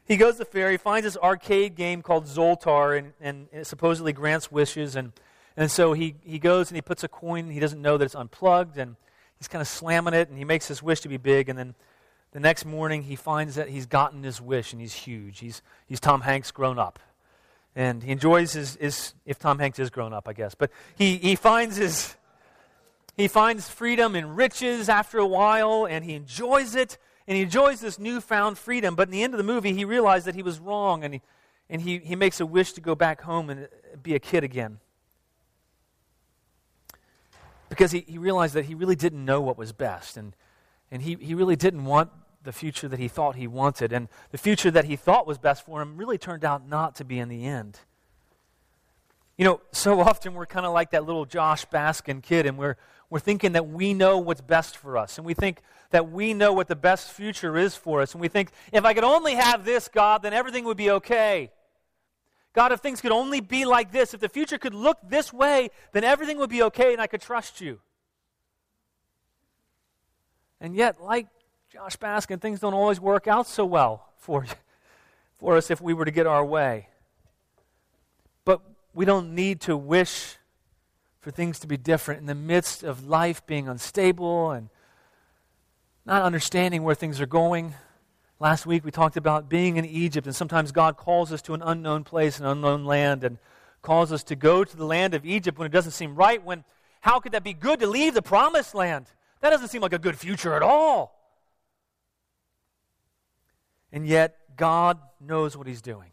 he 0.06 0.18
goes 0.18 0.34
to 0.34 0.40
the 0.40 0.46
fair. 0.46 0.70
He 0.70 0.76
finds 0.76 1.06
this 1.06 1.16
arcade 1.16 1.76
game 1.76 2.02
called 2.02 2.26
Zoltar, 2.26 2.98
and, 2.98 3.14
and 3.22 3.48
it 3.54 3.66
supposedly 3.68 4.12
grants 4.12 4.52
wishes. 4.52 4.98
And, 4.98 5.14
and 5.56 5.72
so 5.72 5.94
he, 5.94 6.16
he 6.24 6.40
goes 6.40 6.70
and 6.70 6.76
he 6.76 6.82
puts 6.82 7.06
a 7.06 7.08
coin. 7.08 7.50
He 7.50 7.62
doesn't 7.62 7.82
know 7.82 7.98
that 7.98 8.04
it's 8.04 8.16
unplugged, 8.16 8.78
and 8.78 8.98
he's 9.40 9.48
kind 9.48 9.62
of 9.62 9.68
slamming 9.70 10.14
it, 10.14 10.28
and 10.28 10.38
he 10.38 10.44
makes 10.44 10.68
his 10.68 10.84
wish 10.84 11.00
to 11.02 11.10
be 11.10 11.16
big. 11.16 11.48
And 11.48 11.58
then 11.58 11.74
the 12.36 12.42
next 12.42 12.66
morning, 12.66 13.04
he 13.04 13.16
finds 13.16 13.56
that 13.56 13.70
he's 13.70 13.86
gotten 13.86 14.22
his 14.22 14.42
wish, 14.42 14.74
and 14.74 14.82
he's 14.82 14.94
huge. 14.94 15.40
He's, 15.40 15.62
he's 15.88 16.02
Tom 16.02 16.20
Hanks 16.20 16.52
grown 16.52 16.78
up. 16.78 17.00
And 17.78 18.04
he 18.04 18.12
enjoys 18.12 18.52
his, 18.52 18.76
his, 18.76 19.14
if 19.26 19.40
Tom 19.40 19.58
Hanks 19.58 19.80
is 19.80 19.90
grown 19.90 20.12
up, 20.12 20.28
I 20.28 20.34
guess. 20.34 20.54
But 20.54 20.70
he, 20.98 21.16
he 21.16 21.38
finds 21.38 21.78
his, 21.78 22.14
he 23.16 23.30
finds 23.30 23.70
freedom 23.70 24.16
and 24.16 24.36
riches 24.36 24.90
after 24.90 25.18
a 25.18 25.26
while, 25.26 25.88
and 25.90 26.04
he 26.04 26.14
enjoys 26.14 26.76
it, 26.76 26.98
and 27.26 27.38
he 27.38 27.44
enjoys 27.44 27.80
this 27.80 27.98
newfound 27.98 28.58
freedom. 28.58 28.96
But 28.96 29.08
in 29.08 29.14
the 29.14 29.24
end 29.24 29.34
of 29.34 29.38
the 29.38 29.46
movie, 29.46 29.72
he 29.72 29.86
realized 29.86 30.26
that 30.26 30.36
he 30.36 30.44
was 30.44 30.60
wrong, 30.60 31.06
and 31.06 31.14
he, 31.14 31.22
and 31.70 31.82
he, 31.82 32.00
he 32.00 32.18
makes 32.18 32.42
a 32.42 32.46
wish 32.46 32.74
to 32.74 32.82
go 32.82 32.96
back 32.96 33.22
home 33.22 33.50
and 33.50 33.70
be 34.04 34.14
a 34.14 34.20
kid 34.20 34.44
again. 34.44 34.80
Because 37.70 37.94
he, 37.94 38.04
he 38.06 38.18
realized 38.18 38.56
that 38.56 38.66
he 38.66 38.76
really 38.76 38.98
didn't 38.98 39.24
know 39.24 39.40
what 39.40 39.58
was 39.58 39.72
best, 39.72 40.18
and, 40.18 40.36
and 40.92 41.02
he, 41.02 41.16
he 41.16 41.34
really 41.34 41.56
didn't 41.56 41.86
want 41.86 42.10
the 42.46 42.54
future 42.54 42.88
that 42.88 43.00
he 43.00 43.08
thought 43.08 43.36
he 43.36 43.48
wanted. 43.48 43.92
And 43.92 44.08
the 44.32 44.38
future 44.38 44.72
that 44.72 44.86
he 44.86 44.96
thought 44.96 45.28
was 45.28 45.38
best 45.38 45.66
for 45.66 45.82
him 45.82 45.98
really 45.98 46.18
turned 46.18 46.46
out 46.46 46.68
not 46.68 46.96
to 46.96 47.04
be 47.04 47.20
in 47.20 47.30
the 47.30 47.46
end. 47.46 47.80
You 49.38 49.46
know, 49.46 49.62
so 49.72 50.00
often 50.02 50.34
we're 50.34 50.46
kind 50.46 50.66
of 50.66 50.74
like 50.74 50.92
that 50.92 51.06
little 51.06 51.26
Josh 51.26 51.66
Baskin 51.66 52.24
kid, 52.24 52.46
and 52.46 52.58
we're, 52.58 52.78
we're 53.10 53.20
thinking 53.20 53.52
that 53.54 53.68
we 53.68 53.94
know 53.94 54.18
what's 54.18 54.42
best 54.42 54.78
for 54.78 54.98
us. 54.98 55.18
And 55.18 55.26
we 55.26 55.34
think 55.34 55.62
that 55.92 56.10
we 56.10 56.34
know 56.34 56.54
what 56.54 56.68
the 56.68 56.76
best 56.76 57.12
future 57.12 57.58
is 57.58 57.76
for 57.76 58.02
us. 58.02 58.14
And 58.14 58.22
we 58.22 58.28
think, 58.28 58.52
if 58.72 58.86
I 58.86 58.94
could 58.94 59.04
only 59.04 59.36
have 59.36 59.66
this, 59.66 59.88
God, 59.88 60.22
then 60.22 60.34
everything 60.34 60.64
would 60.66 60.78
be 60.78 60.92
okay. 60.92 61.52
God, 62.54 62.72
if 62.72 62.80
things 62.80 63.02
could 63.02 63.12
only 63.12 63.42
be 63.42 63.66
like 63.66 63.92
this, 63.92 64.14
if 64.14 64.22
the 64.22 64.30
future 64.30 64.58
could 64.58 64.74
look 64.74 64.98
this 65.04 65.34
way, 65.34 65.70
then 65.92 66.06
everything 66.06 66.38
would 66.38 66.50
be 66.50 66.64
okay 66.64 66.94
and 66.94 67.02
I 67.02 67.08
could 67.08 67.22
trust 67.22 67.60
you. 67.60 67.82
And 70.62 70.74
yet, 70.74 71.02
like 71.02 71.28
Josh 71.76 71.98
Baskin, 71.98 72.40
things 72.40 72.62
don't 72.62 72.74
always 72.74 73.02
work 73.02 73.28
out 73.28 73.48
so 73.48 73.66
well 73.66 74.08
for, 74.16 74.46
for 75.38 75.58
us 75.58 75.70
if 75.70 75.82
we 75.82 75.94
were 75.94 76.06
to 76.06 76.12
get 76.12 76.26
our 76.26 76.46
way. 76.46 76.88
But 78.46 78.62
we 78.94 79.04
don't 79.04 79.36
need 79.36 79.60
to 79.62 79.76
wish 79.76 80.38
for 81.20 81.32
things 81.32 81.60
to 81.60 81.68
be 81.68 81.76
different 81.76 82.22
in 82.22 82.28
the 82.28 82.34
midst 82.34 82.84
of 82.84 83.06
life 83.06 83.46
being 83.46 83.68
unstable 83.68 84.52
and 84.52 84.70
not 86.06 86.24
understanding 86.24 86.84
where 86.84 86.96
things 86.96 87.20
are 87.20 87.26
going. 87.26 87.74
Last 88.40 88.66
week 88.66 88.86
we 88.86 88.92
talked 88.92 89.18
about 89.18 89.50
being 89.50 89.76
in 89.76 89.84
Egypt, 89.84 90.28
and 90.28 90.36
sometimes 90.36 90.72
God 90.72 90.96
calls 90.96 91.34
us 91.34 91.42
to 91.42 91.56
an 91.56 91.62
unknown 91.62 92.06
place, 92.06 92.40
an 92.40 92.46
unknown 92.46 92.86
land, 92.86 93.26
and 93.26 93.38
calls 93.82 94.14
us 94.14 94.24
to 94.24 94.38
go 94.38 94.64
to 94.64 94.78
the 94.78 94.86
land 94.86 95.14
of 95.14 95.26
Egypt 95.26 95.58
when 95.58 95.66
it 95.66 95.74
doesn't 95.74 95.92
seem 95.92 96.16
right. 96.16 96.42
When 96.42 96.64
how 97.02 97.20
could 97.20 97.34
that 97.34 97.44
be 97.44 97.52
good 97.52 97.82
to 97.82 97.88
leave 97.88 98.14
the 98.14 98.22
promised 98.22 98.76
land? 98.76 99.08
That 99.42 99.50
doesn't 99.50 99.68
seem 99.68 99.82
like 99.82 99.92
a 99.92 100.00
good 100.00 100.18
future 100.18 100.54
at 100.54 100.62
all. 100.62 101.16
And 103.96 104.06
yet, 104.06 104.38
God 104.56 105.00
knows 105.20 105.58
what 105.58 105.66
He's 105.66 105.82
doing 105.82 106.12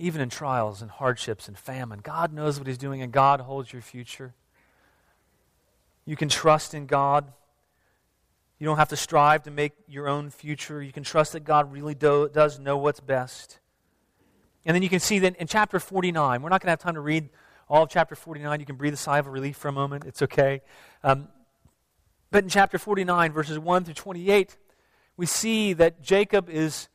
even 0.00 0.22
in 0.22 0.30
trials 0.30 0.80
and 0.80 0.90
hardships 0.90 1.46
and 1.46 1.58
famine. 1.58 2.00
God 2.02 2.32
knows 2.32 2.58
what 2.58 2.66
He's 2.66 2.78
doing, 2.78 3.02
and 3.02 3.12
God 3.12 3.40
holds 3.40 3.70
your 3.70 3.82
future. 3.82 4.34
You 6.06 6.16
can 6.16 6.30
trust 6.30 6.72
in 6.72 6.86
God. 6.86 7.30
You 8.58 8.64
don't 8.64 8.78
have 8.78 8.88
to 8.88 8.96
strive 8.96 9.42
to 9.42 9.50
make 9.50 9.72
your 9.86 10.08
own 10.08 10.30
future. 10.30 10.82
You 10.82 10.90
can 10.90 11.02
trust 11.02 11.34
that 11.34 11.44
God 11.44 11.70
really 11.70 11.94
do, 11.94 12.30
does 12.32 12.58
know 12.58 12.78
what's 12.78 13.00
best. 13.00 13.58
And 14.64 14.74
then 14.74 14.82
you 14.82 14.88
can 14.88 15.00
see 15.00 15.18
that 15.18 15.36
in 15.36 15.46
chapter 15.46 15.78
49, 15.78 16.40
we're 16.40 16.48
not 16.48 16.62
going 16.62 16.68
to 16.68 16.72
have 16.72 16.80
time 16.80 16.94
to 16.94 17.00
read 17.00 17.28
all 17.68 17.82
of 17.82 17.90
chapter 17.90 18.14
49. 18.14 18.58
You 18.58 18.66
can 18.66 18.76
breathe 18.76 18.94
a 18.94 18.98
sigh 18.98 19.18
of 19.18 19.26
relief 19.26 19.58
for 19.58 19.68
a 19.68 19.72
moment. 19.72 20.04
It's 20.06 20.22
okay. 20.22 20.62
Um, 21.04 21.28
but 22.30 22.42
in 22.42 22.48
chapter 22.48 22.78
49, 22.78 23.32
verses 23.32 23.58
1 23.58 23.84
through 23.84 23.94
28, 23.94 24.56
we 25.20 25.26
see 25.26 25.74
that 25.74 26.00
Jacob 26.00 26.48
is 26.48 26.88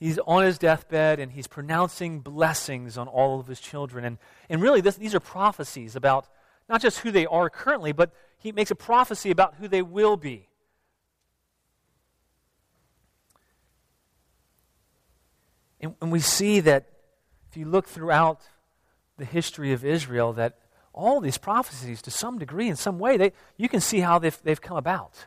he's 0.00 0.18
on 0.26 0.42
his 0.42 0.56
deathbed 0.56 1.20
and 1.20 1.30
he's 1.30 1.46
pronouncing 1.46 2.20
blessings 2.20 2.96
on 2.96 3.08
all 3.08 3.40
of 3.40 3.46
his 3.46 3.60
children. 3.60 4.06
And, 4.06 4.16
and 4.48 4.62
really, 4.62 4.80
this, 4.80 4.96
these 4.96 5.14
are 5.14 5.20
prophecies 5.20 5.94
about 5.94 6.26
not 6.66 6.80
just 6.80 7.00
who 7.00 7.10
they 7.10 7.26
are 7.26 7.50
currently, 7.50 7.92
but 7.92 8.10
he 8.38 8.52
makes 8.52 8.70
a 8.70 8.74
prophecy 8.74 9.30
about 9.30 9.56
who 9.56 9.68
they 9.68 9.82
will 9.82 10.16
be. 10.16 10.48
And, 15.78 15.94
and 16.00 16.10
we 16.10 16.20
see 16.20 16.60
that 16.60 16.88
if 17.50 17.58
you 17.58 17.66
look 17.66 17.86
throughout 17.86 18.40
the 19.18 19.26
history 19.26 19.74
of 19.74 19.84
Israel, 19.84 20.32
that 20.32 20.56
all 20.94 21.20
these 21.20 21.36
prophecies, 21.36 22.00
to 22.00 22.10
some 22.10 22.38
degree, 22.38 22.70
in 22.70 22.76
some 22.76 22.98
way, 22.98 23.18
they, 23.18 23.32
you 23.58 23.68
can 23.68 23.82
see 23.82 24.00
how 24.00 24.18
they've, 24.18 24.42
they've 24.42 24.62
come 24.62 24.78
about. 24.78 25.26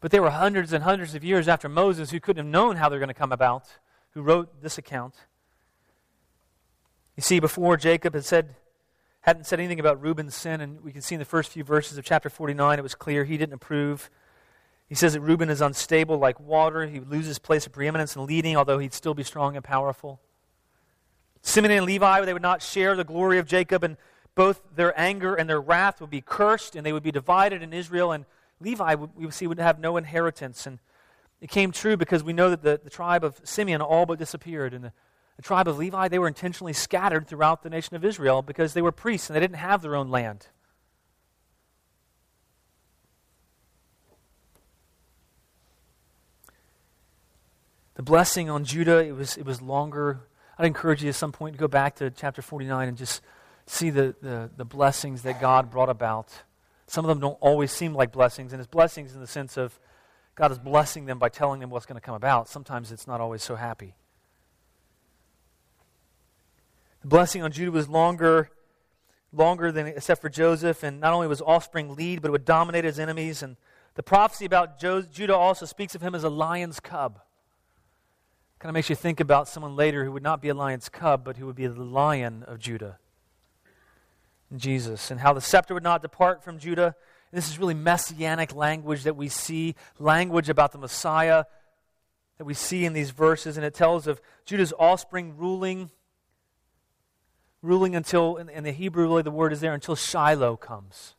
But 0.00 0.10
they 0.10 0.20
were 0.20 0.30
hundreds 0.30 0.72
and 0.72 0.84
hundreds 0.84 1.14
of 1.14 1.24
years 1.24 1.48
after 1.48 1.68
Moses 1.68 2.10
who 2.10 2.20
couldn't 2.20 2.44
have 2.44 2.52
known 2.52 2.76
how 2.76 2.88
they're 2.88 2.98
going 2.98 3.08
to 3.08 3.14
come 3.14 3.32
about 3.32 3.64
who 4.10 4.22
wrote 4.22 4.62
this 4.62 4.78
account. 4.78 5.14
You 7.16 7.22
see, 7.22 7.40
before 7.40 7.76
Jacob 7.76 8.14
had 8.14 8.24
said, 8.24 8.56
hadn't 9.20 9.44
said 9.44 9.58
anything 9.58 9.80
about 9.80 10.00
Reuben's 10.00 10.34
sin, 10.34 10.60
and 10.60 10.82
we 10.82 10.92
can 10.92 11.02
see 11.02 11.14
in 11.14 11.18
the 11.18 11.24
first 11.24 11.50
few 11.50 11.64
verses 11.64 11.98
of 11.98 12.04
chapter 12.04 12.30
49, 12.30 12.78
it 12.78 12.82
was 12.82 12.94
clear 12.94 13.24
he 13.24 13.36
didn't 13.36 13.54
approve. 13.54 14.10
He 14.88 14.94
says 14.94 15.14
that 15.14 15.20
Reuben 15.20 15.50
is 15.50 15.60
unstable 15.60 16.18
like 16.18 16.38
water. 16.38 16.86
He 16.86 16.98
would 16.98 17.10
lose 17.10 17.26
his 17.26 17.38
place 17.38 17.66
of 17.66 17.72
preeminence 17.72 18.14
and 18.16 18.24
leading, 18.24 18.56
although 18.56 18.78
he'd 18.78 18.94
still 18.94 19.14
be 19.14 19.22
strong 19.24 19.56
and 19.56 19.64
powerful. 19.64 20.20
Simeon 21.42 21.72
and 21.72 21.86
Levi, 21.86 22.24
they 22.24 22.32
would 22.32 22.42
not 22.42 22.62
share 22.62 22.96
the 22.96 23.04
glory 23.04 23.38
of 23.38 23.46
Jacob, 23.46 23.82
and 23.82 23.96
both 24.34 24.62
their 24.74 24.98
anger 24.98 25.34
and 25.34 25.48
their 25.48 25.60
wrath 25.60 26.00
would 26.00 26.10
be 26.10 26.20
cursed, 26.20 26.76
and 26.76 26.86
they 26.86 26.92
would 26.92 27.02
be 27.02 27.12
divided 27.12 27.62
in 27.62 27.72
Israel. 27.72 28.12
And 28.12 28.24
Levi, 28.60 28.94
we 28.94 29.30
see, 29.30 29.46
would 29.46 29.58
have 29.58 29.78
no 29.78 29.96
inheritance. 29.96 30.66
And 30.66 30.78
it 31.40 31.50
came 31.50 31.72
true 31.72 31.96
because 31.96 32.24
we 32.24 32.32
know 32.32 32.50
that 32.50 32.62
the, 32.62 32.80
the 32.82 32.90
tribe 32.90 33.24
of 33.24 33.40
Simeon 33.44 33.80
all 33.82 34.06
but 34.06 34.18
disappeared. 34.18 34.72
And 34.72 34.84
the, 34.84 34.92
the 35.36 35.42
tribe 35.42 35.68
of 35.68 35.78
Levi, 35.78 36.08
they 36.08 36.18
were 36.18 36.28
intentionally 36.28 36.72
scattered 36.72 37.26
throughout 37.26 37.62
the 37.62 37.70
nation 37.70 37.96
of 37.96 38.04
Israel 38.04 38.42
because 38.42 38.72
they 38.72 38.82
were 38.82 38.92
priests 38.92 39.28
and 39.28 39.36
they 39.36 39.40
didn't 39.40 39.56
have 39.56 39.82
their 39.82 39.94
own 39.94 40.10
land. 40.10 40.48
The 47.96 48.02
blessing 48.02 48.50
on 48.50 48.64
Judah, 48.64 48.98
it 48.98 49.12
was, 49.12 49.38
it 49.38 49.46
was 49.46 49.62
longer. 49.62 50.20
I'd 50.58 50.66
encourage 50.66 51.02
you 51.02 51.08
at 51.08 51.14
some 51.14 51.32
point 51.32 51.54
to 51.54 51.58
go 51.58 51.68
back 51.68 51.96
to 51.96 52.10
chapter 52.10 52.42
49 52.42 52.88
and 52.88 52.96
just 52.96 53.22
see 53.66 53.88
the, 53.88 54.14
the, 54.20 54.50
the 54.54 54.64
blessings 54.66 55.22
that 55.22 55.40
God 55.40 55.70
brought 55.70 55.88
about. 55.88 56.30
Some 56.86 57.04
of 57.04 57.08
them 57.08 57.20
don't 57.20 57.38
always 57.40 57.72
seem 57.72 57.94
like 57.94 58.12
blessings, 58.12 58.52
and 58.52 58.60
it's 58.60 58.68
blessings 58.68 59.14
in 59.14 59.20
the 59.20 59.26
sense 59.26 59.56
of 59.56 59.78
God 60.36 60.52
is 60.52 60.58
blessing 60.58 61.06
them 61.06 61.18
by 61.18 61.30
telling 61.30 61.60
them 61.60 61.70
what's 61.70 61.86
going 61.86 61.96
to 61.96 62.04
come 62.04 62.14
about. 62.14 62.48
Sometimes 62.48 62.92
it's 62.92 63.06
not 63.06 63.20
always 63.20 63.42
so 63.42 63.56
happy. 63.56 63.94
The 67.00 67.08
blessing 67.08 67.42
on 67.42 67.52
Judah 67.52 67.70
was 67.70 67.88
longer, 67.88 68.50
longer 69.32 69.72
than 69.72 69.86
except 69.86 70.20
for 70.20 70.28
Joseph, 70.28 70.82
and 70.82 71.00
not 71.00 71.14
only 71.14 71.26
was 71.26 71.40
offspring 71.40 71.96
lead, 71.96 72.20
but 72.20 72.28
it 72.28 72.32
would 72.32 72.44
dominate 72.44 72.84
his 72.84 72.98
enemies. 72.98 73.42
And 73.42 73.56
the 73.94 74.02
prophecy 74.02 74.44
about 74.44 74.78
Judah 74.78 75.34
also 75.34 75.66
speaks 75.66 75.94
of 75.94 76.02
him 76.02 76.14
as 76.14 76.22
a 76.22 76.28
lion's 76.28 76.80
cub. 76.80 77.20
Kind 78.58 78.70
of 78.70 78.74
makes 78.74 78.90
you 78.90 78.96
think 78.96 79.20
about 79.20 79.48
someone 79.48 79.74
later 79.74 80.04
who 80.04 80.12
would 80.12 80.22
not 80.22 80.42
be 80.42 80.48
a 80.48 80.54
lion's 80.54 80.88
cub, 80.88 81.24
but 81.24 81.38
who 81.38 81.46
would 81.46 81.56
be 81.56 81.66
the 81.66 81.82
lion 81.82 82.42
of 82.42 82.58
Judah. 82.58 82.98
Jesus, 84.54 85.10
and 85.10 85.20
how 85.20 85.32
the 85.32 85.40
scepter 85.40 85.74
would 85.74 85.82
not 85.82 86.02
depart 86.02 86.44
from 86.44 86.58
Judah 86.58 86.94
this 87.36 87.50
is 87.50 87.58
really 87.58 87.74
messianic 87.74 88.54
language 88.54 89.02
that 89.04 89.14
we 89.14 89.28
see, 89.28 89.74
language 89.98 90.48
about 90.48 90.72
the 90.72 90.78
Messiah 90.78 91.44
that 92.38 92.44
we 92.44 92.54
see 92.54 92.84
in 92.84 92.92
these 92.92 93.10
verses. 93.10 93.56
And 93.56 93.66
it 93.66 93.74
tells 93.74 94.06
of 94.06 94.20
Judah's 94.44 94.72
offspring 94.78 95.36
ruling, 95.36 95.90
ruling 97.62 97.96
until, 97.96 98.36
in, 98.36 98.48
in 98.48 98.64
the 98.64 98.72
Hebrew, 98.72 99.04
really 99.04 99.22
the 99.22 99.30
word 99.30 99.52
is 99.52 99.60
there, 99.60 99.74
until 99.74 99.96
Shiloh 99.96 100.56
comes. 100.56 101.14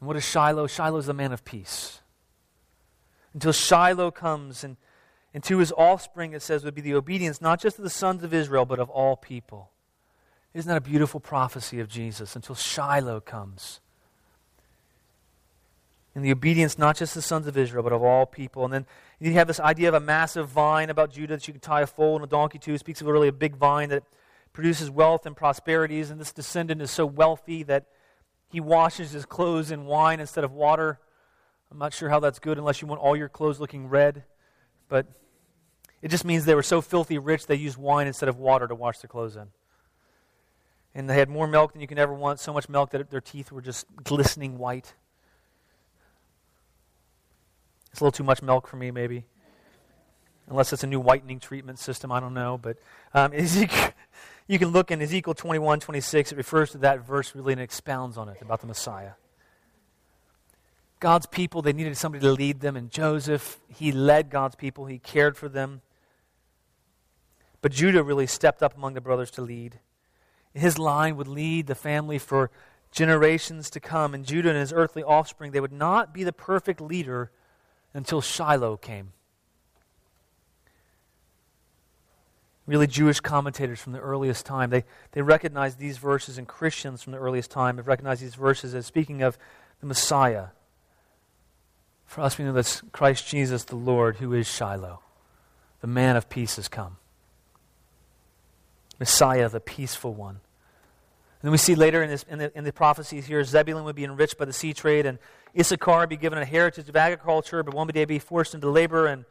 And 0.00 0.06
what 0.06 0.16
is 0.16 0.24
Shiloh? 0.24 0.66
Shiloh 0.66 0.98
is 0.98 1.06
the 1.06 1.14
man 1.14 1.32
of 1.32 1.44
peace. 1.44 2.00
Until 3.34 3.52
Shiloh 3.52 4.10
comes, 4.10 4.64
and, 4.64 4.78
and 5.34 5.44
to 5.44 5.58
his 5.58 5.72
offspring, 5.72 6.32
it 6.32 6.42
says, 6.42 6.64
would 6.64 6.74
be 6.74 6.80
the 6.80 6.94
obedience 6.94 7.40
not 7.40 7.60
just 7.60 7.76
of 7.76 7.84
the 7.84 7.90
sons 7.90 8.22
of 8.22 8.32
Israel, 8.32 8.64
but 8.64 8.78
of 8.78 8.88
all 8.88 9.16
people. 9.16 9.72
Isn't 10.52 10.68
that 10.68 10.78
a 10.78 10.80
beautiful 10.80 11.20
prophecy 11.20 11.80
of 11.80 11.88
Jesus? 11.88 12.34
Until 12.34 12.54
Shiloh 12.54 13.20
comes. 13.20 13.80
in 16.14 16.22
the 16.22 16.32
obedience 16.32 16.76
not 16.76 16.96
just 16.96 17.12
of 17.12 17.22
the 17.22 17.22
sons 17.22 17.46
of 17.46 17.56
Israel, 17.56 17.84
but 17.84 17.92
of 17.92 18.02
all 18.02 18.26
people. 18.26 18.64
And 18.64 18.74
then 18.74 18.86
you 19.20 19.32
have 19.34 19.46
this 19.46 19.60
idea 19.60 19.88
of 19.88 19.94
a 19.94 20.00
massive 20.00 20.48
vine 20.48 20.90
about 20.90 21.12
Judah 21.12 21.36
that 21.36 21.46
you 21.46 21.54
can 21.54 21.60
tie 21.60 21.82
a 21.82 21.86
foal 21.86 22.16
and 22.16 22.24
a 22.24 22.26
donkey 22.26 22.58
to. 22.58 22.74
It 22.74 22.80
speaks 22.80 23.00
of 23.00 23.06
really 23.06 23.28
a 23.28 23.32
big 23.32 23.56
vine 23.56 23.90
that 23.90 24.02
produces 24.52 24.90
wealth 24.90 25.24
and 25.24 25.36
prosperities. 25.36 26.10
And 26.10 26.20
this 26.20 26.32
descendant 26.32 26.82
is 26.82 26.90
so 26.90 27.06
wealthy 27.06 27.62
that 27.64 27.86
he 28.48 28.58
washes 28.58 29.12
his 29.12 29.24
clothes 29.24 29.70
in 29.70 29.86
wine 29.86 30.18
instead 30.18 30.42
of 30.42 30.50
water. 30.50 30.98
I'm 31.70 31.78
not 31.78 31.94
sure 31.94 32.08
how 32.08 32.18
that's 32.18 32.40
good 32.40 32.58
unless 32.58 32.82
you 32.82 32.88
want 32.88 33.00
all 33.00 33.14
your 33.14 33.28
clothes 33.28 33.60
looking 33.60 33.86
red. 33.88 34.24
But 34.88 35.06
it 36.02 36.08
just 36.08 36.24
means 36.24 36.44
they 36.44 36.56
were 36.56 36.62
so 36.64 36.80
filthy 36.80 37.18
rich 37.18 37.46
they 37.46 37.54
used 37.54 37.76
wine 37.76 38.08
instead 38.08 38.28
of 38.28 38.36
water 38.36 38.66
to 38.66 38.74
wash 38.74 38.98
their 38.98 39.08
clothes 39.08 39.36
in. 39.36 39.46
And 40.94 41.08
they 41.08 41.14
had 41.14 41.28
more 41.28 41.46
milk 41.46 41.72
than 41.72 41.80
you 41.80 41.86
can 41.86 41.98
ever 41.98 42.12
want, 42.12 42.40
so 42.40 42.52
much 42.52 42.68
milk 42.68 42.90
that 42.90 43.10
their 43.10 43.20
teeth 43.20 43.52
were 43.52 43.62
just 43.62 43.86
glistening 44.02 44.58
white. 44.58 44.94
It's 47.92 48.00
a 48.00 48.04
little 48.04 48.12
too 48.12 48.24
much 48.24 48.42
milk 48.42 48.66
for 48.66 48.76
me, 48.76 48.90
maybe. 48.90 49.24
Unless 50.48 50.72
it's 50.72 50.82
a 50.82 50.86
new 50.86 50.98
whitening 50.98 51.38
treatment 51.38 51.78
system, 51.78 52.10
I 52.10 52.18
don't 52.18 52.34
know. 52.34 52.58
But 52.58 52.76
um, 53.14 53.32
Ezekiel, 53.34 53.92
you 54.48 54.58
can 54.58 54.68
look 54.68 54.90
in 54.90 55.00
Ezekiel 55.00 55.34
21, 55.34 55.80
26. 55.80 56.32
It 56.32 56.36
refers 56.36 56.72
to 56.72 56.78
that 56.78 57.06
verse 57.06 57.34
really 57.34 57.52
and 57.52 57.62
expounds 57.62 58.16
on 58.16 58.28
it 58.28 58.38
about 58.42 58.60
the 58.60 58.66
Messiah. 58.66 59.12
God's 60.98 61.26
people, 61.26 61.62
they 61.62 61.72
needed 61.72 61.96
somebody 61.96 62.22
to 62.24 62.32
lead 62.32 62.60
them. 62.60 62.76
And 62.76 62.90
Joseph, 62.90 63.58
he 63.68 63.90
led 63.90 64.28
God's 64.28 64.54
people, 64.56 64.86
he 64.86 64.98
cared 64.98 65.36
for 65.36 65.48
them. 65.48 65.80
But 67.62 67.72
Judah 67.72 68.02
really 68.02 68.26
stepped 68.26 68.62
up 68.62 68.76
among 68.76 68.94
the 68.94 69.00
brothers 69.00 69.30
to 69.32 69.42
lead. 69.42 69.78
His 70.54 70.78
line 70.78 71.16
would 71.16 71.28
lead 71.28 71.66
the 71.66 71.74
family 71.74 72.18
for 72.18 72.50
generations 72.90 73.70
to 73.70 73.80
come. 73.80 74.14
And 74.14 74.24
Judah 74.24 74.50
and 74.50 74.58
his 74.58 74.72
earthly 74.72 75.02
offspring, 75.02 75.52
they 75.52 75.60
would 75.60 75.72
not 75.72 76.12
be 76.12 76.24
the 76.24 76.32
perfect 76.32 76.80
leader 76.80 77.30
until 77.94 78.20
Shiloh 78.20 78.76
came. 78.76 79.12
Really, 82.66 82.86
Jewish 82.86 83.18
commentators 83.18 83.80
from 83.80 83.92
the 83.92 84.00
earliest 84.00 84.46
time, 84.46 84.70
they, 84.70 84.84
they 85.12 85.22
recognized 85.22 85.78
these 85.78 85.98
verses, 85.98 86.38
and 86.38 86.46
Christians 86.46 87.02
from 87.02 87.12
the 87.12 87.18
earliest 87.18 87.50
time 87.50 87.78
have 87.78 87.88
recognized 87.88 88.22
these 88.22 88.36
verses 88.36 88.74
as 88.74 88.86
speaking 88.86 89.22
of 89.22 89.36
the 89.80 89.86
Messiah. 89.86 90.48
For 92.04 92.20
us, 92.20 92.38
we 92.38 92.44
know 92.44 92.52
that's 92.52 92.82
Christ 92.92 93.26
Jesus 93.26 93.64
the 93.64 93.76
Lord, 93.76 94.16
who 94.16 94.32
is 94.32 94.46
Shiloh. 94.46 95.00
The 95.80 95.88
man 95.88 96.14
of 96.14 96.28
peace 96.28 96.56
has 96.56 96.68
come. 96.68 96.98
Messiah, 99.00 99.48
the 99.48 99.60
peaceful 99.60 100.14
one. 100.14 100.36
And 100.36 101.48
then 101.48 101.52
we 101.52 101.58
see 101.58 101.74
later 101.74 102.02
in, 102.02 102.10
this, 102.10 102.24
in, 102.28 102.38
the, 102.38 102.56
in 102.56 102.64
the 102.64 102.72
prophecies 102.72 103.26
here, 103.26 103.42
Zebulun 103.42 103.84
would 103.84 103.96
be 103.96 104.04
enriched 104.04 104.36
by 104.36 104.44
the 104.44 104.52
sea 104.52 104.74
trade, 104.74 105.06
and 105.06 105.18
Issachar 105.58 106.00
would 106.00 106.10
be 106.10 106.18
given 106.18 106.38
a 106.38 106.44
heritage 106.44 106.88
of 106.88 106.94
agriculture, 106.94 107.62
but 107.62 107.74
one 107.74 107.86
day 107.88 108.04
be 108.04 108.18
forced 108.18 108.54
into 108.54 108.68
labor. 108.68 109.06
And 109.06 109.24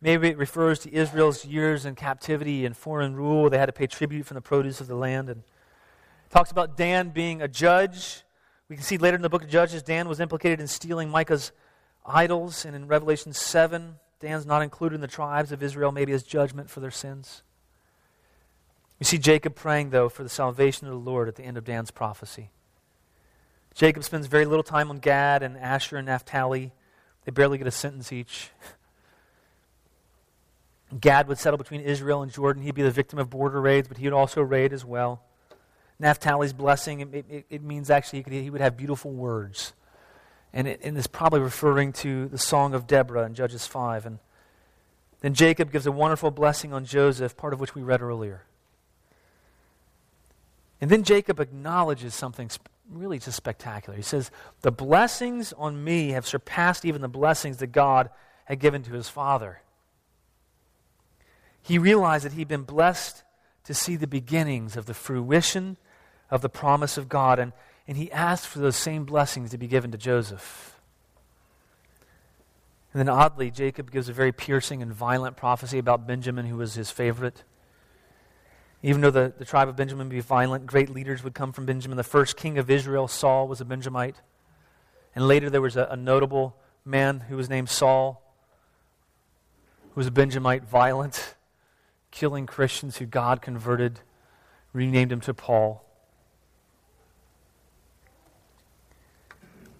maybe 0.00 0.28
it 0.28 0.36
refers 0.36 0.80
to 0.80 0.92
Israel's 0.92 1.44
years 1.44 1.86
in 1.86 1.94
captivity 1.94 2.66
and 2.66 2.76
foreign 2.76 3.14
rule. 3.14 3.48
They 3.48 3.56
had 3.56 3.66
to 3.66 3.72
pay 3.72 3.86
tribute 3.86 4.26
from 4.26 4.34
the 4.34 4.40
produce 4.40 4.80
of 4.80 4.88
the 4.88 4.96
land. 4.96 5.30
And 5.30 5.44
talks 6.28 6.50
about 6.50 6.76
Dan 6.76 7.10
being 7.10 7.40
a 7.40 7.48
judge. 7.48 8.24
We 8.68 8.74
can 8.74 8.84
see 8.84 8.98
later 8.98 9.14
in 9.14 9.22
the 9.22 9.30
book 9.30 9.44
of 9.44 9.48
Judges, 9.48 9.84
Dan 9.84 10.08
was 10.08 10.18
implicated 10.18 10.60
in 10.60 10.66
stealing 10.66 11.08
Micah's 11.08 11.52
idols. 12.04 12.64
And 12.64 12.74
in 12.74 12.88
Revelation 12.88 13.32
7, 13.32 13.94
Dan's 14.18 14.44
not 14.44 14.60
included 14.60 14.96
in 14.96 15.00
the 15.00 15.06
tribes 15.06 15.52
of 15.52 15.62
Israel, 15.62 15.92
maybe 15.92 16.12
as 16.12 16.24
judgment 16.24 16.68
for 16.68 16.80
their 16.80 16.90
sins. 16.90 17.44
We 18.98 19.04
see 19.04 19.18
Jacob 19.18 19.54
praying, 19.54 19.90
though, 19.90 20.08
for 20.08 20.22
the 20.22 20.28
salvation 20.28 20.86
of 20.88 20.92
the 20.92 21.10
Lord 21.10 21.28
at 21.28 21.36
the 21.36 21.44
end 21.44 21.56
of 21.56 21.64
Dan's 21.64 21.90
prophecy. 21.90 22.50
Jacob 23.74 24.02
spends 24.02 24.26
very 24.26 24.44
little 24.44 24.64
time 24.64 24.90
on 24.90 24.98
Gad 24.98 25.42
and 25.42 25.56
Asher 25.56 25.96
and 25.98 26.06
Naphtali. 26.06 26.72
They 27.24 27.30
barely 27.30 27.58
get 27.58 27.66
a 27.66 27.70
sentence 27.70 28.12
each. 28.12 28.50
Gad 31.00 31.28
would 31.28 31.38
settle 31.38 31.58
between 31.58 31.82
Israel 31.82 32.22
and 32.22 32.32
Jordan. 32.32 32.62
He'd 32.62 32.74
be 32.74 32.82
the 32.82 32.90
victim 32.90 33.18
of 33.18 33.30
border 33.30 33.60
raids, 33.60 33.86
but 33.86 33.98
he 33.98 34.06
would 34.06 34.14
also 34.14 34.40
raid 34.40 34.72
as 34.72 34.84
well. 34.84 35.22
Naphtali's 36.00 36.52
blessing, 36.52 37.00
it, 37.00 37.24
it, 37.28 37.46
it 37.50 37.62
means 37.62 37.90
actually 37.90 38.20
he, 38.20 38.22
could, 38.22 38.32
he, 38.32 38.50
would 38.50 38.60
have 38.60 38.76
beautiful 38.76 39.12
words. 39.12 39.72
And, 40.52 40.66
it, 40.66 40.80
and 40.82 40.96
it's 40.96 41.06
probably 41.06 41.40
referring 41.40 41.92
to 41.94 42.28
the 42.28 42.38
Song 42.38 42.72
of 42.72 42.86
Deborah 42.86 43.26
in 43.26 43.34
Judges 43.34 43.66
5. 43.66 44.06
And 44.06 44.18
then 45.20 45.34
Jacob 45.34 45.72
gives 45.72 45.86
a 45.86 45.92
wonderful 45.92 46.30
blessing 46.30 46.72
on 46.72 46.84
Joseph, 46.84 47.36
part 47.36 47.52
of 47.52 47.60
which 47.60 47.74
we 47.74 47.82
read 47.82 48.00
earlier. 48.00 48.44
And 50.80 50.90
then 50.90 51.02
Jacob 51.02 51.40
acknowledges 51.40 52.14
something 52.14 52.50
really 52.90 53.18
just 53.18 53.36
spectacular. 53.36 53.96
He 53.96 54.02
says, 54.02 54.30
The 54.62 54.72
blessings 54.72 55.52
on 55.54 55.82
me 55.82 56.10
have 56.10 56.26
surpassed 56.26 56.84
even 56.84 57.02
the 57.02 57.08
blessings 57.08 57.58
that 57.58 57.68
God 57.68 58.10
had 58.44 58.60
given 58.60 58.82
to 58.84 58.92
his 58.92 59.08
father. 59.08 59.60
He 61.60 61.78
realized 61.78 62.24
that 62.24 62.32
he'd 62.32 62.48
been 62.48 62.62
blessed 62.62 63.22
to 63.64 63.74
see 63.74 63.96
the 63.96 64.06
beginnings 64.06 64.76
of 64.76 64.86
the 64.86 64.94
fruition 64.94 65.76
of 66.30 66.40
the 66.40 66.48
promise 66.48 66.96
of 66.96 67.08
God, 67.08 67.38
and, 67.38 67.52
and 67.86 67.96
he 67.96 68.10
asked 68.12 68.46
for 68.46 68.58
those 68.58 68.76
same 68.76 69.04
blessings 69.04 69.50
to 69.50 69.58
be 69.58 69.66
given 69.66 69.90
to 69.92 69.98
Joseph. 69.98 70.78
And 72.92 73.00
then, 73.00 73.08
oddly, 73.08 73.50
Jacob 73.50 73.90
gives 73.90 74.08
a 74.08 74.12
very 74.12 74.32
piercing 74.32 74.80
and 74.80 74.92
violent 74.92 75.36
prophecy 75.36 75.78
about 75.78 76.06
Benjamin, 76.06 76.46
who 76.46 76.56
was 76.56 76.74
his 76.74 76.90
favorite. 76.90 77.44
Even 78.82 79.00
though 79.00 79.10
the, 79.10 79.32
the 79.36 79.44
tribe 79.44 79.68
of 79.68 79.76
Benjamin 79.76 80.06
would 80.06 80.14
be 80.14 80.20
violent, 80.20 80.66
great 80.66 80.88
leaders 80.88 81.24
would 81.24 81.34
come 81.34 81.52
from 81.52 81.66
Benjamin. 81.66 81.96
The 81.96 82.04
first 82.04 82.36
king 82.36 82.58
of 82.58 82.70
Israel, 82.70 83.08
Saul, 83.08 83.48
was 83.48 83.60
a 83.60 83.64
Benjamite. 83.64 84.16
And 85.14 85.26
later 85.26 85.50
there 85.50 85.60
was 85.60 85.76
a, 85.76 85.88
a 85.90 85.96
notable 85.96 86.56
man 86.84 87.20
who 87.20 87.36
was 87.36 87.48
named 87.48 87.68
Saul, 87.68 88.22
who 89.82 89.98
was 89.98 90.06
a 90.06 90.12
Benjamite, 90.12 90.62
violent, 90.62 91.34
killing 92.12 92.46
Christians 92.46 92.98
who 92.98 93.06
God 93.06 93.42
converted, 93.42 94.00
renamed 94.72 95.10
him 95.10 95.20
to 95.22 95.34
Paul. 95.34 95.84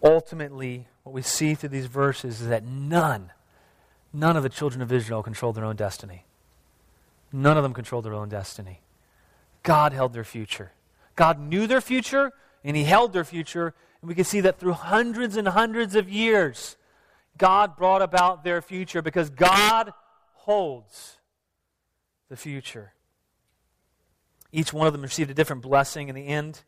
Ultimately, 0.02 0.88
what 1.04 1.12
we 1.12 1.22
see 1.22 1.54
through 1.54 1.70
these 1.70 1.86
verses 1.86 2.40
is 2.40 2.48
that 2.48 2.64
none, 2.64 3.30
none 4.12 4.36
of 4.36 4.42
the 4.42 4.48
children 4.48 4.82
of 4.82 4.92
Israel 4.92 5.22
controlled 5.22 5.56
their 5.56 5.64
own 5.64 5.76
destiny. 5.76 6.24
None 7.32 7.56
of 7.56 7.62
them 7.62 7.74
controlled 7.74 8.04
their 8.04 8.14
own 8.14 8.28
destiny. 8.28 8.80
God 9.68 9.92
held 9.92 10.14
their 10.14 10.24
future. 10.24 10.72
God 11.14 11.38
knew 11.38 11.66
their 11.66 11.82
future, 11.82 12.32
and 12.64 12.74
He 12.74 12.84
held 12.84 13.12
their 13.12 13.22
future. 13.22 13.74
And 14.00 14.08
we 14.08 14.14
can 14.14 14.24
see 14.24 14.40
that 14.40 14.58
through 14.58 14.72
hundreds 14.72 15.36
and 15.36 15.46
hundreds 15.46 15.94
of 15.94 16.08
years, 16.08 16.78
God 17.36 17.76
brought 17.76 18.00
about 18.00 18.44
their 18.44 18.62
future 18.62 19.02
because 19.02 19.28
God 19.28 19.92
holds 20.32 21.18
the 22.30 22.36
future. 22.36 22.94
Each 24.52 24.72
one 24.72 24.86
of 24.86 24.94
them 24.94 25.02
received 25.02 25.30
a 25.30 25.34
different 25.34 25.60
blessing 25.60 26.08
in 26.08 26.14
the 26.14 26.26
end. 26.26 26.62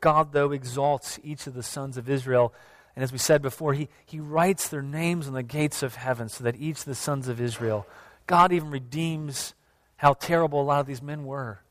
God, 0.00 0.32
though, 0.32 0.52
exalts 0.52 1.18
each 1.24 1.48
of 1.48 1.54
the 1.54 1.64
sons 1.64 1.96
of 1.96 2.08
Israel. 2.08 2.54
And 2.94 3.02
as 3.02 3.10
we 3.10 3.18
said 3.18 3.42
before, 3.42 3.74
he, 3.74 3.88
he 4.06 4.20
writes 4.20 4.68
their 4.68 4.82
names 4.82 5.26
on 5.26 5.34
the 5.34 5.42
gates 5.42 5.82
of 5.82 5.96
heaven 5.96 6.28
so 6.28 6.44
that 6.44 6.54
each 6.60 6.78
of 6.78 6.84
the 6.84 6.94
sons 6.94 7.26
of 7.26 7.40
Israel, 7.40 7.88
God 8.28 8.52
even 8.52 8.70
redeems 8.70 9.54
how 9.96 10.12
terrible 10.12 10.60
a 10.60 10.62
lot 10.62 10.78
of 10.78 10.86
these 10.86 11.02
men 11.02 11.24
were 11.24 11.62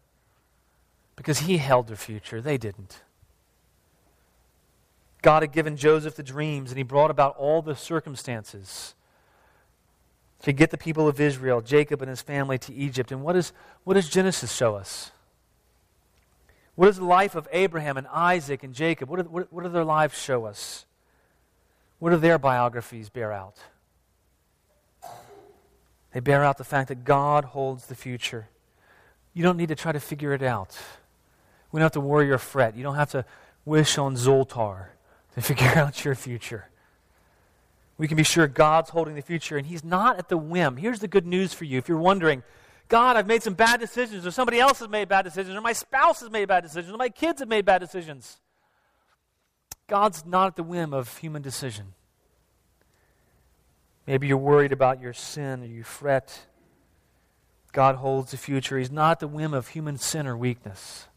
because 1.20 1.40
he 1.40 1.58
held 1.58 1.88
their 1.88 1.98
future. 1.98 2.40
They 2.40 2.58
didn't. 2.58 3.02
God 5.22 5.44
had 5.44 5.52
given 5.52 5.76
Joseph 5.76 6.16
the 6.16 6.24
dreams, 6.24 6.72
and 6.72 6.78
he 6.78 6.84
brought 6.84 7.12
about 7.12 7.36
all 7.36 7.62
the 7.62 7.76
circumstances 7.76 8.96
to 10.44 10.54
get 10.54 10.72
the 10.72 10.78
people 10.78 11.10
of 11.10 11.20
Israel, 11.20 11.60
Jacob 11.60 12.02
and 12.02 12.08
his 12.08 12.22
family, 12.22 12.58
to 12.60 12.74
Egypt. 12.74 13.12
And 13.12 13.22
what, 13.22 13.36
is, 13.36 13.52
what 13.84 13.96
does 13.96 14.08
Genesis 14.08 14.54
show 14.54 14.76
us? 14.76 15.12
What 16.76 16.86
does 16.86 16.96
the 16.96 17.04
life 17.04 17.36
of 17.36 17.50
Abraham 17.52 17.98
and 17.98 18.08
Isaac 18.08 18.64
and 18.64 18.74
Jacob, 18.74 19.10
what, 19.10 19.30
what, 19.30 19.52
what 19.52 19.64
do 19.64 19.70
their 19.70 19.84
lives 19.84 20.18
show 20.18 20.46
us? 20.46 20.86
What 22.00 22.12
do 22.12 22.16
their 22.16 22.40
biographies 22.40 23.10
bear 23.10 23.34
out? 23.34 23.58
They 26.14 26.22
bear 26.22 26.46
out 26.46 26.58
the 26.58 26.64
fact 26.64 26.88
that 26.88 27.04
God 27.04 27.44
holds 27.44 27.88
the 27.88 27.96
future. 27.96 28.48
You 29.34 29.44
don't 29.44 29.58
need 29.58 29.68
to 29.68 29.76
try 29.76 29.92
to 29.92 30.00
figure 30.00 30.34
it 30.34 30.42
out. 30.42 30.80
We 31.72 31.80
don't 31.80 31.86
have 31.86 31.92
to 31.94 32.02
worry 32.02 32.32
or 32.32 32.38
fret. 32.38 32.76
You 32.76 32.84
don't 32.84 32.96
have 32.96 33.12
to 33.12 33.26
wish 33.66 33.98
on 33.98 34.16
Zoltar 34.16 34.88
to 35.36 35.42
figure 35.42 35.68
out 35.76 36.04
your 36.04 36.16
future. 36.16 36.70
We 37.98 38.08
can 38.08 38.18
be 38.18 38.24
sure 38.24 38.48
God's 38.48 38.90
holding 38.90 39.16
the 39.16 39.22
future 39.22 39.58
and 39.58 39.68
He's 39.68 39.84
not 39.84 40.18
at 40.18 40.30
the 40.30 40.38
whim. 40.38 40.78
Here's 40.78 41.00
the 41.00 41.08
good 41.08 41.26
news 41.26 41.54
for 41.54 41.66
you. 41.66 41.78
If 41.78 41.90
you're 41.90 41.98
wondering, 41.98 42.44
God, 42.88 43.18
I've 43.18 43.28
made 43.28 43.44
some 43.44 43.54
bad 43.54 43.80
decisions, 43.80 44.26
or 44.26 44.32
somebody 44.32 44.60
else 44.60 44.80
has 44.80 44.90
made 44.90 45.08
bad 45.08 45.22
decisions, 45.22 45.56
or 45.56 45.62
my 45.62 45.74
spouse 45.74 46.22
has 46.22 46.32
made 46.32 46.48
bad 46.48 46.64
decisions, 46.64 46.92
or 46.92 46.98
my 46.98 47.10
kids 47.10 47.40
have 47.40 47.48
made 47.48 47.64
bad 47.64 47.80
decisions. 47.80 48.40
God's 49.88 50.26
not 50.26 50.48
at 50.48 50.56
the 50.56 50.64
whim 50.64 50.92
of 50.92 51.18
human 51.18 51.44
decision. 51.44 51.94
Maybe 54.08 54.26
you're 54.26 54.38
worried 54.38 54.72
about 54.72 55.00
your 55.00 55.14
sin 55.14 55.62
or 55.62 55.68
you 55.68 55.84
fret. 55.84 56.48
God 57.74 57.96
holds 57.96 58.32
the 58.32 58.38
future. 58.38 58.80
He's 58.80 58.90
not 58.90 59.12
at 59.12 59.20
the 59.20 59.28
whim 59.28 59.54
of 59.54 59.68
human 59.68 59.98
sin 60.00 60.26
or 60.26 60.36
weakness. 60.36 61.09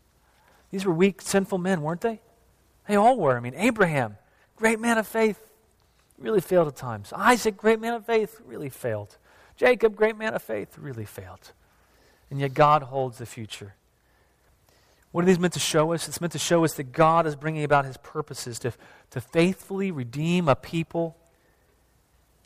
These 0.73 0.85
were 0.85 0.93
weak, 0.93 1.23
sinful 1.23 1.59
men, 1.59 1.83
weren't 1.83 2.01
they? 2.01 2.20
They 2.89 2.97
all 2.97 3.16
were. 3.16 3.37
I 3.37 3.41
mean, 3.41 3.55
Abraham, 3.55 4.16
great 4.57 4.81
man 4.81 4.99
of 4.99 5.07
faith. 5.07 5.39
really 6.18 6.41
failed 6.41 6.66
at 6.66 6.77
times. 6.77 7.12
Isaac, 7.14 7.57
great 7.57 7.81
man 7.81 7.95
of 7.95 8.07
faith, 8.07 8.41
really 8.45 8.70
failed. 8.70 9.18
Jacob, 9.57 9.95
great 9.95 10.16
man 10.16 10.35
of 10.35 10.43
faith, 10.43 10.77
really 10.79 11.05
failed. 11.05 11.53
And 12.31 12.41
yet 12.41 12.55
God 12.55 12.85
holds 12.85 13.18
the 13.18 13.27
future. 13.27 13.75
What 15.12 15.25
are 15.25 15.27
these 15.27 15.39
meant 15.39 15.53
to 15.53 15.61
show 15.61 15.93
us? 15.93 16.09
It's 16.09 16.20
meant 16.20 16.33
to 16.33 16.39
show 16.39 16.64
us 16.64 16.73
that 16.75 16.93
God 16.93 17.27
is 17.27 17.37
bringing 17.37 17.64
about 17.64 17.85
his 17.85 17.99
purposes 17.99 18.59
to, 18.61 18.73
to 19.11 19.20
faithfully 19.20 19.91
redeem 19.91 20.49
a 20.49 20.57
people 20.57 21.16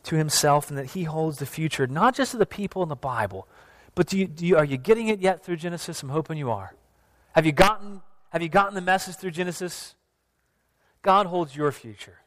to 0.02 0.16
himself 0.16 0.68
and 0.68 0.78
that 0.78 0.86
he 0.86 1.04
holds 1.04 1.38
the 1.38 1.46
future, 1.46 1.86
not 1.86 2.14
just 2.14 2.34
of 2.34 2.40
the 2.40 2.46
people 2.46 2.82
in 2.82 2.88
the 2.88 2.96
Bible, 2.96 3.46
but 3.94 4.08
do 4.08 4.18
you, 4.18 4.26
do 4.26 4.44
you, 4.44 4.56
are 4.56 4.64
you 4.64 4.76
getting 4.76 5.08
it 5.08 5.20
yet 5.20 5.44
through 5.44 5.56
Genesis? 5.56 6.02
I'm 6.02 6.08
hoping 6.08 6.38
you 6.38 6.50
are. 6.50 6.74
Have 7.32 7.46
you, 7.46 7.52
gotten, 7.52 8.02
have 8.36 8.42
you 8.42 8.50
gotten 8.50 8.74
the 8.74 8.82
message 8.82 9.16
through 9.16 9.30
Genesis? 9.30 9.94
God 11.00 11.24
holds 11.24 11.56
your 11.56 11.72
future. 11.72 12.18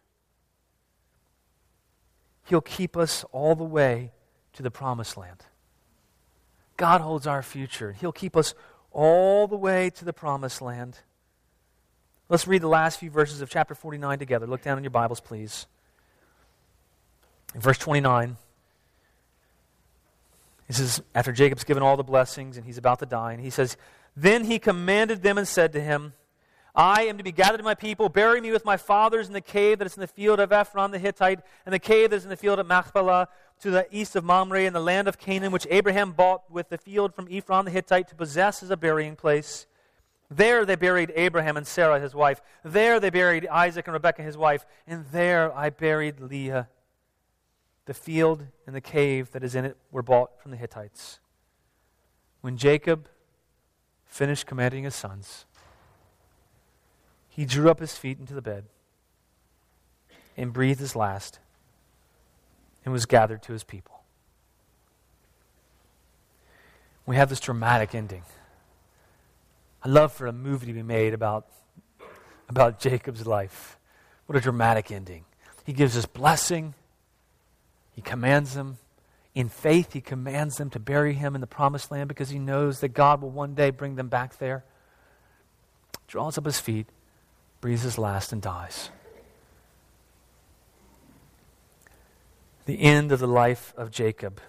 He'll 2.45 2.61
keep 2.61 2.97
us 2.97 3.23
all 3.31 3.53
the 3.53 3.63
way 3.63 4.11
to 4.53 4.63
the 4.63 4.71
promised 4.71 5.17
land. 5.17 5.45
God 6.77 7.01
holds 7.01 7.27
our 7.27 7.43
future. 7.43 7.91
He'll 7.91 8.11
keep 8.11 8.35
us 8.35 8.55
all 8.91 9.47
the 9.47 9.55
way 9.55 9.91
to 9.91 10.03
the 10.03 10.11
promised 10.11 10.63
land. 10.63 10.97
Let's 12.27 12.47
read 12.47 12.63
the 12.63 12.67
last 12.67 12.99
few 12.99 13.11
verses 13.11 13.41
of 13.41 13.51
chapter 13.51 13.75
49 13.75 14.17
together. 14.17 14.47
Look 14.47 14.63
down 14.63 14.79
in 14.79 14.83
your 14.83 14.89
Bibles, 14.89 15.19
please. 15.19 15.67
In 17.53 17.61
verse 17.61 17.77
29, 17.77 18.35
this 20.67 20.79
is 20.79 21.03
after 21.13 21.31
Jacob's 21.31 21.65
given 21.65 21.83
all 21.83 21.97
the 21.97 22.03
blessings 22.03 22.57
and 22.57 22.65
he's 22.65 22.79
about 22.79 22.97
to 22.97 23.05
die, 23.05 23.33
and 23.33 23.43
he 23.43 23.51
says, 23.51 23.77
Then 24.21 24.43
he 24.43 24.59
commanded 24.59 25.23
them 25.23 25.37
and 25.37 25.47
said 25.47 25.71
to 25.71 25.79
him, 25.79 26.13
I 26.75 27.03
am 27.03 27.17
to 27.17 27.23
be 27.23 27.31
gathered 27.31 27.59
to 27.59 27.63
my 27.63 27.73
people. 27.73 28.09
Bury 28.09 28.41
me 28.41 28.51
with 28.51 28.65
my 28.65 28.75
fathers 28.75 29.27
in 29.27 29.33
the 29.33 29.39
cave 29.39 29.79
that 29.79 29.85
is 29.85 29.95
in 29.95 30.01
the 30.01 30.07
field 30.07 30.41
of 30.41 30.51
Ephron 30.51 30.91
the 30.91 30.99
Hittite, 30.99 31.39
and 31.65 31.73
the 31.73 31.79
cave 31.79 32.09
that 32.09 32.17
is 32.17 32.25
in 32.25 32.29
the 32.29 32.35
field 32.35 32.59
of 32.59 32.67
Machpelah, 32.67 33.29
to 33.61 33.71
the 33.71 33.87
east 33.91 34.17
of 34.17 34.25
Mamre, 34.25 34.65
in 34.65 34.73
the 34.73 34.81
land 34.81 35.07
of 35.07 35.17
Canaan, 35.17 35.53
which 35.53 35.65
Abraham 35.69 36.11
bought 36.11 36.51
with 36.51 36.67
the 36.67 36.77
field 36.77 37.15
from 37.15 37.29
Ephron 37.31 37.63
the 37.63 37.71
Hittite 37.71 38.09
to 38.09 38.15
possess 38.15 38.61
as 38.61 38.71
a 38.71 38.77
burying 38.77 39.15
place. 39.15 39.67
There 40.29 40.65
they 40.65 40.75
buried 40.75 41.13
Abraham 41.15 41.55
and 41.55 41.65
Sarah 41.65 42.01
his 42.01 42.13
wife. 42.13 42.41
There 42.65 42.99
they 42.99 43.09
buried 43.09 43.47
Isaac 43.47 43.87
and 43.87 43.93
Rebekah 43.93 44.21
his 44.21 44.37
wife. 44.37 44.65
And 44.85 45.05
there 45.13 45.57
I 45.57 45.69
buried 45.69 46.19
Leah. 46.19 46.67
The 47.85 47.93
field 47.93 48.45
and 48.67 48.75
the 48.75 48.81
cave 48.81 49.31
that 49.31 49.45
is 49.45 49.55
in 49.55 49.63
it 49.63 49.77
were 49.91 50.03
bought 50.03 50.41
from 50.41 50.51
the 50.51 50.57
Hittites. 50.57 51.19
When 52.41 52.57
Jacob 52.57 53.07
finished 54.09 54.47
commanding 54.47 54.83
his 54.83 54.95
sons, 54.95 55.45
he 57.29 57.45
drew 57.45 57.69
up 57.69 57.79
his 57.79 57.95
feet 57.95 58.19
into 58.19 58.33
the 58.33 58.41
bed 58.41 58.65
and 60.35 60.51
breathed 60.51 60.81
his 60.81 60.95
last 60.95 61.39
and 62.83 62.91
was 62.91 63.05
gathered 63.05 63.41
to 63.43 63.53
his 63.53 63.63
people. 63.63 64.01
We 67.05 67.15
have 67.15 67.29
this 67.29 67.39
dramatic 67.39 67.95
ending. 67.95 68.23
I 69.83 69.89
love 69.89 70.11
for 70.11 70.27
a 70.27 70.33
movie 70.33 70.67
to 70.67 70.73
be 70.73 70.83
made 70.83 71.13
about, 71.13 71.47
about 72.49 72.79
Jacob's 72.79 73.25
life. 73.25 73.77
What 74.25 74.37
a 74.37 74.41
dramatic 74.41 74.91
ending. 74.91 75.23
He 75.63 75.71
gives 75.71 75.93
his 75.93 76.05
blessing, 76.05 76.73
he 77.91 78.01
commands 78.01 78.53
them. 78.55 78.79
In 79.39 79.47
faith, 79.47 79.93
he 79.93 80.01
commands 80.01 80.57
them 80.57 80.69
to 80.71 80.79
bury 80.79 81.13
him 81.13 81.33
in 81.33 81.39
the 81.39 81.47
promised 81.47 81.91
land 81.91 82.09
because 82.09 82.27
he 82.27 82.39
knows 82.39 82.81
that 82.81 82.89
God 82.89 83.21
will 83.21 83.29
one 83.29 83.53
day 83.53 83.69
bring 83.69 83.95
them 83.95 84.09
back 84.09 84.37
there. 84.37 84.65
Draws 86.07 86.37
up 86.37 86.43
his 86.43 86.59
feet 86.59 86.87
breathes 87.61 87.83
his 87.83 87.97
last, 87.97 88.33
and 88.33 88.41
dies. 88.41 88.89
The 92.65 92.81
end 92.81 93.13
of 93.13 93.19
the 93.19 93.27
life 93.27 93.73
of 93.77 93.91
Jacob. 93.91 94.41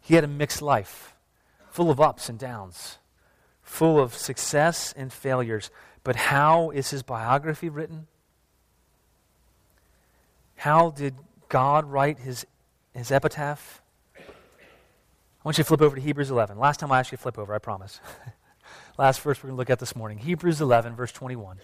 He 0.00 0.14
had 0.14 0.24
a 0.24 0.28
mixed 0.28 0.60
life, 0.60 1.14
full 1.70 1.90
of 1.90 2.00
ups 2.00 2.30
and 2.30 2.38
downs, 2.38 2.96
full 3.62 3.98
of 4.00 4.14
success 4.14 4.94
and 4.96 5.12
failures. 5.12 5.70
But 6.02 6.16
how 6.16 6.70
is 6.70 6.88
his 6.88 7.02
biography 7.02 7.68
written? 7.68 8.06
How 10.56 10.90
did 10.90 11.14
God 11.48 11.86
write 11.86 12.18
his, 12.18 12.46
his 12.94 13.10
epitaph? 13.10 13.82
I 14.16 14.22
want 15.44 15.58
you 15.58 15.64
to 15.64 15.68
flip 15.68 15.82
over 15.82 15.96
to 15.96 16.00
Hebrews 16.00 16.30
11. 16.30 16.58
Last 16.58 16.80
time 16.80 16.90
I 16.90 17.00
asked 17.00 17.12
you 17.12 17.18
to 17.18 17.22
flip 17.22 17.38
over, 17.38 17.54
I 17.54 17.58
promise. 17.58 18.00
Last 18.98 19.20
verse 19.20 19.42
we're 19.42 19.48
going 19.48 19.56
to 19.56 19.58
look 19.58 19.70
at 19.70 19.78
this 19.78 19.94
morning 19.94 20.18
Hebrews 20.18 20.60
11, 20.60 20.96
verse 20.96 21.12
21. 21.12 21.58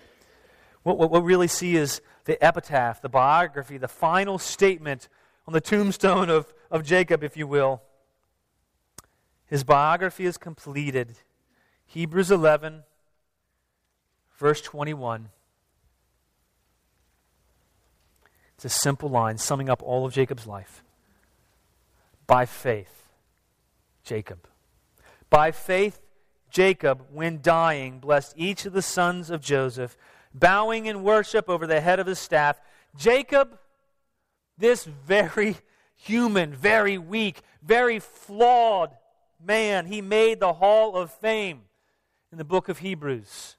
What, 0.83 0.99
what, 0.99 1.11
what 1.11 1.22
we 1.22 1.28
really 1.28 1.49
see 1.49 1.76
is 1.76 2.01
the 2.24 2.43
epitaph, 2.45 3.01
the 3.01 3.09
biography, 3.09 3.78
the 3.78 3.89
final 3.89 4.39
statement 4.39 5.09
on 5.47 5.53
the 5.53 5.61
tombstone 5.61 6.28
of, 6.31 6.53
of 6.70 6.85
Jacob, 6.85 7.22
if 7.22 7.37
you 7.37 7.47
will. 7.47 7.83
His 9.47 9.64
biography 9.64 10.26
is 10.26 10.37
completed. 10.37 11.16
Hebrews 11.87 12.31
11, 12.31 12.85
verse 14.39 14.61
21. 14.61 15.28
It's 18.55 18.64
a 18.64 18.68
simple 18.68 19.09
line 19.09 19.39
summing 19.39 19.68
up 19.68 19.83
all 19.83 20.07
of 20.07 20.12
Jacob's 20.12 20.47
life. 20.47 20.85
By 22.31 22.47
faith, 22.47 23.09
Jacob. 24.05 24.47
By 25.31 25.51
faith, 25.51 26.01
Jacob, 26.49 27.07
when 27.12 27.41
dying, 27.43 27.99
blessed 27.99 28.35
each 28.37 28.64
of 28.66 28.72
the 28.72 28.83
sons 28.83 29.31
of 29.31 29.41
Joseph 29.41 29.97
bowing 30.33 30.87
in 30.87 31.03
worship 31.03 31.49
over 31.49 31.66
the 31.66 31.81
head 31.81 31.99
of 31.99 32.07
his 32.07 32.20
staff. 32.20 32.61
Jacob, 32.97 33.59
this 34.57 34.85
very 34.85 35.57
human, 35.97 36.55
very 36.55 36.99
weak, 36.99 37.41
very 37.64 37.99
flawed 37.99 38.97
man, 39.45 39.87
he 39.87 40.01
made 40.01 40.39
the 40.39 40.53
hall 40.53 40.95
of 40.95 41.11
fame 41.11 41.62
in 42.31 42.39
the 42.39 42.45
book 42.45 42.68
of 42.68 42.78
Hebrews. 42.78 43.57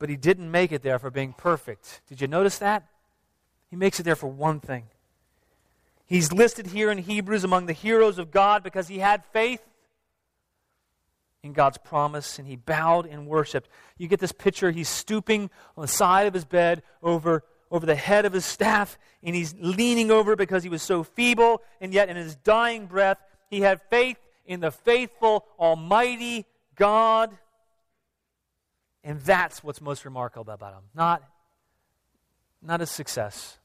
But 0.00 0.08
he 0.08 0.16
didn't 0.16 0.50
make 0.50 0.72
it 0.72 0.82
there 0.82 0.98
for 0.98 1.12
being 1.12 1.32
perfect. 1.32 2.00
Did 2.08 2.20
you 2.20 2.26
notice 2.26 2.58
that? 2.58 2.88
He 3.70 3.76
makes 3.76 4.00
it 4.00 4.02
there 4.02 4.16
for 4.16 4.26
one 4.26 4.58
thing. 4.58 4.86
He's 6.06 6.32
listed 6.32 6.66
here 6.68 6.90
in 6.90 6.98
Hebrews 6.98 7.44
among 7.44 7.66
the 7.66 7.72
heroes 7.72 8.18
of 8.18 8.30
God 8.30 8.62
because 8.62 8.88
he 8.88 8.98
had 8.98 9.24
faith 9.26 9.62
in 11.42 11.52
God's 11.52 11.78
promise 11.78 12.38
and 12.38 12.48
he 12.48 12.56
bowed 12.56 13.06
and 13.06 13.26
worshiped. 13.26 13.68
You 13.98 14.08
get 14.08 14.20
this 14.20 14.32
picture. 14.32 14.70
He's 14.70 14.88
stooping 14.88 15.50
on 15.76 15.82
the 15.82 15.88
side 15.88 16.26
of 16.26 16.34
his 16.34 16.44
bed 16.44 16.82
over, 17.02 17.44
over 17.70 17.86
the 17.86 17.94
head 17.94 18.24
of 18.24 18.32
his 18.32 18.44
staff 18.44 18.98
and 19.22 19.34
he's 19.34 19.54
leaning 19.58 20.10
over 20.10 20.36
because 20.36 20.62
he 20.62 20.68
was 20.68 20.82
so 20.82 21.02
feeble. 21.02 21.62
And 21.80 21.92
yet, 21.92 22.08
in 22.08 22.16
his 22.16 22.36
dying 22.36 22.86
breath, 22.86 23.18
he 23.48 23.60
had 23.60 23.80
faith 23.88 24.18
in 24.46 24.60
the 24.60 24.70
faithful, 24.70 25.46
almighty 25.58 26.44
God. 26.76 27.36
And 29.02 29.20
that's 29.20 29.64
what's 29.64 29.80
most 29.80 30.04
remarkable 30.04 30.52
about 30.52 30.74
him. 30.74 30.82
Not, 30.94 31.22
not 32.62 32.80
his 32.80 32.90
success, 32.90 33.58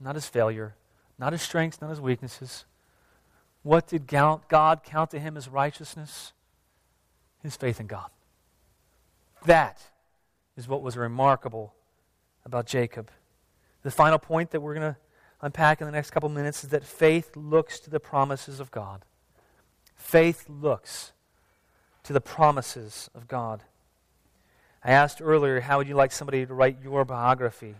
not 0.00 0.14
his 0.14 0.26
failure, 0.26 0.74
not 1.18 1.32
his 1.32 1.42
strengths, 1.42 1.80
not 1.80 1.90
his 1.90 2.00
weaknesses. 2.00 2.64
What 3.62 3.86
did 3.86 4.06
God 4.06 4.42
count 4.48 5.10
to 5.10 5.20
him 5.20 5.36
as 5.36 5.48
righteousness? 5.48 6.32
his 7.42 7.56
faith 7.56 7.80
in 7.80 7.86
God. 7.86 8.10
That 9.44 9.82
is 10.56 10.68
what 10.68 10.82
was 10.82 10.96
remarkable 10.96 11.74
about 12.44 12.66
Jacob. 12.66 13.10
The 13.82 13.90
final 13.90 14.18
point 14.18 14.50
that 14.50 14.60
we're 14.60 14.74
going 14.74 14.94
to 14.94 14.96
unpack 15.40 15.80
in 15.80 15.86
the 15.86 15.92
next 15.92 16.10
couple 16.10 16.28
minutes 16.28 16.62
is 16.62 16.70
that 16.70 16.84
faith 16.84 17.36
looks 17.36 17.80
to 17.80 17.90
the 17.90 17.98
promises 17.98 18.60
of 18.60 18.70
God. 18.70 19.04
Faith 19.96 20.48
looks 20.48 21.12
to 22.04 22.12
the 22.12 22.20
promises 22.20 23.10
of 23.14 23.26
God. 23.26 23.62
I 24.84 24.92
asked 24.92 25.20
earlier, 25.22 25.60
how 25.60 25.78
would 25.78 25.88
you 25.88 25.94
like 25.94 26.12
somebody 26.12 26.44
to 26.46 26.54
write 26.54 26.78
your 26.82 27.04
biography? 27.04 27.74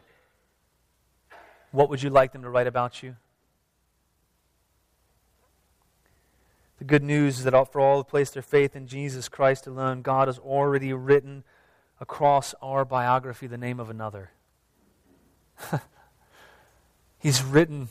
What 1.72 1.88
would 1.88 2.02
you 2.02 2.10
like 2.10 2.32
them 2.32 2.42
to 2.42 2.50
write 2.50 2.66
about 2.66 3.02
you? 3.02 3.16
The 6.78 6.84
good 6.84 7.02
news 7.02 7.38
is 7.38 7.44
that 7.44 7.72
for 7.72 7.80
all 7.80 7.98
who 7.98 8.04
place 8.04 8.30
their 8.30 8.42
faith 8.42 8.76
in 8.76 8.86
Jesus 8.86 9.28
Christ 9.28 9.66
alone, 9.66 10.02
God 10.02 10.28
has 10.28 10.38
already 10.38 10.92
written 10.92 11.44
across 12.00 12.54
our 12.60 12.84
biography 12.84 13.46
the 13.46 13.56
name 13.56 13.80
of 13.80 13.88
another. 13.88 14.32
He's 17.18 17.42
written. 17.42 17.88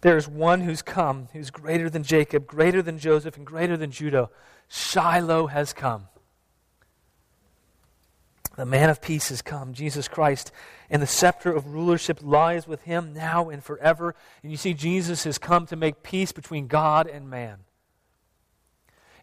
There's 0.00 0.26
one 0.26 0.62
who's 0.62 0.82
come, 0.82 1.28
who's 1.32 1.50
greater 1.50 1.88
than 1.90 2.02
Jacob, 2.02 2.46
greater 2.46 2.82
than 2.82 2.98
Joseph, 2.98 3.36
and 3.36 3.46
greater 3.46 3.76
than 3.76 3.90
Judah. 3.90 4.30
Shiloh 4.68 5.48
has 5.48 5.72
come. 5.72 6.08
The 8.56 8.66
man 8.66 8.88
of 8.88 9.02
peace 9.02 9.30
has 9.30 9.42
come, 9.42 9.72
Jesus 9.72 10.06
Christ, 10.06 10.52
and 10.88 11.02
the 11.02 11.06
scepter 11.06 11.52
of 11.52 11.74
rulership 11.74 12.20
lies 12.22 12.68
with 12.68 12.82
him 12.82 13.12
now 13.12 13.48
and 13.48 13.62
forever. 13.62 14.14
And 14.42 14.52
you 14.52 14.56
see, 14.56 14.74
Jesus 14.74 15.24
has 15.24 15.38
come 15.38 15.66
to 15.66 15.76
make 15.76 16.04
peace 16.04 16.30
between 16.30 16.68
God 16.68 17.08
and 17.08 17.28
man. 17.28 17.58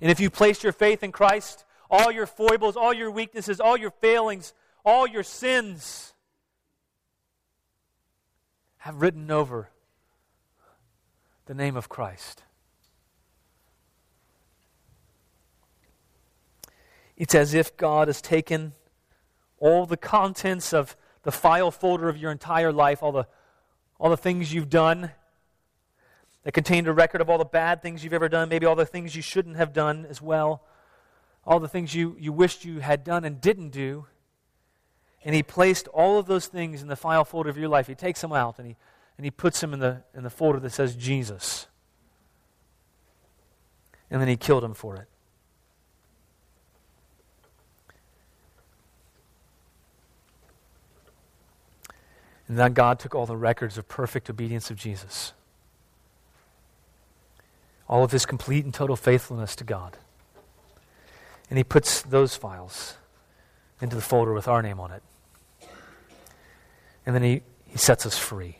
And 0.01 0.11
if 0.11 0.19
you 0.19 0.29
placed 0.29 0.63
your 0.63 0.73
faith 0.73 1.01
in 1.01 1.13
Christ, 1.13 1.63
all 1.89 2.11
your 2.11 2.25
foibles, 2.25 2.75
all 2.75 2.93
your 2.93 3.11
weaknesses, 3.11 3.61
all 3.61 3.77
your 3.77 3.91
failings, 3.91 4.53
all 4.83 5.07
your 5.07 5.23
sins 5.23 6.13
have 8.79 9.01
written 9.01 9.31
over 9.31 9.69
the 11.45 11.53
name 11.53 11.77
of 11.77 11.87
Christ. 11.87 12.43
It's 17.15 17.35
as 17.35 17.53
if 17.53 17.77
God 17.77 18.07
has 18.07 18.21
taken 18.21 18.73
all 19.61 19.85
the 19.85 19.95
contents 19.95 20.73
of 20.73 20.97
the 21.23 21.31
file 21.31 21.71
folder 21.71 22.09
of 22.09 22.17
your 22.17 22.31
entire 22.31 22.73
life, 22.73 23.01
all 23.01 23.11
the, 23.11 23.27
all 23.99 24.09
the 24.09 24.17
things 24.17 24.51
you've 24.51 24.69
done 24.69 25.11
that 26.43 26.51
contained 26.51 26.87
a 26.87 26.91
record 26.91 27.21
of 27.21 27.29
all 27.29 27.37
the 27.37 27.45
bad 27.45 27.81
things 27.81 28.03
you've 28.03 28.11
ever 28.11 28.27
done, 28.27 28.49
maybe 28.49 28.65
all 28.65 28.75
the 28.75 28.85
things 28.85 29.15
you 29.15 29.21
shouldn't 29.21 29.55
have 29.55 29.71
done 29.71 30.07
as 30.09 30.19
well, 30.19 30.63
all 31.45 31.59
the 31.59 31.67
things 31.67 31.93
you, 31.93 32.15
you 32.19 32.33
wished 32.33 32.65
you 32.65 32.79
had 32.79 33.03
done 33.03 33.23
and 33.23 33.39
didn't 33.39 33.69
do. 33.69 34.07
And 35.23 35.35
he 35.35 35.43
placed 35.43 35.87
all 35.89 36.17
of 36.17 36.25
those 36.25 36.47
things 36.47 36.81
in 36.81 36.87
the 36.87 36.95
file 36.95 37.23
folder 37.23 37.51
of 37.51 37.57
your 37.57 37.69
life. 37.69 37.85
He 37.85 37.93
takes 37.93 38.19
them 38.21 38.33
out 38.33 38.57
and 38.57 38.67
he, 38.67 38.75
and 39.15 39.25
he 39.25 39.29
puts 39.29 39.61
them 39.61 39.73
in 39.73 39.79
the, 39.79 40.01
in 40.15 40.23
the 40.23 40.31
folder 40.31 40.59
that 40.59 40.71
says 40.71 40.95
Jesus. 40.95 41.67
And 44.09 44.19
then 44.19 44.27
he 44.27 44.37
killed 44.37 44.63
him 44.63 44.73
for 44.73 44.95
it. 44.95 45.07
And 52.51 52.59
then 52.59 52.73
God 52.73 52.99
took 52.99 53.15
all 53.15 53.25
the 53.25 53.37
records 53.37 53.77
of 53.77 53.87
perfect 53.87 54.29
obedience 54.29 54.69
of 54.69 54.75
Jesus, 54.75 55.31
all 57.87 58.03
of 58.03 58.11
his 58.11 58.25
complete 58.25 58.65
and 58.65 58.73
total 58.73 58.97
faithfulness 58.97 59.55
to 59.55 59.63
God. 59.63 59.95
And 61.49 61.57
he 61.57 61.63
puts 61.63 62.01
those 62.01 62.35
files 62.35 62.95
into 63.79 63.95
the 63.95 64.01
folder 64.01 64.33
with 64.33 64.49
our 64.49 64.61
name 64.61 64.81
on 64.81 64.91
it. 64.91 65.01
And 67.05 67.15
then 67.15 67.23
he, 67.23 67.41
he 67.67 67.77
sets 67.77 68.05
us 68.05 68.17
free. 68.17 68.57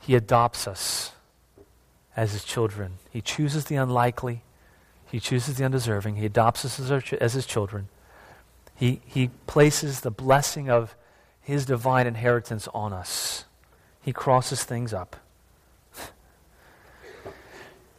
He 0.00 0.14
adopts 0.14 0.66
us 0.66 1.12
as 2.16 2.32
his 2.32 2.44
children. 2.44 2.94
He 3.10 3.20
chooses 3.20 3.66
the 3.66 3.76
unlikely, 3.76 4.40
he 5.04 5.20
chooses 5.20 5.58
the 5.58 5.66
undeserving. 5.66 6.16
He 6.16 6.24
adopts 6.24 6.64
us 6.64 6.80
as, 6.80 6.90
our, 6.90 7.02
as 7.20 7.34
his 7.34 7.44
children. 7.44 7.88
He, 8.74 9.02
he 9.04 9.28
places 9.46 10.00
the 10.00 10.10
blessing 10.10 10.70
of 10.70 10.94
his 11.48 11.64
divine 11.64 12.06
inheritance 12.06 12.68
on 12.74 12.92
us. 12.92 13.46
He 14.02 14.12
crosses 14.12 14.64
things 14.64 14.92
up. 14.92 15.16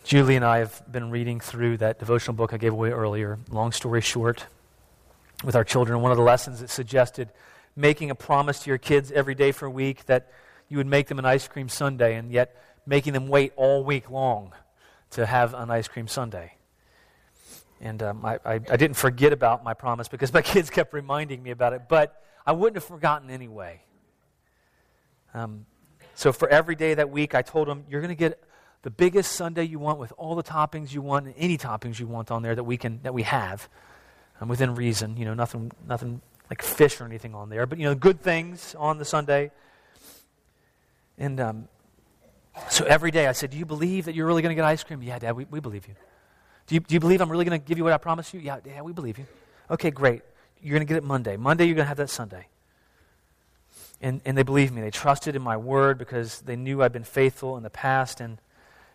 Julie 0.03 0.35
and 0.35 0.45
I 0.45 0.59
have 0.59 0.83
been 0.91 1.09
reading 1.09 1.39
through 1.39 1.77
that 1.77 1.97
devotional 1.97 2.35
book 2.35 2.53
I 2.53 2.57
gave 2.57 2.73
away 2.73 2.91
earlier, 2.91 3.39
long 3.49 3.71
story 3.71 4.01
short, 4.01 4.45
with 5.43 5.55
our 5.55 5.63
children. 5.63 5.99
One 6.03 6.11
of 6.11 6.17
the 6.19 6.23
lessons 6.23 6.61
it 6.61 6.69
suggested 6.69 7.29
making 7.75 8.11
a 8.11 8.15
promise 8.15 8.59
to 8.59 8.69
your 8.69 8.77
kids 8.77 9.11
every 9.11 9.33
day 9.33 9.51
for 9.51 9.65
a 9.65 9.71
week 9.71 10.05
that 10.05 10.31
you 10.67 10.77
would 10.77 10.85
make 10.85 11.07
them 11.07 11.17
an 11.17 11.25
ice 11.25 11.47
cream 11.47 11.69
sundae 11.69 12.13
and 12.13 12.31
yet 12.31 12.55
making 12.85 13.13
them 13.13 13.29
wait 13.29 13.51
all 13.55 13.83
week 13.83 14.11
long 14.11 14.53
to 15.09 15.25
have 15.25 15.55
an 15.55 15.71
ice 15.71 15.87
cream 15.87 16.07
sundae. 16.07 16.51
And 17.81 18.03
um, 18.03 18.23
I, 18.23 18.35
I, 18.45 18.53
I 18.53 18.77
didn't 18.77 18.93
forget 18.93 19.33
about 19.33 19.63
my 19.63 19.73
promise 19.73 20.07
because 20.07 20.31
my 20.31 20.41
kids 20.43 20.69
kept 20.69 20.93
reminding 20.93 21.41
me 21.41 21.49
about 21.49 21.73
it. 21.73 21.89
But 21.89 22.23
I 22.45 22.51
wouldn't 22.51 22.75
have 22.75 22.83
forgotten 22.83 23.29
anyway. 23.29 23.81
Um, 25.33 25.65
so 26.15 26.33
for 26.33 26.49
every 26.49 26.75
day 26.75 26.93
that 26.95 27.09
week, 27.09 27.35
I 27.35 27.41
told 27.41 27.69
him, 27.69 27.85
you're 27.89 28.01
going 28.01 28.09
to 28.09 28.15
get 28.15 28.43
the 28.81 28.89
biggest 28.89 29.33
sundae 29.33 29.63
you 29.63 29.79
want 29.79 29.99
with 29.99 30.13
all 30.17 30.35
the 30.35 30.43
toppings 30.43 30.93
you 30.93 31.01
want 31.01 31.25
and 31.25 31.35
any 31.37 31.57
toppings 31.57 31.99
you 31.99 32.07
want 32.07 32.31
on 32.31 32.41
there 32.41 32.55
that 32.55 32.63
we 32.63 32.77
can 32.77 32.99
that 33.03 33.13
we 33.13 33.23
have 33.23 33.69
um, 34.39 34.47
within 34.47 34.75
reason. 34.75 35.17
You 35.17 35.25
know, 35.25 35.33
nothing 35.33 35.71
nothing 35.87 36.21
like 36.49 36.61
fish 36.61 36.99
or 36.99 37.05
anything 37.05 37.35
on 37.35 37.49
there, 37.49 37.65
but 37.65 37.77
you 37.77 37.85
know, 37.85 37.95
good 37.95 38.21
things 38.21 38.75
on 38.77 38.97
the 38.97 39.05
sundae. 39.05 39.51
And 41.17 41.39
um, 41.39 41.67
so 42.69 42.85
every 42.85 43.11
day 43.11 43.27
I 43.27 43.33
said, 43.33 43.51
Do 43.51 43.57
you 43.57 43.65
believe 43.65 44.05
that 44.05 44.15
you're 44.15 44.25
really 44.25 44.41
going 44.41 44.51
to 44.51 44.55
get 44.55 44.65
ice 44.65 44.83
cream? 44.83 45.03
Yeah, 45.03 45.19
Dad, 45.19 45.35
we, 45.35 45.45
we 45.45 45.59
believe 45.59 45.87
you. 45.87 45.95
Do, 46.67 46.75
you. 46.75 46.81
do 46.81 46.93
you 46.93 46.99
believe 46.99 47.21
I'm 47.21 47.31
really 47.31 47.45
going 47.45 47.59
to 47.59 47.65
give 47.65 47.77
you 47.77 47.83
what 47.83 47.93
I 47.93 47.97
promised 47.97 48.33
you? 48.33 48.39
Yeah, 48.39 48.59
yeah, 48.65 48.81
we 48.81 48.93
believe 48.93 49.17
you. 49.17 49.25
Okay, 49.69 49.91
great. 49.91 50.21
You're 50.61 50.73
going 50.73 50.85
to 50.85 50.91
get 50.91 50.97
it 50.97 51.03
Monday. 51.03 51.37
Monday, 51.37 51.65
you're 51.65 51.75
going 51.75 51.85
to 51.85 51.89
have 51.89 51.97
that 51.97 52.09
sundae. 52.09 52.45
And, 54.01 54.21
and 54.25 54.37
they 54.37 54.43
believed 54.43 54.73
me. 54.73 54.81
They 54.81 54.91
trusted 54.91 55.35
in 55.35 55.41
my 55.41 55.57
word 55.57 55.97
because 55.97 56.41
they 56.41 56.55
knew 56.55 56.81
I'd 56.81 56.93
been 56.93 57.03
faithful 57.03 57.57
in 57.57 57.63
the 57.63 57.69
past. 57.69 58.21
And, 58.21 58.37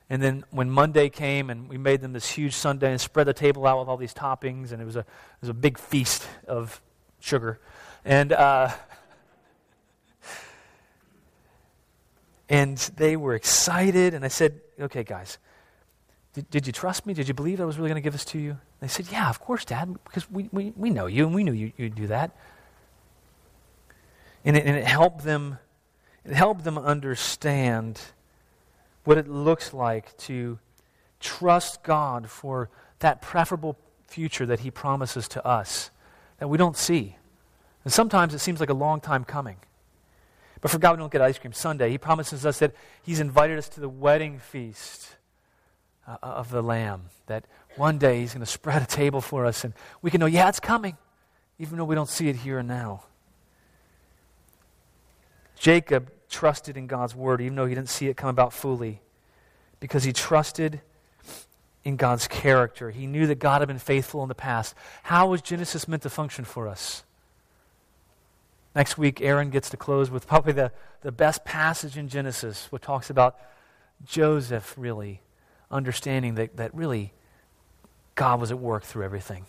and 0.09 0.23
then 0.23 0.45
when 0.51 0.71
Monday 0.71 1.09
came 1.09 1.51
and 1.51 1.69
we 1.69 1.77
made 1.77 2.01
them 2.01 2.13
this 2.13 2.31
huge 2.31 2.55
sundae 2.55 2.91
and 2.91 3.01
spread 3.01 3.27
the 3.27 3.35
table 3.35 3.67
out 3.67 3.81
with 3.81 3.89
all 3.89 3.97
these 3.97 4.15
toppings, 4.15 4.73
and 4.73 4.81
it 4.81 4.85
was 4.85 4.97
a, 4.97 5.01
it 5.01 5.07
was 5.41 5.51
a 5.51 5.55
big 5.55 5.79
feast 5.79 6.27
of 6.47 6.81
sugar. 7.21 7.59
And, 8.05 8.33
uh, 8.33 8.71
and 12.49 12.79
they 12.97 13.17
were 13.17 13.35
excited. 13.35 14.15
And 14.15 14.25
I 14.25 14.29
said, 14.29 14.61
okay, 14.81 15.05
guys, 15.05 15.39
did, 16.35 16.51
did 16.51 16.67
you 16.67 16.73
trust 16.73 17.07
me? 17.07 17.15
Did 17.15 17.29
you 17.29 17.35
believe 17.35 17.61
I 17.61 17.65
was 17.65 17.79
really 17.79 17.89
going 17.89 18.03
to 18.03 18.05
give 18.05 18.13
this 18.13 18.25
to 18.27 18.39
you? 18.39 18.59
They 18.81 18.89
said, 18.89 19.07
Yeah, 19.11 19.31
of 19.31 19.41
course, 19.41 19.65
Dad, 19.65 19.97
because 20.05 20.31
we, 20.31 20.49
we, 20.53 20.73
we 20.77 20.91
know 20.91 21.07
you 21.07 21.27
and 21.27 21.35
we 21.35 21.45
knew 21.45 21.53
you, 21.53 21.73
you'd 21.77 21.95
do 21.95 22.09
that. 22.09 22.37
And 24.45 24.57
it, 24.57 24.67
and 24.67 24.77
it 24.77 24.85
helped 24.85 25.25
them 25.25 25.59
it 26.25 26.35
helped 26.35 26.65
them 26.65 26.79
understand 26.79 28.01
what 29.05 29.19
it 29.19 29.29
looks 29.29 29.75
like 29.75 30.17
to 30.17 30.59
trust 31.21 31.83
God 31.83 32.31
for 32.31 32.71
that 33.01 33.21
preferable 33.21 33.77
future 34.07 34.47
that 34.47 34.61
He 34.61 34.71
promises 34.71 35.29
to 35.29 35.47
us 35.47 35.91
that 36.39 36.49
we 36.49 36.57
don't 36.57 36.77
see. 36.77 37.17
And 37.85 37.93
sometimes 37.93 38.33
it 38.33 38.39
seems 38.39 38.59
like 38.59 38.71
a 38.71 38.75
long 38.75 39.01
time 39.01 39.25
coming. 39.25 39.57
But 40.63 40.71
for 40.71 40.79
God, 40.79 40.93
we 40.93 41.03
don't 41.03 41.13
get 41.13 41.21
ice 41.21 41.39
cream 41.39 41.53
sundae. 41.53 41.91
He 41.91 41.99
promises 41.99 42.47
us 42.47 42.59
that 42.61 42.73
He's 43.03 43.21
invited 43.21 43.59
us 43.59 43.69
to 43.71 43.81
the 43.81 43.89
wedding 43.89 44.39
feast 44.39 45.17
uh, 46.07 46.17
of 46.23 46.51
the 46.51 46.63
Lamb. 46.63 47.11
That 47.27 47.45
one 47.77 47.99
day 47.99 48.21
He's 48.21 48.35
going 48.35 48.45
to 48.45 48.51
spread 48.51 48.83
a 48.83 48.87
table 48.87 49.21
for 49.21 49.47
us, 49.47 49.65
and 49.65 49.75
we 50.03 50.11
can 50.11 50.21
know, 50.21 50.27
yeah, 50.27 50.49
it's 50.49 50.61
coming, 50.61 50.97
even 51.59 51.79
though 51.79 51.85
we 51.85 51.95
don't 51.95 52.09
see 52.09 52.29
it 52.29 52.37
here 52.37 52.59
and 52.59 52.69
now. 52.69 53.05
Jacob 55.57 56.11
trusted 56.29 56.77
in 56.77 56.87
God's 56.87 57.15
word, 57.15 57.41
even 57.41 57.55
though 57.55 57.67
he 57.67 57.75
didn't 57.75 57.89
see 57.89 58.09
it 58.09 58.17
come 58.17 58.29
about 58.29 58.53
fully, 58.53 59.01
because 59.81 60.05
he 60.05 60.13
trusted 60.13 60.81
in 61.85 61.97
God's 61.97 62.27
character. 62.29 62.91
He 62.91 63.07
knew 63.07 63.27
that 63.27 63.39
God 63.39 63.61
had 63.61 63.69
been 63.69 63.79
faithful 63.79 64.23
in 64.23 64.29
the 64.29 64.35
past. 64.35 64.75
How 65.05 65.29
was 65.29 65.43
Genesis 65.43 65.87
meant 65.87 66.03
to 66.03 66.11
function 66.11 66.45
for 66.45 66.67
us? 66.67 67.05
Next 68.75 68.99
week, 68.99 69.21
Aaron 69.21 69.51
gets 69.51 69.71
to 69.71 69.77
close 69.77 70.11
with 70.11 70.27
probably 70.27 70.53
the, 70.53 70.73
the 71.03 71.13
best 71.13 71.45
passage 71.45 71.97
in 71.97 72.09
Genesis, 72.09 72.67
what 72.71 72.83
talks 72.83 73.09
about 73.09 73.39
Joseph 74.05 74.75
really 74.77 75.21
understanding 75.71 76.35
that, 76.37 76.57
that 76.57 76.75
really 76.75 77.13
God 78.15 78.41
was 78.41 78.51
at 78.51 78.59
work 78.59 78.85
through 78.85 79.05
everything. 79.05 79.47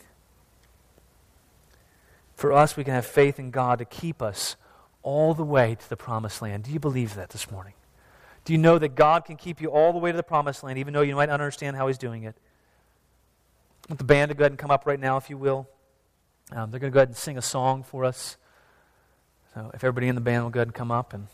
For 2.36 2.52
us, 2.52 2.76
we 2.76 2.84
can 2.84 2.94
have 2.94 3.06
faith 3.06 3.40
in 3.40 3.52
God 3.52 3.80
to 3.80 3.86
keep 3.86 4.22
us 4.22 4.56
all 5.04 5.34
the 5.34 5.44
way 5.44 5.76
to 5.76 5.90
the 5.90 5.96
promised 5.96 6.42
land. 6.42 6.64
Do 6.64 6.72
you 6.72 6.80
believe 6.80 7.16
that 7.16 7.30
this 7.30 7.50
morning? 7.50 7.74
Do 8.44 8.54
you 8.54 8.60
know 8.60 8.78
that 8.78 8.96
God 8.96 9.26
can 9.26 9.38
keep 9.38 9.62
you 9.62 9.70
all 9.70 9.94
the 9.94 10.00
way 10.00 10.12
to 10.12 10.18
the 10.18 10.24
promised 10.24 10.64
land, 10.64 10.78
even 10.78 10.94
though 10.94 11.02
you 11.02 11.16
might 11.16 11.30
not 11.30 11.42
understand 11.42 11.78
how 11.78 11.88
He's 11.88 11.98
doing 11.98 12.24
it? 12.24 12.36
I 13.88 13.94
want 13.94 14.00
the 14.00 14.06
band 14.06 14.30
to 14.30 14.36
go 14.36 14.44
ahead 14.44 14.52
and 14.52 14.60
come 14.60 14.72
up 14.72 14.86
right 14.86 15.00
now, 15.00 15.18
if 15.18 15.30
you 15.30 15.38
will. 15.38 15.68
Um, 16.52 16.72
they're 16.72 16.80
going 16.80 16.92
to 16.92 16.94
go 16.94 17.00
ahead 17.00 17.10
and 17.10 17.18
sing 17.18 17.38
a 17.38 17.42
song 17.42 17.84
for 17.84 18.04
us. 18.04 18.38
So 19.54 19.72
if 19.74 19.84
everybody 19.84 20.08
in 20.08 20.16
the 20.16 20.22
band 20.22 20.44
will 20.44 20.52
go 20.52 20.60
ahead 20.60 20.68
and 20.68 20.76
come 20.76 20.92
up. 20.92 21.14
and 21.14 21.28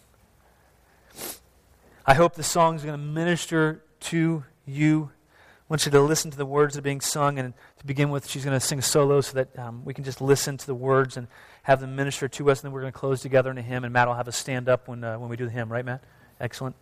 I 2.06 2.14
hope 2.14 2.36
the 2.36 2.44
song 2.44 2.76
is 2.76 2.84
going 2.84 2.98
to 2.98 3.06
minister 3.06 3.84
to 4.02 4.44
you. 4.66 5.12
I 5.14 5.64
want 5.68 5.86
you 5.86 5.92
to 5.92 6.02
listen 6.02 6.32
to 6.32 6.38
the 6.38 6.46
words 6.46 6.76
that 6.76 6.80
are 6.80 6.84
being 6.84 7.02
sung. 7.02 7.40
And 7.40 7.54
to 7.80 7.86
begin 7.86 8.10
with, 8.10 8.28
she's 8.28 8.44
going 8.44 8.60
to 8.60 8.66
sing 8.66 8.80
a 8.80 8.82
solo 8.82 9.22
so 9.22 9.36
that 9.36 9.58
um, 9.58 9.86
we 9.86 9.94
can 9.94 10.04
just 10.04 10.22
listen 10.22 10.58
to 10.58 10.66
the 10.68 10.76
words 10.76 11.18
and 11.18 11.28
have 11.64 11.80
them 11.80 11.96
minister 11.96 12.28
to 12.28 12.52
us. 12.52 12.60
And 12.60 12.68
then 12.68 12.74
we're 12.74 12.82
going 12.82 12.94
to 12.94 13.00
close 13.00 13.22
together 13.22 13.50
in 13.52 13.58
a 13.58 13.62
hymn. 13.62 13.84
And 13.84 13.94
Matt 13.94 14.08
will 14.08 14.16
have 14.16 14.28
us 14.28 14.38
stand 14.38 14.68
up 14.68 14.88
when, 14.88 15.04
uh, 15.04 15.18
when 15.18 15.30
we 15.30 15.38
do 15.38 15.46
the 15.46 15.52
hymn, 15.52 15.72
right, 15.72 15.86
Matt? 15.86 16.04
Excellent. 16.40 16.76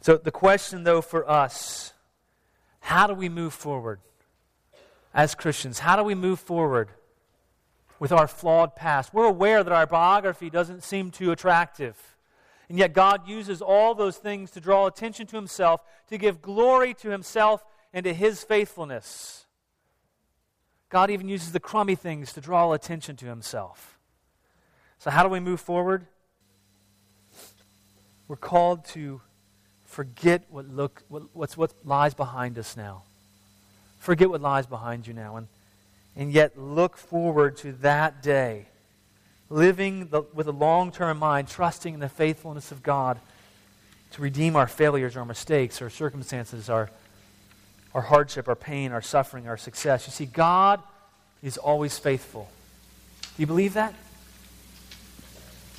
So, 0.00 0.16
the 0.16 0.30
question, 0.30 0.84
though, 0.84 1.02
for 1.02 1.28
us 1.28 1.92
how 2.86 3.08
do 3.08 3.14
we 3.14 3.28
move 3.28 3.52
forward 3.52 3.98
as 5.12 5.34
Christians? 5.34 5.80
How 5.80 5.96
do 5.96 6.04
we 6.04 6.14
move 6.14 6.38
forward 6.38 6.90
with 7.98 8.12
our 8.12 8.28
flawed 8.28 8.76
past? 8.76 9.12
We're 9.12 9.24
aware 9.24 9.64
that 9.64 9.72
our 9.72 9.88
biography 9.88 10.50
doesn't 10.50 10.84
seem 10.84 11.10
too 11.10 11.32
attractive. 11.32 12.15
And 12.68 12.78
yet, 12.78 12.92
God 12.92 13.28
uses 13.28 13.62
all 13.62 13.94
those 13.94 14.16
things 14.16 14.50
to 14.52 14.60
draw 14.60 14.86
attention 14.86 15.26
to 15.28 15.36
Himself, 15.36 15.80
to 16.08 16.18
give 16.18 16.42
glory 16.42 16.94
to 16.94 17.10
Himself 17.10 17.64
and 17.92 18.04
to 18.04 18.12
His 18.12 18.42
faithfulness. 18.42 19.46
God 20.88 21.10
even 21.10 21.28
uses 21.28 21.52
the 21.52 21.60
crummy 21.60 21.94
things 21.94 22.32
to 22.32 22.40
draw 22.40 22.72
attention 22.72 23.16
to 23.16 23.26
Himself. 23.26 23.98
So, 24.98 25.10
how 25.10 25.22
do 25.22 25.28
we 25.28 25.40
move 25.40 25.60
forward? 25.60 26.06
We're 28.28 28.36
called 28.36 28.84
to 28.86 29.20
forget 29.84 30.42
what, 30.50 30.68
look, 30.68 31.04
what, 31.08 31.22
what's, 31.32 31.56
what 31.56 31.72
lies 31.84 32.14
behind 32.14 32.58
us 32.58 32.76
now. 32.76 33.04
Forget 33.98 34.28
what 34.28 34.40
lies 34.40 34.66
behind 34.66 35.06
you 35.06 35.14
now 35.14 35.36
and, 35.36 35.48
and 36.16 36.32
yet 36.32 36.58
look 36.58 36.96
forward 36.96 37.56
to 37.58 37.72
that 37.72 38.22
day. 38.22 38.66
Living 39.48 40.08
the, 40.08 40.22
with 40.34 40.48
a 40.48 40.52
long 40.52 40.90
term 40.90 41.18
mind, 41.18 41.48
trusting 41.48 41.94
in 41.94 42.00
the 42.00 42.08
faithfulness 42.08 42.72
of 42.72 42.82
God 42.82 43.18
to 44.12 44.22
redeem 44.22 44.56
our 44.56 44.66
failures, 44.66 45.16
our 45.16 45.24
mistakes, 45.24 45.80
our 45.82 45.90
circumstances, 45.90 46.68
our, 46.68 46.90
our 47.94 48.02
hardship, 48.02 48.48
our 48.48 48.56
pain, 48.56 48.92
our 48.92 49.02
suffering, 49.02 49.46
our 49.48 49.56
success. 49.56 50.06
You 50.06 50.12
see, 50.12 50.26
God 50.26 50.80
is 51.42 51.58
always 51.58 51.98
faithful. 51.98 52.48
Do 53.36 53.42
you 53.42 53.46
believe 53.46 53.74
that? 53.74 53.94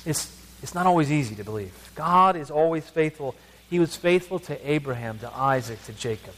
It's, 0.06 0.34
it's 0.62 0.74
not 0.74 0.86
always 0.86 1.10
easy 1.10 1.34
to 1.34 1.44
believe. 1.44 1.72
God 1.94 2.36
is 2.36 2.50
always 2.50 2.88
faithful. 2.88 3.34
He 3.68 3.78
was 3.78 3.96
faithful 3.96 4.38
to 4.40 4.70
Abraham, 4.70 5.18
to 5.18 5.34
Isaac, 5.34 5.82
to 5.84 5.92
Jacob. 5.92 6.34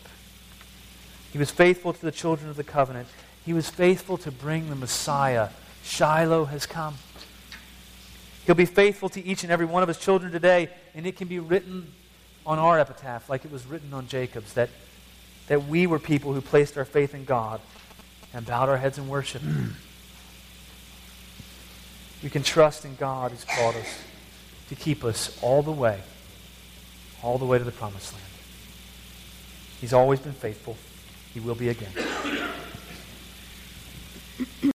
He 1.33 1.39
was 1.39 1.51
faithful 1.51 1.93
to 1.93 2.01
the 2.01 2.11
children 2.11 2.51
of 2.51 2.57
the 2.57 2.65
covenant. 2.65 3.09
He 3.45 3.53
was 3.53 3.71
faithful 3.71 4.17
to 4.19 4.33
bring 4.33 4.69
the 4.69 4.75
Messiah. 4.75 5.51
Shiloh 5.85 6.47
has 6.47 6.67
come. 6.67 6.97
He'll 8.47 8.55
be 8.55 8.67
faithful 8.67 9.09
to 9.11 9.25
each 9.25 9.43
and 9.43 9.53
every 9.53 9.67
one 9.67 9.83
of 9.83 9.89
his 9.89 9.99
children 9.99 10.33
today, 10.33 10.71
and 10.95 11.07
it 11.07 11.17
can 11.17 11.29
be 11.29 11.39
written 11.39 11.93
on 12.47 12.59
our 12.59 12.79
epitaph 12.79 13.29
like 13.29 13.45
it 13.45 13.53
was 13.53 13.67
written 13.67 13.93
on 13.93 14.09
Jacob's 14.09 14.55
that, 14.55 14.71
that 15.49 15.67
we 15.67 15.87
were 15.87 15.99
people 15.99 16.33
who 16.33 16.41
placed 16.41 16.79
our 16.79 16.85
faith 16.85 17.15
in 17.15 17.25
God 17.25 17.61
and 18.33 18.47
bowed 18.47 18.69
our 18.69 18.79
heads 18.79 18.99
in 18.99 19.09
worship. 19.09 19.43
we 22.23 22.31
can 22.31 22.43
trust 22.43 22.85
in 22.85 22.97
God 22.97 23.31
who's 23.31 23.45
called 23.45 23.77
us 23.77 24.03
to 24.69 24.75
keep 24.75 25.05
us 25.05 25.39
all 25.43 25.63
the 25.63 25.73
way, 25.73 26.01
all 27.23 27.39
the 27.39 27.45
way 27.45 27.59
to 27.59 27.65
the 27.65 27.73
promised 27.73 28.13
land. 28.13 28.25
He's 29.81 29.93
always 29.93 30.21
been 30.21 30.33
faithful. 30.33 30.77
He 31.35 31.41
will 31.41 31.55
be 31.55 31.69
again. 31.69 31.93